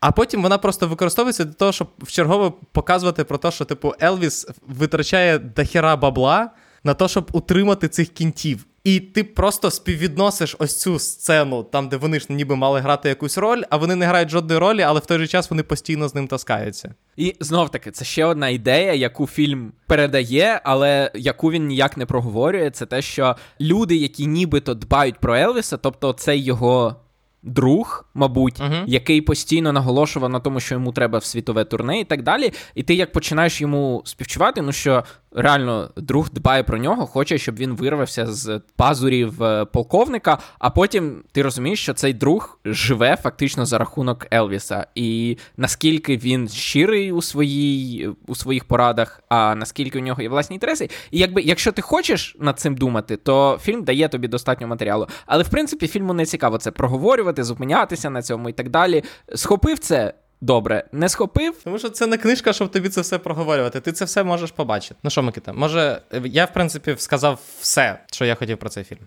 А 0.00 0.12
потім 0.12 0.42
вона 0.42 0.58
просто 0.58 0.88
використовується 0.88 1.44
для 1.44 1.52
того, 1.52 1.72
щоб 1.72 1.88
вчергове 1.98 2.52
показувати 2.72 3.24
про 3.24 3.38
те, 3.38 3.50
що 3.50 3.64
типу 3.64 3.94
Елвіс 4.02 4.46
витрачає 4.68 5.38
дохера 5.38 5.96
бабла 5.96 6.50
на 6.84 6.94
те, 6.94 7.08
щоб 7.08 7.30
утримати 7.32 7.88
цих 7.88 8.08
кінтів. 8.08 8.66
І 8.84 9.00
ти 9.00 9.24
просто 9.24 9.70
співвідносиш 9.70 10.56
ось 10.58 10.80
цю 10.80 10.98
сцену, 10.98 11.62
там, 11.62 11.88
де 11.88 11.96
вони 11.96 12.20
ж 12.20 12.26
ніби 12.28 12.56
мали 12.56 12.80
грати 12.80 13.08
якусь 13.08 13.38
роль, 13.38 13.62
а 13.70 13.76
вони 13.76 13.94
не 13.94 14.06
грають 14.06 14.28
жодної 14.28 14.60
ролі, 14.60 14.82
але 14.82 15.00
в 15.00 15.06
той 15.06 15.18
же 15.18 15.26
час 15.26 15.50
вони 15.50 15.62
постійно 15.62 16.08
з 16.08 16.14
ним 16.14 16.28
таскаються. 16.28 16.94
І 17.16 17.34
знов 17.40 17.70
таки, 17.70 17.90
це 17.90 18.04
ще 18.04 18.24
одна 18.24 18.48
ідея, 18.48 18.94
яку 18.94 19.26
фільм 19.26 19.72
передає, 19.86 20.60
але 20.64 21.10
яку 21.14 21.50
він 21.50 21.66
ніяк 21.66 21.96
не 21.96 22.06
проговорює. 22.06 22.70
Це 22.70 22.86
те, 22.86 23.02
що 23.02 23.36
люди, 23.60 23.96
які 23.96 24.26
нібито 24.26 24.74
дбають 24.74 25.20
про 25.20 25.36
Елвіса, 25.36 25.76
тобто 25.76 26.12
це 26.12 26.36
його 26.36 26.96
друг, 27.44 28.04
мабуть, 28.14 28.60
uh-huh. 28.60 28.84
який 28.86 29.20
постійно 29.20 29.72
наголошував 29.72 30.30
на 30.30 30.40
тому, 30.40 30.60
що 30.60 30.74
йому 30.74 30.92
треба 30.92 31.18
в 31.18 31.24
світове 31.24 31.64
турне 31.64 32.00
і 32.00 32.04
так 32.04 32.22
далі. 32.22 32.52
І 32.74 32.82
ти 32.82 32.94
як 32.94 33.12
починаєш 33.12 33.60
йому 33.60 34.02
співчувати, 34.04 34.62
ну 34.62 34.72
що 34.72 35.04
реально 35.34 35.90
друг 35.96 36.30
дбає 36.32 36.62
про 36.62 36.78
нього, 36.78 37.06
хоче, 37.06 37.38
щоб 37.38 37.56
він 37.56 37.72
вирвався 37.72 38.26
з 38.26 38.60
пазурів 38.76 39.42
е, 39.42 39.64
полковника. 39.64 40.38
А 40.58 40.70
потім 40.70 41.22
ти 41.32 41.42
розумієш, 41.42 41.82
що 41.82 41.94
цей 41.94 42.12
друг 42.12 42.58
живе 42.64 43.16
фактично 43.22 43.66
за 43.66 43.78
рахунок 43.78 44.26
Елвіса, 44.32 44.86
і 44.94 45.38
наскільки 45.56 46.16
він 46.16 46.48
щирий 46.48 47.12
у 47.12 47.22
своїй 47.22 48.10
у 48.26 48.34
своїх 48.34 48.64
порадах, 48.64 49.22
а 49.28 49.54
наскільки 49.54 49.98
у 49.98 50.02
нього 50.02 50.22
є 50.22 50.28
власні 50.28 50.56
інтереси. 50.56 50.90
І 51.10 51.18
якби 51.18 51.42
якщо 51.42 51.72
ти 51.72 51.82
хочеш 51.82 52.36
над 52.40 52.60
цим 52.60 52.74
думати, 52.74 53.16
то 53.16 53.58
фільм 53.62 53.84
дає 53.84 54.08
тобі 54.08 54.28
достатньо 54.28 54.66
матеріалу. 54.66 55.06
Але 55.26 55.42
в 55.42 55.48
принципі 55.48 55.86
фільму 55.86 56.12
не 56.12 56.26
цікаво 56.26 56.58
це 56.58 56.70
проговорювати, 56.70 57.33
зупинятися 57.42 58.10
на 58.10 58.22
цьому 58.22 58.48
і 58.48 58.52
так 58.52 58.68
далі. 58.68 59.04
Схопив 59.34 59.78
це 59.78 60.14
добре, 60.40 60.84
не 60.92 61.08
схопив. 61.08 61.54
Тому 61.64 61.78
що 61.78 61.90
це 61.90 62.06
не 62.06 62.16
книжка, 62.16 62.52
щоб 62.52 62.70
тобі 62.70 62.88
це 62.88 63.00
все 63.00 63.18
проговорювати. 63.18 63.80
Ти 63.80 63.92
це 63.92 64.04
все 64.04 64.24
можеш 64.24 64.50
побачити. 64.50 64.94
Ну 65.02 65.10
що, 65.10 65.22
Микита, 65.22 65.52
може, 65.52 66.00
я, 66.24 66.44
в 66.44 66.52
принципі, 66.52 66.94
сказав 66.98 67.40
все, 67.60 67.98
що 68.12 68.24
я 68.24 68.34
хотів 68.34 68.58
про 68.58 68.68
цей 68.68 68.84
фільм. 68.84 69.00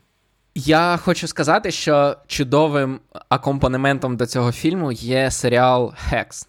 Я 0.56 0.98
хочу 0.98 1.28
сказати, 1.28 1.72
що 1.72 2.16
чудовим 2.28 3.00
акомпанементом 3.30 4.18
до 4.18 4.26
цього 4.26 4.52
фільму 4.52 4.92
є 4.92 5.32
серіал 5.32 5.94
Хекс, 6.10 6.48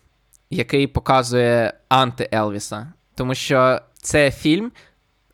який 0.50 0.86
показує 0.86 1.72
анти 1.88 2.28
Елвіса. 2.32 2.92
Тому 3.14 3.34
що 3.34 3.80
це 4.02 4.30
фільм, 4.30 4.72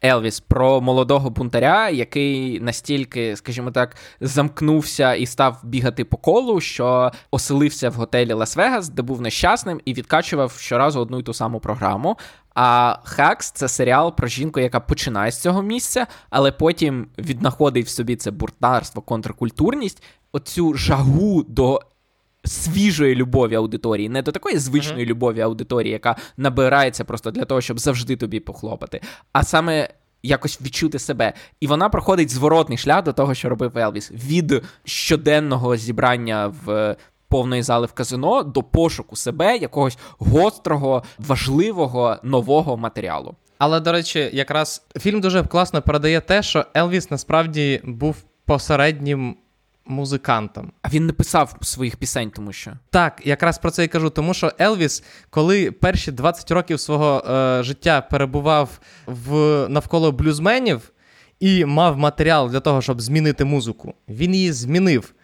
Елвіс 0.04 0.40
про 0.40 0.80
молодого 0.80 1.30
бунтаря, 1.30 1.88
який 1.88 2.60
настільки, 2.60 3.36
скажімо 3.36 3.70
так, 3.70 3.96
замкнувся 4.20 5.14
і 5.14 5.26
став 5.26 5.60
бігати 5.62 6.04
по 6.04 6.16
колу, 6.16 6.60
що 6.60 7.12
оселився 7.30 7.90
в 7.90 7.94
готелі 7.94 8.34
Лас-Вегас, 8.34 8.88
де 8.88 9.02
був 9.02 9.20
нещасним 9.20 9.80
і 9.84 9.94
відкачував 9.94 10.52
щоразу 10.52 11.00
одну 11.00 11.18
й 11.18 11.22
ту 11.22 11.34
саму 11.34 11.60
програму. 11.60 12.18
А 12.54 12.98
Хакс 13.04 13.50
це 13.50 13.68
серіал 13.68 14.16
про 14.16 14.28
жінку, 14.28 14.60
яка 14.60 14.80
починає 14.80 15.32
з 15.32 15.40
цього 15.40 15.62
місця, 15.62 16.06
але 16.30 16.52
потім 16.52 17.06
віднаходить 17.18 17.86
в 17.86 17.88
собі 17.88 18.16
це 18.16 18.30
буртарство, 18.30 19.02
контркультурність, 19.02 20.02
оцю 20.32 20.74
жагу 20.74 21.42
до 21.48 21.80
свіжої 22.44 23.14
любові 23.14 23.54
аудиторії, 23.54 24.08
не 24.08 24.22
до 24.22 24.32
такої 24.32 24.58
звичної 24.58 25.06
uh-huh. 25.06 25.08
любові 25.08 25.40
аудиторії, 25.40 25.92
яка 25.92 26.16
набирається 26.36 27.04
просто 27.04 27.30
для 27.30 27.44
того, 27.44 27.60
щоб 27.60 27.78
завжди 27.78 28.16
тобі 28.16 28.40
похлопати, 28.40 29.00
а 29.32 29.44
саме. 29.44 29.88
Якось 30.26 30.62
відчути 30.62 30.98
себе. 30.98 31.32
І 31.60 31.66
вона 31.66 31.88
проходить 31.88 32.30
зворотний 32.30 32.78
шлях 32.78 33.04
до 33.04 33.12
того, 33.12 33.34
що 33.34 33.48
робив 33.48 33.78
Елвіс, 33.78 34.12
від 34.12 34.62
щоденного 34.84 35.76
зібрання 35.76 36.54
в 36.64 36.96
повної 37.28 37.62
зали 37.62 37.86
в 37.86 37.92
казино 37.92 38.42
до 38.42 38.62
пошуку 38.62 39.16
себе, 39.16 39.56
якогось 39.56 39.98
гострого, 40.18 41.02
важливого 41.18 42.16
нового 42.22 42.76
матеріалу. 42.76 43.34
Але, 43.58 43.80
до 43.80 43.92
речі, 43.92 44.30
якраз 44.32 44.86
фільм 45.00 45.20
дуже 45.20 45.42
класно 45.42 45.82
передає 45.82 46.20
те, 46.20 46.42
що 46.42 46.64
Елвіс 46.76 47.10
насправді 47.10 47.80
був 47.84 48.16
посереднім 48.44 49.36
музикантом. 49.86 50.72
А 50.82 50.88
він 50.88 51.06
не 51.06 51.12
писав 51.12 51.56
своїх 51.62 51.96
пісень, 51.96 52.30
тому 52.30 52.52
що 52.52 52.72
так, 52.90 53.22
якраз 53.24 53.58
про 53.58 53.70
це 53.70 53.84
і 53.84 53.88
кажу. 53.88 54.10
Тому 54.10 54.34
що 54.34 54.52
Елвіс, 54.60 55.04
коли 55.30 55.70
перші 55.70 56.12
20 56.12 56.50
років 56.50 56.80
свого 56.80 57.24
е, 57.30 57.62
життя 57.62 58.00
перебував 58.00 58.78
в 59.06 59.36
навколо 59.68 60.12
блюзменів 60.12 60.92
і 61.40 61.64
мав 61.64 61.98
матеріал 61.98 62.50
для 62.50 62.60
того, 62.60 62.82
щоб 62.82 63.00
змінити 63.00 63.44
музику, 63.44 63.94
він 64.08 64.34
її 64.34 64.52
змінив. 64.52 65.14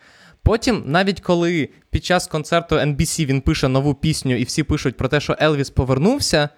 Потім, 0.42 0.82
навіть 0.86 1.20
коли 1.20 1.68
під 1.90 2.04
час 2.04 2.26
концерту 2.26 2.76
NBC 2.76 3.26
він 3.26 3.40
пише 3.40 3.68
нову 3.68 3.94
пісню, 3.94 4.36
і 4.36 4.44
всі 4.44 4.62
пишуть 4.62 4.96
про 4.96 5.08
те, 5.08 5.20
що 5.20 5.36
Елвіс 5.40 5.70
повернувся. 5.70 6.48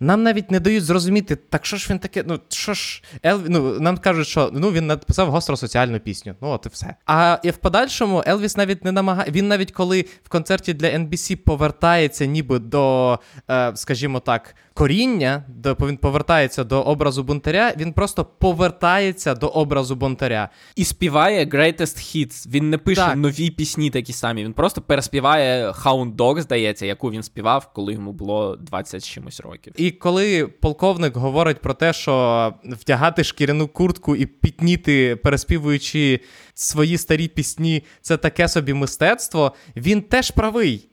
Нам 0.00 0.22
навіть 0.22 0.50
не 0.50 0.60
дають 0.60 0.84
зрозуміти, 0.84 1.36
так 1.36 1.66
що 1.66 1.76
ж 1.76 1.86
він 1.90 1.98
таке, 1.98 2.24
ну 2.26 2.40
що 2.48 2.74
ж, 2.74 3.02
Елві... 3.24 3.44
ну, 3.48 3.80
нам 3.80 3.98
кажуть, 3.98 4.26
що 4.26 4.50
ну 4.52 4.70
він 4.70 4.86
написав 4.86 5.30
гостросоціальну 5.30 6.00
пісню. 6.00 6.34
Ну 6.40 6.48
от 6.48 6.66
і 6.66 6.68
все. 6.68 6.94
А 7.06 7.38
і 7.42 7.50
в 7.50 7.56
подальшому 7.56 8.24
Елвіс 8.26 8.56
навіть 8.56 8.84
не 8.84 8.92
намагає. 8.92 9.30
Він 9.30 9.48
навіть 9.48 9.72
коли 9.72 10.04
в 10.24 10.28
концерті 10.28 10.74
для 10.74 10.88
NBC 10.88 11.36
повертається, 11.36 12.26
ніби 12.26 12.58
до, 12.58 13.18
е, 13.50 13.72
скажімо 13.76 14.20
так, 14.20 14.54
коріння, 14.76 15.44
до 15.48 15.76
він 15.80 15.96
повертається 15.96 16.64
до 16.64 16.82
образу 16.82 17.22
бунтаря. 17.22 17.72
Він 17.76 17.92
просто 17.92 18.24
повертається 18.24 19.34
до 19.34 19.48
образу 19.48 19.96
бунтаря 19.96 20.48
і 20.76 20.84
співає 20.84 21.44
Greatest 21.44 21.80
Hits. 21.80 22.50
Він 22.50 22.70
не 22.70 22.78
пише 22.78 23.00
так. 23.00 23.16
нові 23.16 23.50
пісні 23.50 23.90
такі 23.90 24.12
самі. 24.12 24.44
Він 24.44 24.52
просто 24.52 24.80
переспіває 24.80 25.70
Hound 25.70 26.16
Dog, 26.16 26.40
здається, 26.40 26.86
яку 26.86 27.10
він 27.10 27.22
співав, 27.22 27.70
коли 27.74 27.92
йому 27.92 28.12
було 28.12 28.56
20 28.56 29.04
чимось 29.08 29.40
років. 29.40 29.72
І 29.76 29.90
коли 29.90 30.46
полковник 30.46 31.16
говорить 31.16 31.60
про 31.60 31.74
те, 31.74 31.92
що 31.92 32.54
вдягати 32.64 33.24
шкіряну 33.24 33.68
куртку 33.68 34.16
і 34.16 34.26
пітніти, 34.26 35.16
переспівуючи 35.16 36.20
свої 36.54 36.98
старі 36.98 37.28
пісні, 37.28 37.82
це 38.00 38.16
таке 38.16 38.48
собі 38.48 38.74
мистецтво, 38.74 39.52
він 39.76 40.02
теж 40.02 40.30
правий. 40.30 40.88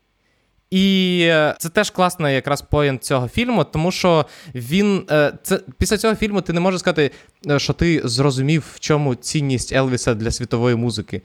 І 0.74 1.19
е, 1.21 1.55
це 1.59 1.69
теж 1.69 1.89
класний 1.89 2.36
якраз 2.36 2.61
поєнт 2.61 3.03
цього 3.03 3.28
фільму, 3.28 3.63
тому 3.63 3.91
що 3.91 4.26
він 4.55 5.05
е, 5.11 5.34
це 5.43 5.59
після 5.78 5.97
цього 5.97 6.15
фільму 6.15 6.41
ти 6.41 6.53
не 6.53 6.59
можеш 6.59 6.80
сказати, 6.80 7.11
е, 7.49 7.59
що 7.59 7.74
ти 7.74 8.01
зрозумів, 8.03 8.65
в 8.76 8.80
чому 8.80 9.15
цінність 9.15 9.74
Елвіса 9.74 10.13
для 10.13 10.32
світової 10.32 10.76
музики. 10.76 11.21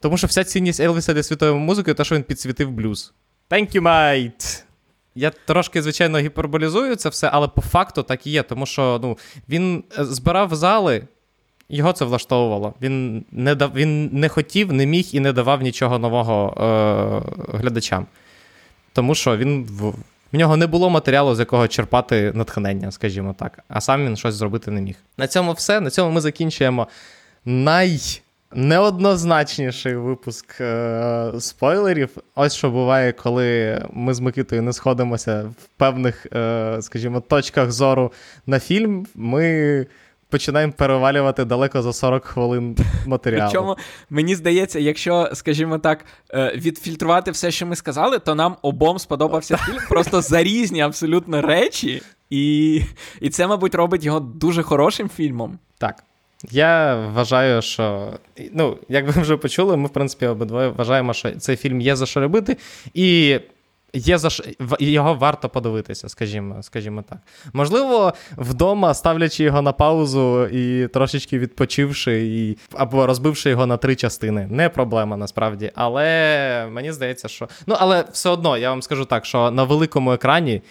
Тому 0.00 0.16
що 0.16 0.26
вся 0.26 0.44
цінність 0.44 0.80
Елвіса 0.80 1.14
для 1.14 1.22
світової 1.22 1.64
музики 1.64 1.94
те, 1.94 2.04
що 2.04 2.14
він 2.14 2.22
підсвітив 2.22 2.70
блюз. 2.70 3.12
Thank 3.50 3.76
you, 3.76 3.82
mate! 3.82 4.62
Я 5.14 5.32
трошки, 5.46 5.82
звичайно, 5.82 6.18
гіперболізую 6.18 6.96
це 6.96 7.08
все, 7.08 7.30
але 7.32 7.48
по 7.48 7.60
факту 7.60 8.02
так 8.02 8.26
і 8.26 8.30
є, 8.30 8.42
тому 8.42 8.66
що 8.66 9.00
ну, 9.02 9.18
він 9.48 9.84
збирав 9.98 10.54
зали, 10.54 11.02
його 11.68 11.92
це 11.92 12.04
влаштовувало. 12.04 12.74
Він 12.82 13.24
не 13.32 13.54
дав, 13.54 13.72
він 13.74 14.10
не 14.12 14.28
хотів, 14.28 14.72
не 14.72 14.86
міг 14.86 15.08
і 15.12 15.20
не 15.20 15.32
давав 15.32 15.62
нічого 15.62 15.98
нового 15.98 16.54
е, 17.52 17.58
глядачам. 17.58 18.06
Тому 18.98 19.14
що 19.14 19.36
він 19.36 19.64
в, 19.64 19.90
в 20.32 20.36
нього 20.36 20.56
не 20.56 20.66
було 20.66 20.90
матеріалу, 20.90 21.34
з 21.34 21.38
якого 21.38 21.68
черпати 21.68 22.32
натхнення, 22.34 22.90
скажімо 22.90 23.34
так, 23.38 23.58
а 23.68 23.80
сам 23.80 24.06
він 24.06 24.16
щось 24.16 24.34
зробити 24.34 24.70
не 24.70 24.80
міг. 24.80 24.96
На 25.16 25.26
цьому 25.26 25.52
все. 25.52 25.80
На 25.80 25.90
цьому 25.90 26.10
ми 26.10 26.20
закінчуємо 26.20 26.88
найнеоднозначніший 27.44 29.96
випуск 29.96 30.60
е- 30.60 31.32
спойлерів. 31.38 32.10
Ось 32.34 32.54
що 32.54 32.70
буває, 32.70 33.12
коли 33.12 33.82
ми 33.92 34.14
з 34.14 34.20
Микитою 34.20 34.62
не 34.62 34.72
сходимося 34.72 35.42
в 35.42 35.54
певних, 35.76 36.26
е- 36.34 36.78
скажімо, 36.80 37.20
точках 37.20 37.72
зору 37.72 38.12
на 38.46 38.60
фільм. 38.60 39.06
Ми 39.14 39.86
починаємо 40.30 40.72
перевалювати 40.72 41.44
далеко 41.44 41.82
за 41.82 41.92
40 41.92 42.24
хвилин 42.24 42.76
матеріалу. 43.06 43.50
Причому 43.52 43.76
мені 44.10 44.34
здається, 44.34 44.78
якщо, 44.78 45.30
скажімо 45.34 45.78
так, 45.78 46.04
е, 46.34 46.52
відфільтрувати 46.56 47.30
все, 47.30 47.50
що 47.50 47.66
ми 47.66 47.76
сказали, 47.76 48.18
то 48.18 48.34
нам 48.34 48.56
обом 48.62 48.98
сподобався 48.98 49.56
фільм 49.66 49.78
просто 49.88 50.20
за 50.20 50.42
різні 50.42 50.80
абсолютно 50.80 51.42
речі, 51.42 52.02
і, 52.30 52.82
і 53.20 53.30
це, 53.30 53.46
мабуть, 53.46 53.74
робить 53.74 54.04
його 54.04 54.20
дуже 54.20 54.62
хорошим 54.62 55.08
фільмом. 55.08 55.58
Так. 55.78 56.04
Я 56.50 56.96
вважаю, 57.14 57.62
що 57.62 58.12
ну, 58.52 58.78
як 58.88 59.06
ви 59.06 59.22
вже 59.22 59.36
почули, 59.36 59.76
ми, 59.76 59.86
в 59.86 59.90
принципі, 59.90 60.26
обидвоє 60.26 60.68
вважаємо, 60.68 61.14
що 61.14 61.30
цей 61.30 61.56
фільм 61.56 61.80
є 61.80 61.96
за 61.96 62.06
що 62.06 62.20
робити. 62.20 62.56
І 62.94 63.38
Є 63.92 64.18
за 64.18 64.30
ш... 64.30 64.44
Його 64.78 65.14
варто 65.14 65.48
подивитися, 65.48 66.08
скажімо 66.08 66.62
скажімо 66.62 67.04
так. 67.08 67.18
Можливо, 67.52 68.12
вдома, 68.36 68.94
ставлячи 68.94 69.44
його 69.44 69.62
на 69.62 69.72
паузу 69.72 70.46
і 70.46 70.88
трошечки 70.88 71.38
відпочивши, 71.38 72.26
і... 72.26 72.58
або 72.72 73.06
розбивши 73.06 73.50
його 73.50 73.66
на 73.66 73.76
три 73.76 73.96
частини. 73.96 74.46
Не 74.50 74.68
проблема 74.68 75.16
насправді. 75.16 75.72
Але 75.74 76.68
мені 76.72 76.92
здається, 76.92 77.28
що. 77.28 77.48
Ну, 77.66 77.76
але 77.78 78.04
все 78.12 78.30
одно, 78.30 78.56
я 78.56 78.70
вам 78.70 78.82
скажу 78.82 79.04
так, 79.04 79.26
що 79.26 79.50
на 79.50 79.64
великому 79.64 80.12
екрані 80.12 80.62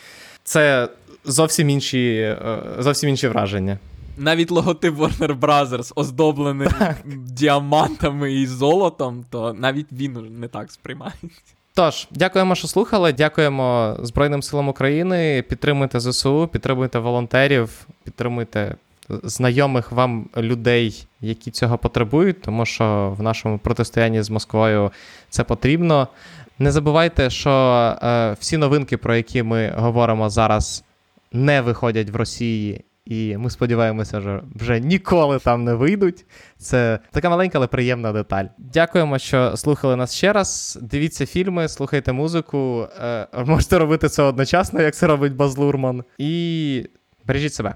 це 0.43 0.89
зовсім 1.26 1.70
інші, 1.70 2.15
е, 2.18 2.59
зовсім 2.80 3.09
інші 3.09 3.28
враження. 3.28 3.80
Навіть 4.18 4.51
логотип 4.51 4.95
Warner 4.95 5.39
Brothers 5.39 5.91
оздоблений 5.95 6.68
так. 6.80 6.97
діамантами 7.26 8.34
і 8.34 8.47
золотом, 8.47 9.26
то 9.30 9.53
навіть 9.53 9.91
він 9.91 10.39
не 10.39 10.47
так 10.47 10.72
сприймається. 10.72 11.53
Тож, 11.78 12.07
дякуємо, 12.11 12.55
що 12.55 12.67
слухали. 12.67 13.13
Дякуємо 13.13 13.97
Збройним 14.01 14.43
силам 14.43 14.69
України. 14.69 15.43
Підтримуйте 15.49 15.99
ЗСУ, 15.99 16.49
підтримуйте 16.51 16.99
волонтерів, 16.99 17.88
підтримуйте 18.03 18.75
знайомих 19.09 19.91
вам 19.91 20.30
людей, 20.38 21.07
які 21.21 21.51
цього 21.51 21.78
потребують, 21.78 22.41
тому 22.41 22.65
що 22.65 23.15
в 23.17 23.23
нашому 23.23 23.57
протистоянні 23.57 24.21
з 24.21 24.30
Москвою 24.30 24.91
це 25.30 25.43
потрібно. 25.43 26.07
Не 26.59 26.71
забувайте, 26.71 27.30
що 27.30 27.49
е, 28.03 28.36
всі 28.39 28.57
новинки, 28.57 28.97
про 28.97 29.15
які 29.15 29.43
ми 29.43 29.73
говоримо 29.78 30.30
зараз, 30.30 30.84
не 31.32 31.61
виходять 31.61 32.09
в 32.09 32.15
Росії 32.15 32.84
і 33.10 33.38
ми 33.38 33.49
сподіваємося, 33.49 34.22
що 34.22 34.41
вже 34.55 34.80
ніколи 34.80 35.39
там 35.39 35.64
не 35.64 35.74
вийдуть. 35.74 36.26
Це 36.58 36.99
така 37.12 37.30
маленька, 37.30 37.58
але 37.58 37.68
приємна 37.68 38.14
деталь. 38.14 38.45
Дякуємо, 38.58 39.20
що 39.20 39.58
слухали 39.58 39.95
нас 39.95 40.16
ще 40.16 40.34
раз. 40.34 40.80
Дивіться 40.82 41.26
фільми, 41.26 41.68
слухайте 41.68 42.12
музику. 42.14 42.88
Е, 43.01 43.28
можете 43.45 43.78
робити 43.78 44.10
це 44.10 44.24
одночасно, 44.24 44.82
як 44.82 44.95
це 44.95 45.08
робить 45.08 45.36
Базлурман. 45.36 46.03
І 46.18 46.86
бережіть 47.26 47.53
себе. 47.53 47.76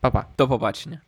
Па-па. 0.00 0.24
До 0.38 0.48
побачення. 0.48 1.00